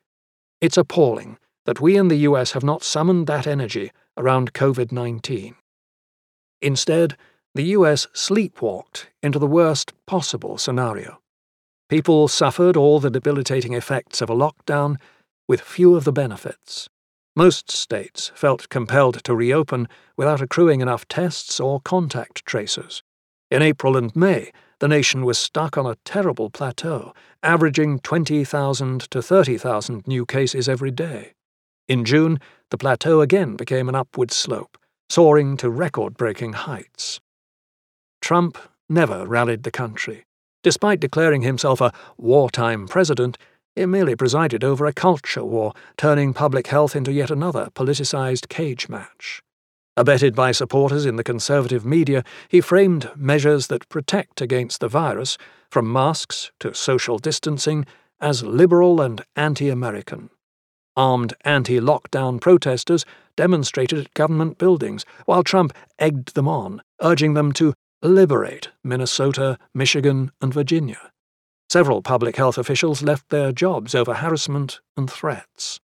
It's 0.62 0.78
appalling 0.78 1.38
that 1.66 1.82
we 1.82 1.98
in 1.98 2.08
the 2.08 2.18
US 2.18 2.52
have 2.52 2.64
not 2.64 2.84
summoned 2.84 3.28
that 3.28 3.48
energy 3.48 3.92
around 4.18 4.54
COVID 4.54 4.92
19. 4.92 5.56
Instead, 6.62 7.18
the 7.54 7.64
US 7.78 8.08
sleepwalked 8.14 9.06
into 9.24 9.40
the 9.40 9.48
worst 9.48 9.94
possible 10.06 10.58
scenario. 10.58 11.20
People 11.90 12.28
suffered 12.28 12.76
all 12.76 13.00
the 13.00 13.10
debilitating 13.10 13.74
effects 13.74 14.22
of 14.22 14.30
a 14.30 14.36
lockdown 14.36 14.98
with 15.48 15.62
few 15.62 15.96
of 15.96 16.04
the 16.04 16.12
benefits. 16.12 16.90
Most 17.36 17.70
states 17.70 18.32
felt 18.34 18.70
compelled 18.70 19.24
to 19.24 19.36
reopen 19.36 19.88
without 20.18 20.42
accruing 20.42 20.82
enough 20.82 21.08
tests 21.08 21.60
or 21.60 21.82
contact 21.82 22.46
tracers. 22.46 23.04
In 23.52 23.62
April 23.62 23.98
and 23.98 24.16
May, 24.16 24.52
the 24.80 24.88
nation 24.88 25.26
was 25.26 25.38
stuck 25.38 25.78
on 25.78 25.86
a 25.86 25.98
terrible 26.06 26.50
plateau, 26.50 27.14
averaging 27.42 28.00
20,000 28.00 29.02
to 29.12 29.22
30,000 29.22 30.08
new 30.08 30.26
cases 30.26 30.68
every 30.68 30.92
day. 30.92 31.34
In 31.88 32.04
June, 32.04 32.40
the 32.72 32.78
plateau 32.78 33.22
again 33.22 33.56
became 33.56 33.88
an 33.88 33.96
upward 33.96 34.32
slope, 34.32 34.78
soaring 35.10 35.56
to 35.58 35.70
record 35.70 36.18
breaking 36.18 36.54
heights. 36.54 37.20
Trump 38.22 38.58
never 38.90 39.26
rallied 39.26 39.64
the 39.64 39.72
country. 39.72 40.26
Despite 40.64 41.00
declaring 41.00 41.44
himself 41.44 41.80
a 41.80 41.94
wartime 42.18 42.88
president, 42.88 43.38
he 43.76 43.86
merely 43.86 44.16
presided 44.16 44.64
over 44.64 44.86
a 44.86 44.94
culture 44.94 45.44
war, 45.44 45.74
turning 45.98 46.34
public 46.34 46.68
health 46.68 46.96
into 46.96 47.12
yet 47.12 47.30
another 47.30 47.70
politicized 47.76 48.50
cage 48.50 48.90
match. 48.90 49.44
Abetted 49.98 50.36
by 50.36 50.52
supporters 50.52 51.06
in 51.06 51.16
the 51.16 51.24
conservative 51.24 51.86
media, 51.86 52.24
he 52.50 52.60
framed 52.60 53.10
measures 53.16 53.68
that 53.68 53.88
protect 53.88 54.42
against 54.42 54.82
the 54.82 54.90
virus, 54.90 55.38
from 55.72 55.92
masks 55.92 56.52
to 56.60 56.74
social 56.74 57.18
distancing, 57.18 57.86
as 58.20 58.44
liberal 58.44 59.00
and 59.00 59.24
anti 59.36 59.70
American. 59.70 60.30
Armed 60.98 61.34
anti 61.46 61.80
lockdown 61.80 62.42
protesters 62.42 63.06
demonstrated 63.38 64.00
at 64.00 64.14
government 64.14 64.58
buildings, 64.58 65.06
while 65.26 65.44
Trump 65.44 65.74
egged 65.98 66.36
them 66.36 66.48
on, 66.48 66.82
urging 67.02 67.34
them 67.34 67.54
to 67.54 67.74
liberate 68.02 68.70
Minnesota, 68.84 69.58
Michigan, 69.74 70.32
and 70.42 70.54
Virginia. 70.54 71.12
Several 71.70 72.02
public 72.02 72.36
health 72.36 72.58
officials 72.58 73.02
left 73.02 73.30
their 73.30 73.52
jobs 73.52 73.96
over 73.96 74.14
harassment 74.14 74.80
and 74.96 75.10
threats. 75.10 75.80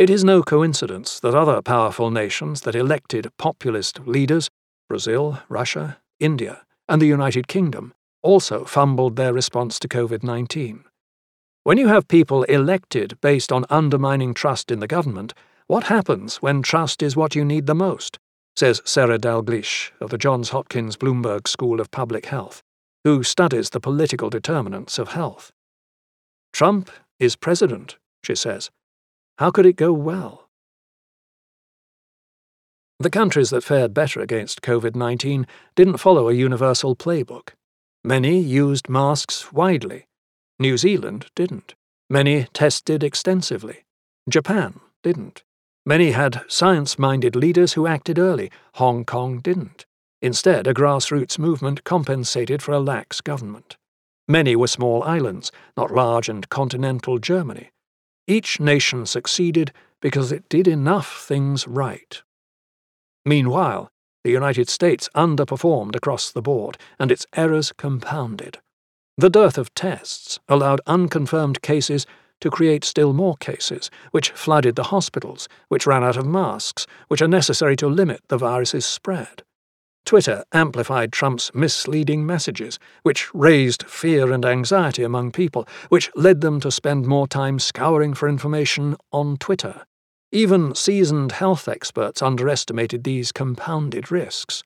It 0.00 0.08
is 0.08 0.24
no 0.24 0.42
coincidence 0.42 1.20
that 1.20 1.34
other 1.34 1.60
powerful 1.60 2.10
nations 2.10 2.62
that 2.62 2.74
elected 2.74 3.30
populist 3.36 4.00
leaders, 4.06 4.48
Brazil, 4.88 5.40
Russia, 5.50 5.98
India, 6.18 6.64
and 6.88 7.02
the 7.02 7.06
United 7.06 7.48
Kingdom, 7.48 7.92
also 8.22 8.64
fumbled 8.64 9.16
their 9.16 9.34
response 9.34 9.78
to 9.80 9.88
COVID 9.88 10.22
19. 10.22 10.84
When 11.64 11.76
you 11.76 11.88
have 11.88 12.08
people 12.08 12.44
elected 12.44 13.20
based 13.20 13.52
on 13.52 13.66
undermining 13.68 14.32
trust 14.32 14.70
in 14.70 14.80
the 14.80 14.86
government, 14.86 15.34
what 15.66 15.84
happens 15.92 16.36
when 16.36 16.62
trust 16.62 17.02
is 17.02 17.14
what 17.14 17.34
you 17.34 17.44
need 17.44 17.66
the 17.66 17.74
most? 17.74 18.18
says 18.56 18.80
Sarah 18.86 19.18
Dalgleish 19.18 19.90
of 20.00 20.08
the 20.08 20.16
Johns 20.16 20.48
Hopkins 20.48 20.96
Bloomberg 20.96 21.46
School 21.46 21.78
of 21.78 21.90
Public 21.90 22.24
Health, 22.24 22.62
who 23.04 23.22
studies 23.22 23.68
the 23.68 23.80
political 23.80 24.30
determinants 24.30 24.98
of 24.98 25.08
health. 25.10 25.52
Trump 26.54 26.88
is 27.18 27.36
president, 27.36 27.98
she 28.24 28.34
says. 28.34 28.70
How 29.40 29.50
could 29.50 29.64
it 29.64 29.76
go 29.76 29.90
well? 29.90 30.50
The 32.98 33.08
countries 33.08 33.48
that 33.48 33.64
fared 33.64 33.94
better 33.94 34.20
against 34.20 34.60
COVID 34.60 34.94
19 34.94 35.46
didn't 35.74 35.96
follow 35.96 36.28
a 36.28 36.34
universal 36.34 36.94
playbook. 36.94 37.54
Many 38.04 38.38
used 38.38 38.90
masks 38.90 39.50
widely. 39.50 40.04
New 40.58 40.76
Zealand 40.76 41.28
didn't. 41.34 41.74
Many 42.10 42.48
tested 42.52 43.02
extensively. 43.02 43.84
Japan 44.28 44.78
didn't. 45.02 45.42
Many 45.86 46.10
had 46.10 46.42
science 46.46 46.98
minded 46.98 47.34
leaders 47.34 47.72
who 47.72 47.86
acted 47.86 48.18
early. 48.18 48.50
Hong 48.74 49.06
Kong 49.06 49.38
didn't. 49.38 49.86
Instead, 50.20 50.66
a 50.66 50.74
grassroots 50.74 51.38
movement 51.38 51.82
compensated 51.84 52.60
for 52.62 52.72
a 52.72 52.78
lax 52.78 53.22
government. 53.22 53.78
Many 54.28 54.54
were 54.54 54.66
small 54.66 55.02
islands, 55.02 55.50
not 55.78 55.90
large 55.90 56.28
and 56.28 56.46
continental 56.50 57.18
Germany. 57.18 57.70
Each 58.30 58.60
nation 58.60 59.06
succeeded 59.06 59.72
because 60.00 60.30
it 60.30 60.48
did 60.48 60.68
enough 60.68 61.20
things 61.26 61.66
right. 61.66 62.22
Meanwhile, 63.26 63.90
the 64.22 64.30
United 64.30 64.68
States 64.68 65.08
underperformed 65.16 65.96
across 65.96 66.30
the 66.30 66.40
board, 66.40 66.78
and 66.96 67.10
its 67.10 67.26
errors 67.34 67.72
compounded. 67.72 68.58
The 69.18 69.30
dearth 69.30 69.58
of 69.58 69.74
tests 69.74 70.38
allowed 70.48 70.80
unconfirmed 70.86 71.60
cases 71.60 72.06
to 72.40 72.52
create 72.52 72.84
still 72.84 73.12
more 73.12 73.36
cases, 73.36 73.90
which 74.12 74.30
flooded 74.30 74.76
the 74.76 74.90
hospitals, 74.94 75.48
which 75.66 75.84
ran 75.84 76.04
out 76.04 76.16
of 76.16 76.24
masks, 76.24 76.86
which 77.08 77.20
are 77.20 77.26
necessary 77.26 77.74
to 77.74 77.88
limit 77.88 78.22
the 78.28 78.38
virus's 78.38 78.86
spread. 78.86 79.42
Twitter 80.04 80.44
amplified 80.52 81.12
Trump's 81.12 81.52
misleading 81.54 82.26
messages, 82.26 82.78
which 83.02 83.32
raised 83.34 83.84
fear 83.84 84.32
and 84.32 84.44
anxiety 84.44 85.02
among 85.02 85.30
people, 85.30 85.68
which 85.88 86.10
led 86.16 86.40
them 86.40 86.60
to 86.60 86.70
spend 86.70 87.06
more 87.06 87.28
time 87.28 87.58
scouring 87.58 88.14
for 88.14 88.28
information 88.28 88.96
on 89.12 89.36
Twitter. 89.36 89.84
Even 90.32 90.74
seasoned 90.74 91.32
health 91.32 91.68
experts 91.68 92.22
underestimated 92.22 93.04
these 93.04 93.32
compounded 93.32 94.10
risks. 94.10 94.62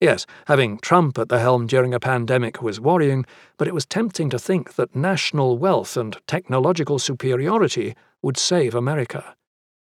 Yes, 0.00 0.24
having 0.46 0.78
Trump 0.78 1.18
at 1.18 1.28
the 1.28 1.40
helm 1.40 1.66
during 1.66 1.92
a 1.92 2.00
pandemic 2.00 2.62
was 2.62 2.80
worrying, 2.80 3.26
but 3.58 3.68
it 3.68 3.74
was 3.74 3.84
tempting 3.84 4.30
to 4.30 4.38
think 4.38 4.76
that 4.76 4.96
national 4.96 5.58
wealth 5.58 5.96
and 5.96 6.16
technological 6.26 6.98
superiority 6.98 7.94
would 8.22 8.38
save 8.38 8.74
America. 8.74 9.36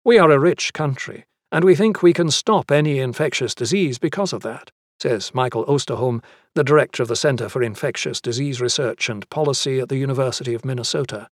We 0.04 0.20
are 0.20 0.30
a 0.30 0.40
rich 0.40 0.74
country, 0.74 1.24
and 1.54 1.64
we 1.64 1.76
think 1.76 2.04
we 2.04 2.12
can 2.12 2.30
stop 2.30 2.70
any 2.70 3.00
infectious 3.00 3.56
disease 3.56 3.98
because 3.98 4.34
of 4.34 4.42
that, 4.42 4.73
says 5.02 5.34
Michael 5.34 5.66
Osterholm, 5.66 6.24
the 6.56 6.64
director 6.64 7.04
of 7.04 7.10
the 7.10 7.16
Center 7.16 7.50
for 7.50 7.64
Infectious 7.64 8.22
Disease 8.22 8.62
Research 8.62 9.10
and 9.10 9.30
Policy 9.30 9.80
at 9.80 9.90
the 9.90 9.98
University 9.98 10.54
of 10.54 10.66
Minnesota. 10.66 11.28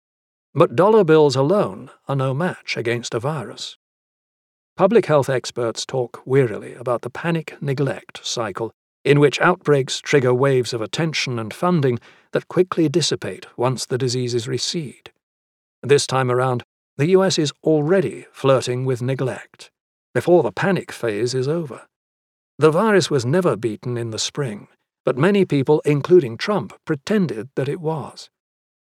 But 0.53 0.75
dollar 0.75 1.03
bills 1.03 1.35
alone 1.35 1.91
are 2.07 2.15
no 2.15 2.33
match 2.33 2.77
against 2.77 3.13
a 3.13 3.19
virus. 3.19 3.77
Public 4.75 5.07
health 5.07 5.29
experts 5.29 5.85
talk 5.85 6.21
wearily 6.25 6.73
about 6.73 7.01
the 7.01 7.09
panic 7.09 7.55
neglect 7.61 8.25
cycle 8.25 8.71
in 9.05 9.19
which 9.19 9.39
outbreaks 9.39 9.99
trigger 9.99 10.33
waves 10.33 10.73
of 10.73 10.81
attention 10.81 11.39
and 11.39 11.53
funding 11.53 11.99
that 12.31 12.47
quickly 12.47 12.89
dissipate 12.89 13.47
once 13.57 13.85
the 13.85 13.97
diseases 13.97 14.47
recede. 14.47 15.11
This 15.81 16.05
time 16.05 16.29
around, 16.29 16.63
the 16.97 17.07
US 17.07 17.39
is 17.39 17.53
already 17.63 18.25
flirting 18.31 18.85
with 18.85 19.01
neglect, 19.01 19.71
before 20.13 20.43
the 20.43 20.51
panic 20.51 20.91
phase 20.91 21.33
is 21.33 21.47
over. 21.47 21.87
The 22.59 22.71
virus 22.71 23.09
was 23.09 23.25
never 23.25 23.55
beaten 23.55 23.97
in 23.97 24.09
the 24.09 24.19
spring, 24.19 24.67
but 25.05 25.17
many 25.17 25.45
people, 25.45 25.81
including 25.85 26.37
Trump, 26.37 26.73
pretended 26.83 27.47
that 27.55 27.69
it 27.69 27.79
was. 27.79 28.29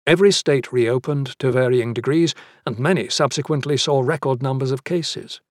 Every 0.08 0.32
state 0.32 0.74
reopened 0.74 1.38
to 1.38 1.52
varying 1.52 1.94
degrees, 1.94 2.34
and 2.66 2.80
many 2.80 3.08
subsequently 3.08 3.78
saw 3.78 4.02
record 4.02 4.42
numbers 4.42 4.72
of 4.72 4.84
cases. 4.84 5.42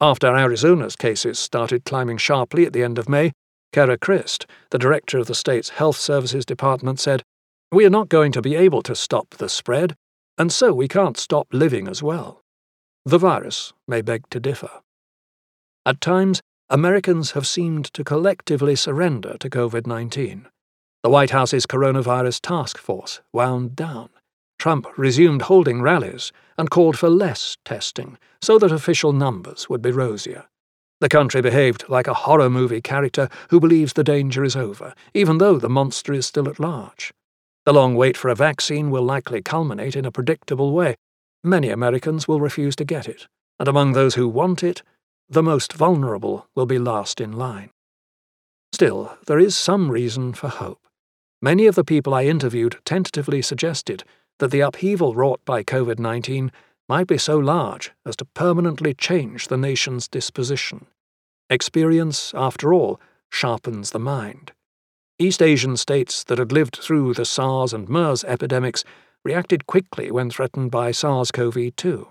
After 0.00 0.28
Arizona's 0.28 0.94
cases 0.94 1.40
started 1.40 1.84
climbing 1.84 2.18
sharply 2.18 2.66
at 2.66 2.72
the 2.72 2.84
end 2.84 3.00
of 3.00 3.08
May, 3.08 3.32
Cara 3.72 3.98
Christ, 3.98 4.46
the 4.70 4.78
director 4.78 5.18
of 5.18 5.26
the 5.26 5.34
state's 5.34 5.70
health 5.70 5.96
services 5.96 6.46
department, 6.46 7.00
said, 7.00 7.24
We 7.72 7.84
are 7.84 7.90
not 7.90 8.08
going 8.08 8.30
to 8.32 8.42
be 8.42 8.54
able 8.54 8.82
to 8.82 8.94
stop 8.94 9.30
the 9.30 9.48
spread, 9.48 9.96
and 10.38 10.52
so 10.52 10.72
we 10.72 10.86
can't 10.86 11.16
stop 11.16 11.48
living 11.50 11.88
as 11.88 12.00
well. 12.00 12.42
The 13.04 13.18
virus 13.18 13.72
may 13.88 14.02
beg 14.02 14.30
to 14.30 14.38
differ. 14.38 14.70
At 15.84 16.00
times, 16.00 16.42
Americans 16.72 17.32
have 17.32 17.46
seemed 17.46 17.84
to 17.92 18.02
collectively 18.02 18.74
surrender 18.74 19.36
to 19.40 19.50
COVID 19.50 19.86
19. 19.86 20.48
The 21.02 21.10
White 21.10 21.28
House's 21.28 21.66
coronavirus 21.66 22.40
task 22.40 22.78
force 22.78 23.20
wound 23.30 23.76
down. 23.76 24.08
Trump 24.58 24.86
resumed 24.96 25.42
holding 25.42 25.82
rallies 25.82 26.32
and 26.56 26.70
called 26.70 26.98
for 26.98 27.10
less 27.10 27.58
testing 27.66 28.16
so 28.40 28.58
that 28.58 28.72
official 28.72 29.12
numbers 29.12 29.68
would 29.68 29.82
be 29.82 29.90
rosier. 29.90 30.46
The 31.02 31.10
country 31.10 31.42
behaved 31.42 31.84
like 31.90 32.06
a 32.06 32.14
horror 32.14 32.48
movie 32.48 32.80
character 32.80 33.28
who 33.50 33.60
believes 33.60 33.92
the 33.92 34.02
danger 34.02 34.42
is 34.42 34.56
over, 34.56 34.94
even 35.12 35.36
though 35.36 35.58
the 35.58 35.68
monster 35.68 36.14
is 36.14 36.24
still 36.24 36.48
at 36.48 36.58
large. 36.58 37.12
The 37.66 37.74
long 37.74 37.96
wait 37.96 38.16
for 38.16 38.30
a 38.30 38.34
vaccine 38.34 38.90
will 38.90 39.02
likely 39.02 39.42
culminate 39.42 39.94
in 39.94 40.06
a 40.06 40.10
predictable 40.10 40.72
way. 40.72 40.96
Many 41.44 41.68
Americans 41.68 42.26
will 42.26 42.40
refuse 42.40 42.74
to 42.76 42.84
get 42.86 43.10
it, 43.10 43.26
and 43.58 43.68
among 43.68 43.92
those 43.92 44.14
who 44.14 44.26
want 44.26 44.62
it, 44.62 44.82
the 45.28 45.42
most 45.42 45.72
vulnerable 45.72 46.46
will 46.54 46.66
be 46.66 46.78
last 46.78 47.20
in 47.20 47.32
line. 47.32 47.70
Still, 48.72 49.16
there 49.26 49.38
is 49.38 49.56
some 49.56 49.90
reason 49.90 50.32
for 50.32 50.48
hope. 50.48 50.80
Many 51.40 51.66
of 51.66 51.74
the 51.74 51.84
people 51.84 52.14
I 52.14 52.24
interviewed 52.24 52.78
tentatively 52.84 53.42
suggested 53.42 54.04
that 54.38 54.50
the 54.50 54.60
upheaval 54.60 55.14
wrought 55.14 55.40
by 55.44 55.62
COVID 55.62 55.98
19 55.98 56.52
might 56.88 57.06
be 57.06 57.18
so 57.18 57.38
large 57.38 57.92
as 58.04 58.16
to 58.16 58.24
permanently 58.24 58.94
change 58.94 59.48
the 59.48 59.56
nation's 59.56 60.08
disposition. 60.08 60.86
Experience, 61.50 62.32
after 62.34 62.72
all, 62.72 63.00
sharpens 63.30 63.90
the 63.90 63.98
mind. 63.98 64.52
East 65.18 65.42
Asian 65.42 65.76
states 65.76 66.24
that 66.24 66.38
had 66.38 66.52
lived 66.52 66.76
through 66.76 67.14
the 67.14 67.24
SARS 67.24 67.72
and 67.72 67.88
MERS 67.88 68.24
epidemics 68.24 68.84
reacted 69.24 69.66
quickly 69.66 70.10
when 70.10 70.30
threatened 70.30 70.70
by 70.70 70.90
SARS 70.90 71.30
CoV 71.30 71.76
2 71.76 72.08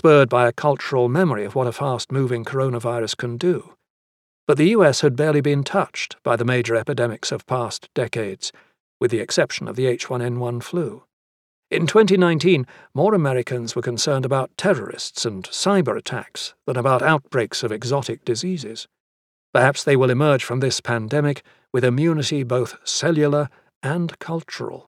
spurred 0.00 0.30
by 0.30 0.48
a 0.48 0.52
cultural 0.52 1.10
memory 1.10 1.44
of 1.44 1.54
what 1.54 1.66
a 1.66 1.72
fast 1.72 2.10
moving 2.10 2.42
coronavirus 2.42 3.14
can 3.18 3.36
do. 3.36 3.74
But 4.46 4.56
the 4.56 4.70
US 4.70 5.02
had 5.02 5.14
barely 5.14 5.42
been 5.42 5.62
touched 5.62 6.16
by 6.22 6.36
the 6.36 6.44
major 6.46 6.74
epidemics 6.74 7.30
of 7.30 7.46
past 7.46 7.90
decades, 7.94 8.50
with 8.98 9.10
the 9.10 9.18
exception 9.18 9.68
of 9.68 9.76
the 9.76 9.84
H1N1 9.84 10.62
flu. 10.62 11.02
In 11.70 11.86
2019, 11.86 12.66
more 12.94 13.14
Americans 13.14 13.76
were 13.76 13.82
concerned 13.82 14.24
about 14.24 14.56
terrorists 14.56 15.26
and 15.26 15.44
cyber 15.44 15.98
attacks 15.98 16.54
than 16.66 16.78
about 16.78 17.02
outbreaks 17.02 17.62
of 17.62 17.70
exotic 17.70 18.24
diseases. 18.24 18.88
Perhaps 19.52 19.84
they 19.84 19.96
will 19.96 20.08
emerge 20.08 20.44
from 20.44 20.60
this 20.60 20.80
pandemic 20.80 21.42
with 21.74 21.84
immunity 21.84 22.42
both 22.42 22.78
cellular 22.84 23.50
and 23.82 24.18
cultural. 24.18 24.86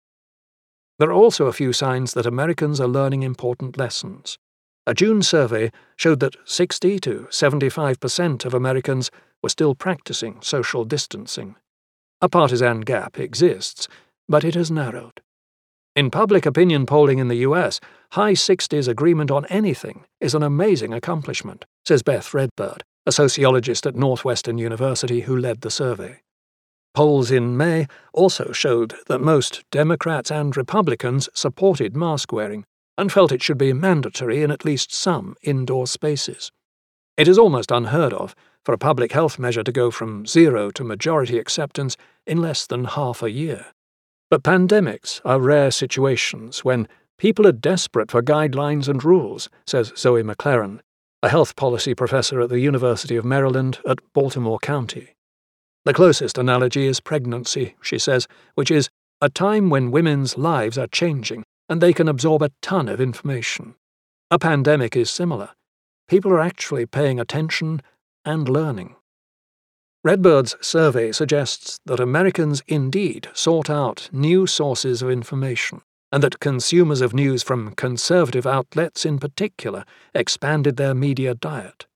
There 0.98 1.10
are 1.10 1.22
also 1.22 1.48
a 1.48 1.52
few 1.52 1.74
signs 1.74 2.14
that 2.14 2.24
Americans 2.24 2.80
are 2.80 2.88
learning 2.88 3.22
important 3.22 3.76
lessons. 3.76 4.38
A 4.87 4.95
June 4.95 5.22
survey 5.22 5.70
showed 5.97 6.18
that 6.20 6.37
60 6.45 6.99
to 7.01 7.28
75% 7.30 8.45
of 8.45 8.53
Americans 8.53 9.11
were 9.43 9.49
still 9.49 9.74
practicing 9.76 10.41
social 10.43 10.85
distancing. 10.85 11.55
A 12.20 12.28
partisan 12.28 12.80
gap 12.80 13.18
exists, 13.18 13.87
but 14.28 14.45
it 14.45 14.55
has 14.55 14.70
narrowed. 14.70 15.20
In 15.95 16.11
public 16.11 16.47
opinion 16.47 16.87
polling 16.87 17.18
in 17.18 17.28
the 17.28 17.45
US, 17.49 17.78
high 18.12 18.33
60s 18.33 18.89
agreement 18.89 19.30
on 19.30 19.45
anything 19.47 20.05
is 20.20 20.35
an 20.35 20.43
amazing 20.43 20.93
accomplishment, 20.93 21.64
says 21.85 22.03
Beth 22.03 22.33
Redbird, 22.35 22.83
a 23.07 23.12
sociologist 23.12 23.87
at 23.87 23.95
Northwestern 23.95 24.59
University 24.59 25.20
who 25.20 25.37
led 25.37 25.61
the 25.61 25.70
survey. 25.70 26.22
Polls 26.95 27.30
in 27.30 27.57
May 27.57 27.87
also 28.12 28.53
showed 28.53 28.95
that 29.07 29.20
most 29.20 29.64
Democrats 29.70 30.30
and 30.30 30.57
Republicans 30.57 31.28
supported 31.35 31.97
mask 31.97 32.33
wearing, 32.33 32.64
and 32.97 33.12
felt 33.12 33.32
it 33.32 33.43
should 33.43 33.59
be 33.59 33.72
mandatory 33.72 34.43
in 34.43 34.51
at 34.51 34.64
least 34.64 34.93
some 34.93 35.34
indoor 35.43 35.86
spaces. 35.86 36.51
It 37.16 37.28
is 37.28 37.38
almost 37.38 37.70
unheard 37.70 38.12
of 38.12 38.34
for 38.64 38.72
a 38.72 38.78
public 38.78 39.12
health 39.12 39.38
measure 39.38 39.64
to 39.64 39.72
go 39.72 39.90
from 39.90 40.26
zero 40.26 40.70
to 40.70 40.84
majority 40.84 41.38
acceptance 41.38 41.97
in 42.26 42.38
less 42.40 42.66
than 42.66 42.84
half 42.84 43.22
a 43.22 43.30
year. 43.30 43.66
But 44.30 44.43
pandemics 44.43 45.20
are 45.24 45.40
rare 45.40 45.70
situations 45.70 46.64
when 46.64 46.88
people 47.18 47.47
are 47.47 47.53
desperate 47.53 48.11
for 48.11 48.22
guidelines 48.22 48.88
and 48.88 49.05
rules, 49.05 49.49
says 49.66 49.93
Zoe 49.97 50.22
McLaren, 50.22 50.80
a 51.22 51.28
health 51.28 51.55
policy 51.57 51.95
professor 51.95 52.40
at 52.40 52.49
the 52.49 52.61
University 52.61 53.16
of 53.16 53.24
Maryland 53.24 53.78
at 53.86 53.99
Baltimore 54.12 54.59
County. 54.59 55.14
The 55.84 55.93
closest 55.93 56.38
analogy 56.38 56.86
is 56.86 57.01
pregnancy, 57.01 57.74
she 57.82 57.99
says, 57.99 58.28
which 58.55 58.70
is 58.70 58.88
a 59.20 59.28
time 59.28 59.68
when 59.70 59.90
women's 59.90 60.38
lives 60.38 60.78
are 60.78 60.86
changing 60.86 61.45
and 61.72 61.80
they 61.80 61.94
can 61.94 62.06
absorb 62.06 62.42
a 62.42 62.50
ton 62.60 62.86
of 62.86 63.00
information. 63.00 63.74
A 64.30 64.38
pandemic 64.38 64.94
is 64.94 65.10
similar. 65.10 65.52
People 66.06 66.30
are 66.30 66.38
actually 66.38 66.84
paying 66.84 67.18
attention 67.18 67.80
and 68.26 68.46
learning. 68.46 68.94
Redbird's 70.06 70.54
survey 70.60 71.12
suggests 71.12 71.78
that 71.86 71.98
Americans 71.98 72.62
indeed 72.68 73.30
sought 73.32 73.70
out 73.70 74.10
new 74.12 74.46
sources 74.46 75.00
of 75.00 75.08
information, 75.08 75.80
and 76.12 76.22
that 76.22 76.40
consumers 76.40 77.00
of 77.00 77.14
news 77.14 77.42
from 77.42 77.74
conservative 77.74 78.46
outlets 78.46 79.06
in 79.06 79.18
particular 79.18 79.86
expanded 80.14 80.76
their 80.76 80.94
media 80.94 81.34
diet. 81.34 81.86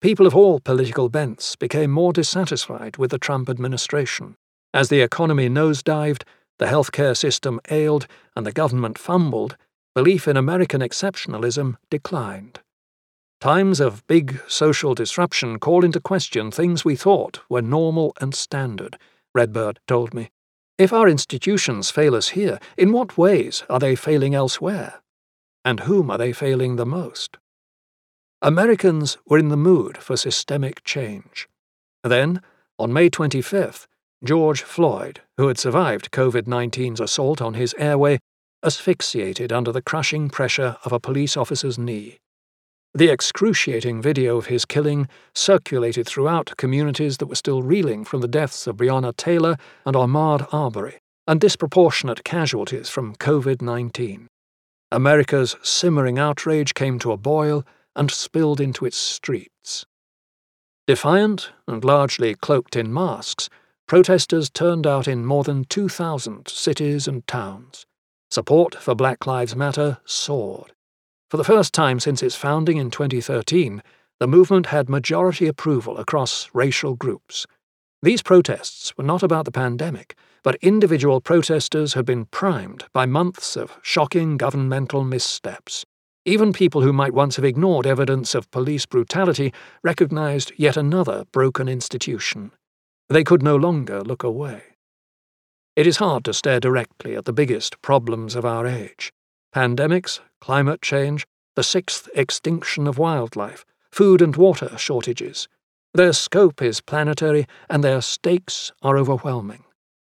People 0.00 0.26
of 0.26 0.34
all 0.34 0.58
political 0.58 1.10
bents 1.10 1.54
became 1.54 1.90
more 1.90 2.14
dissatisfied 2.14 2.96
with 2.96 3.10
the 3.10 3.18
Trump 3.18 3.50
administration. 3.50 4.36
As 4.72 4.88
the 4.88 5.02
economy 5.02 5.50
nosedived, 5.50 6.22
the 6.58 6.66
healthcare 6.66 7.16
system 7.16 7.60
ailed, 7.70 8.06
and 8.36 8.46
the 8.46 8.52
government 8.52 8.98
fumbled, 8.98 9.56
belief 9.94 10.28
in 10.28 10.36
American 10.36 10.80
exceptionalism 10.80 11.76
declined. 11.90 12.60
Times 13.40 13.78
of 13.78 14.06
big 14.08 14.40
social 14.48 14.94
disruption 14.94 15.58
call 15.58 15.84
into 15.84 16.00
question 16.00 16.50
things 16.50 16.84
we 16.84 16.96
thought 16.96 17.40
were 17.48 17.62
normal 17.62 18.12
and 18.20 18.34
standard, 18.34 18.98
Redbird 19.34 19.78
told 19.86 20.12
me. 20.12 20.30
If 20.76 20.92
our 20.92 21.08
institutions 21.08 21.90
fail 21.90 22.14
us 22.14 22.30
here, 22.30 22.58
in 22.76 22.92
what 22.92 23.18
ways 23.18 23.64
are 23.68 23.78
they 23.78 23.94
failing 23.94 24.34
elsewhere? 24.34 25.02
And 25.64 25.80
whom 25.80 26.10
are 26.10 26.18
they 26.18 26.32
failing 26.32 26.76
the 26.76 26.86
most? 26.86 27.36
Americans 28.40 29.18
were 29.26 29.38
in 29.38 29.48
the 29.48 29.56
mood 29.56 29.98
for 29.98 30.16
systemic 30.16 30.84
change. 30.84 31.48
Then, 32.04 32.40
on 32.78 32.92
May 32.92 33.10
25th, 33.10 33.88
George 34.24 34.62
Floyd, 34.62 35.20
who 35.36 35.46
had 35.46 35.58
survived 35.58 36.10
COVID 36.10 36.42
19's 36.42 37.00
assault 37.00 37.40
on 37.40 37.54
his 37.54 37.74
airway, 37.78 38.18
asphyxiated 38.64 39.52
under 39.52 39.70
the 39.70 39.82
crushing 39.82 40.28
pressure 40.28 40.76
of 40.84 40.92
a 40.92 40.98
police 40.98 41.36
officer's 41.36 41.78
knee. 41.78 42.18
The 42.94 43.10
excruciating 43.10 44.02
video 44.02 44.36
of 44.36 44.46
his 44.46 44.64
killing 44.64 45.08
circulated 45.34 46.06
throughout 46.06 46.56
communities 46.56 47.18
that 47.18 47.26
were 47.26 47.36
still 47.36 47.62
reeling 47.62 48.04
from 48.04 48.20
the 48.20 48.26
deaths 48.26 48.66
of 48.66 48.76
Breonna 48.76 49.16
Taylor 49.16 49.56
and 49.86 49.94
Ahmaud 49.94 50.52
Arbery, 50.52 50.98
and 51.28 51.40
disproportionate 51.40 52.24
casualties 52.24 52.88
from 52.88 53.14
COVID 53.14 53.62
19. 53.62 54.26
America's 54.90 55.54
simmering 55.62 56.18
outrage 56.18 56.74
came 56.74 56.98
to 56.98 57.12
a 57.12 57.16
boil 57.16 57.64
and 57.94 58.10
spilled 58.10 58.60
into 58.60 58.84
its 58.84 58.96
streets. 58.96 59.84
Defiant 60.88 61.50
and 61.68 61.84
largely 61.84 62.34
cloaked 62.34 62.74
in 62.74 62.92
masks, 62.92 63.50
protesters 63.88 64.50
turned 64.50 64.86
out 64.86 65.08
in 65.08 65.24
more 65.24 65.42
than 65.42 65.64
2,000 65.64 66.46
cities 66.46 67.08
and 67.08 67.26
towns. 67.26 67.86
Support 68.30 68.74
for 68.74 68.94
Black 68.94 69.26
Lives 69.26 69.56
Matter 69.56 69.98
soared. 70.04 70.72
For 71.30 71.38
the 71.38 71.44
first 71.44 71.72
time 71.72 71.98
since 71.98 72.22
its 72.22 72.36
founding 72.36 72.76
in 72.76 72.90
2013, 72.90 73.82
the 74.20 74.26
movement 74.26 74.66
had 74.66 74.90
majority 74.90 75.46
approval 75.46 75.96
across 75.96 76.50
racial 76.52 76.94
groups. 76.94 77.46
These 78.02 78.22
protests 78.22 78.96
were 78.98 79.04
not 79.04 79.22
about 79.22 79.46
the 79.46 79.50
pandemic, 79.50 80.16
but 80.42 80.56
individual 80.56 81.22
protesters 81.22 81.94
had 81.94 82.04
been 82.04 82.26
primed 82.26 82.84
by 82.92 83.06
months 83.06 83.56
of 83.56 83.78
shocking 83.82 84.36
governmental 84.36 85.02
missteps. 85.02 85.86
Even 86.26 86.52
people 86.52 86.82
who 86.82 86.92
might 86.92 87.14
once 87.14 87.36
have 87.36 87.44
ignored 87.44 87.86
evidence 87.86 88.34
of 88.34 88.50
police 88.50 88.84
brutality 88.84 89.52
recognized 89.82 90.52
yet 90.58 90.76
another 90.76 91.24
broken 91.32 91.68
institution. 91.68 92.52
They 93.08 93.24
could 93.24 93.42
no 93.42 93.56
longer 93.56 94.02
look 94.02 94.22
away. 94.22 94.62
It 95.76 95.86
is 95.86 95.96
hard 95.96 96.24
to 96.24 96.34
stare 96.34 96.60
directly 96.60 97.16
at 97.16 97.24
the 97.24 97.32
biggest 97.32 97.80
problems 97.80 98.34
of 98.34 98.44
our 98.44 98.66
age 98.66 99.12
pandemics, 99.54 100.20
climate 100.40 100.82
change, 100.82 101.26
the 101.56 101.62
sixth 101.62 102.08
extinction 102.14 102.86
of 102.86 102.98
wildlife, 102.98 103.64
food 103.90 104.20
and 104.20 104.36
water 104.36 104.76
shortages. 104.76 105.48
Their 105.94 106.12
scope 106.12 106.60
is 106.60 106.82
planetary 106.82 107.46
and 107.70 107.82
their 107.82 108.02
stakes 108.02 108.72
are 108.82 108.98
overwhelming. 108.98 109.64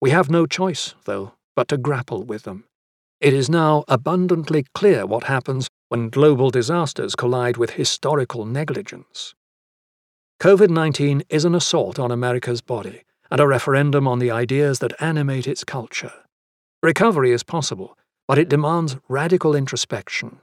We 0.00 0.10
have 0.10 0.30
no 0.30 0.46
choice, 0.46 0.94
though, 1.04 1.32
but 1.56 1.68
to 1.68 1.78
grapple 1.78 2.24
with 2.24 2.42
them. 2.42 2.64
It 3.20 3.32
is 3.32 3.48
now 3.48 3.84
abundantly 3.88 4.66
clear 4.74 5.06
what 5.06 5.24
happens 5.24 5.68
when 5.88 6.10
global 6.10 6.50
disasters 6.50 7.14
collide 7.14 7.56
with 7.56 7.70
historical 7.70 8.44
negligence. 8.44 9.34
COVID 10.42 10.70
19 10.70 11.22
is 11.28 11.44
an 11.44 11.54
assault 11.54 12.00
on 12.00 12.10
America's 12.10 12.60
body 12.60 13.02
and 13.30 13.40
a 13.40 13.46
referendum 13.46 14.08
on 14.08 14.18
the 14.18 14.32
ideas 14.32 14.80
that 14.80 15.00
animate 15.00 15.46
its 15.46 15.62
culture. 15.62 16.12
Recovery 16.82 17.30
is 17.30 17.44
possible, 17.44 17.96
but 18.26 18.38
it 18.38 18.48
demands 18.48 18.96
radical 19.08 19.54
introspection. 19.54 20.40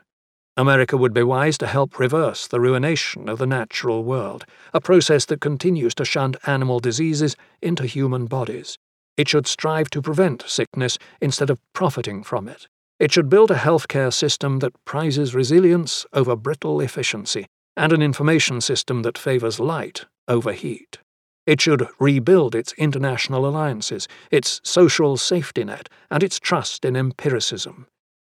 America 0.56 0.95
would 0.95 1.14
be 1.14 1.22
wise 1.22 1.58
to 1.58 1.68
help 1.68 2.00
reverse 2.00 2.47
the 2.47 2.62
ruination 2.62 3.28
of 3.28 3.39
the 3.39 3.45
natural 3.45 4.06
world, 4.06 4.45
a 4.74 4.80
process 4.80 5.26
that 5.26 5.41
continues 5.41 5.93
to 5.95 6.06
shunt 6.06 6.38
animal 6.47 6.80
diseases 6.80 7.36
into 7.62 7.86
human 7.86 8.26
bodies. 8.26 8.78
It 9.18 9.28
should 9.28 9.47
strive 9.47 9.89
to 9.89 10.02
prevent 10.02 10.45
sickness 10.47 10.97
instead 11.20 11.50
of 11.50 11.60
profiting 11.74 12.24
from 12.24 12.47
it. 12.47 12.70
It 13.00 13.12
should 13.12 13.28
build 13.28 13.52
a 13.52 13.56
healthcare 13.56 14.14
system 14.14 14.60
that 14.60 14.82
prizes 14.86 15.36
resilience 15.36 16.06
over 16.14 16.38
brittle 16.38 16.80
efficiency, 16.80 17.47
and 17.76 17.93
an 17.93 18.01
information 18.01 18.61
system 18.61 19.01
that 19.03 19.17
favours 19.17 19.59
light 19.59 20.05
over 20.28 20.51
heat. 20.53 20.99
It 21.45 21.61
should 21.61 21.88
rebuild 21.99 22.53
its 22.53 22.74
international 22.74 23.47
alliances, 23.47 24.07
its 24.30 24.61
social 24.63 25.17
safety 25.17 25.63
net, 25.63 25.89
and 26.11 26.22
its 26.22 26.39
trust 26.39 26.86
in 26.86 26.95
empiricism. 26.95 27.88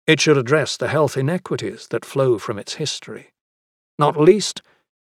It 0.06 0.22
should 0.22 0.38
address 0.38 0.78
the 0.78 0.88
health 0.88 1.18
inequities 1.18 1.88
that 1.88 2.06
flow 2.06 2.38
from 2.38 2.60
its 2.60 2.76
history. 2.76 3.32
Not 3.98 4.18
least, 4.18 4.62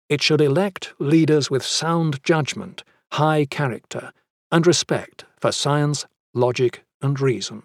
it 0.09 0.23
should 0.23 0.41
elect 0.41 0.93
leaders 0.99 1.51
with 1.51 1.65
sound 1.65 2.23
judgment, 2.23 2.85
high 3.13 3.47
character, 3.47 4.13
and 4.51 4.67
respect 4.67 5.25
for 5.41 5.51
science, 5.51 6.07
logic, 6.35 6.85
and 7.01 7.19
reason. 7.19 7.63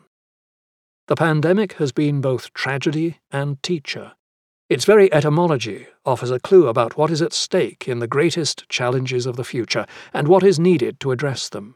The 1.07 1.15
pandemic 1.15 1.74
has 1.74 1.91
been 1.91 2.22
both 2.22 2.53
tragedy 2.53 3.20
and 3.32 3.61
teacher. 3.63 4.13
Its 4.70 4.84
very 4.84 5.11
etymology 5.13 5.88
offers 6.05 6.30
a 6.30 6.41
clue 6.41 6.68
about 6.68 6.97
what 6.97 7.09
is 7.09 7.22
at 7.22 7.32
stake 7.32 7.88
in 7.88 7.99
the 7.99 8.07
greatest 8.07 8.68
challenges 8.68 9.26
of 9.26 9.38
the 9.38 9.43
future 9.45 9.86
and 10.13 10.28
what 10.28 10.43
is 10.43 10.59
needed 10.59 10.99
to 10.99 11.11
address 11.11 11.47
them. 11.47 11.76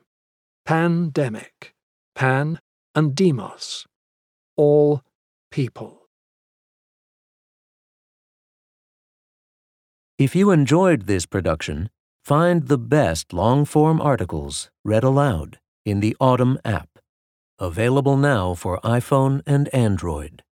Pandemic, 0.66 1.74
pan 2.16 2.60
and 2.94 3.16
demos, 3.16 3.88
all 4.58 5.04
people. 5.52 6.02
If 10.20 10.36
you 10.36 10.52
enjoyed 10.52 11.08
this 11.08 11.26
production, 11.26 11.90
find 12.26 12.68
the 12.68 12.78
best 12.78 13.32
long 13.32 13.64
form 13.64 14.02
articles 14.02 14.70
read 14.84 15.06
aloud 15.06 15.60
in 15.86 16.02
the 16.02 16.16
Audm 16.20 16.58
app, 16.66 17.00
available 17.58 18.18
now 18.18 18.54
for 18.54 18.82
iPhone 18.84 19.42
and 19.48 19.74
Android. 19.74 20.44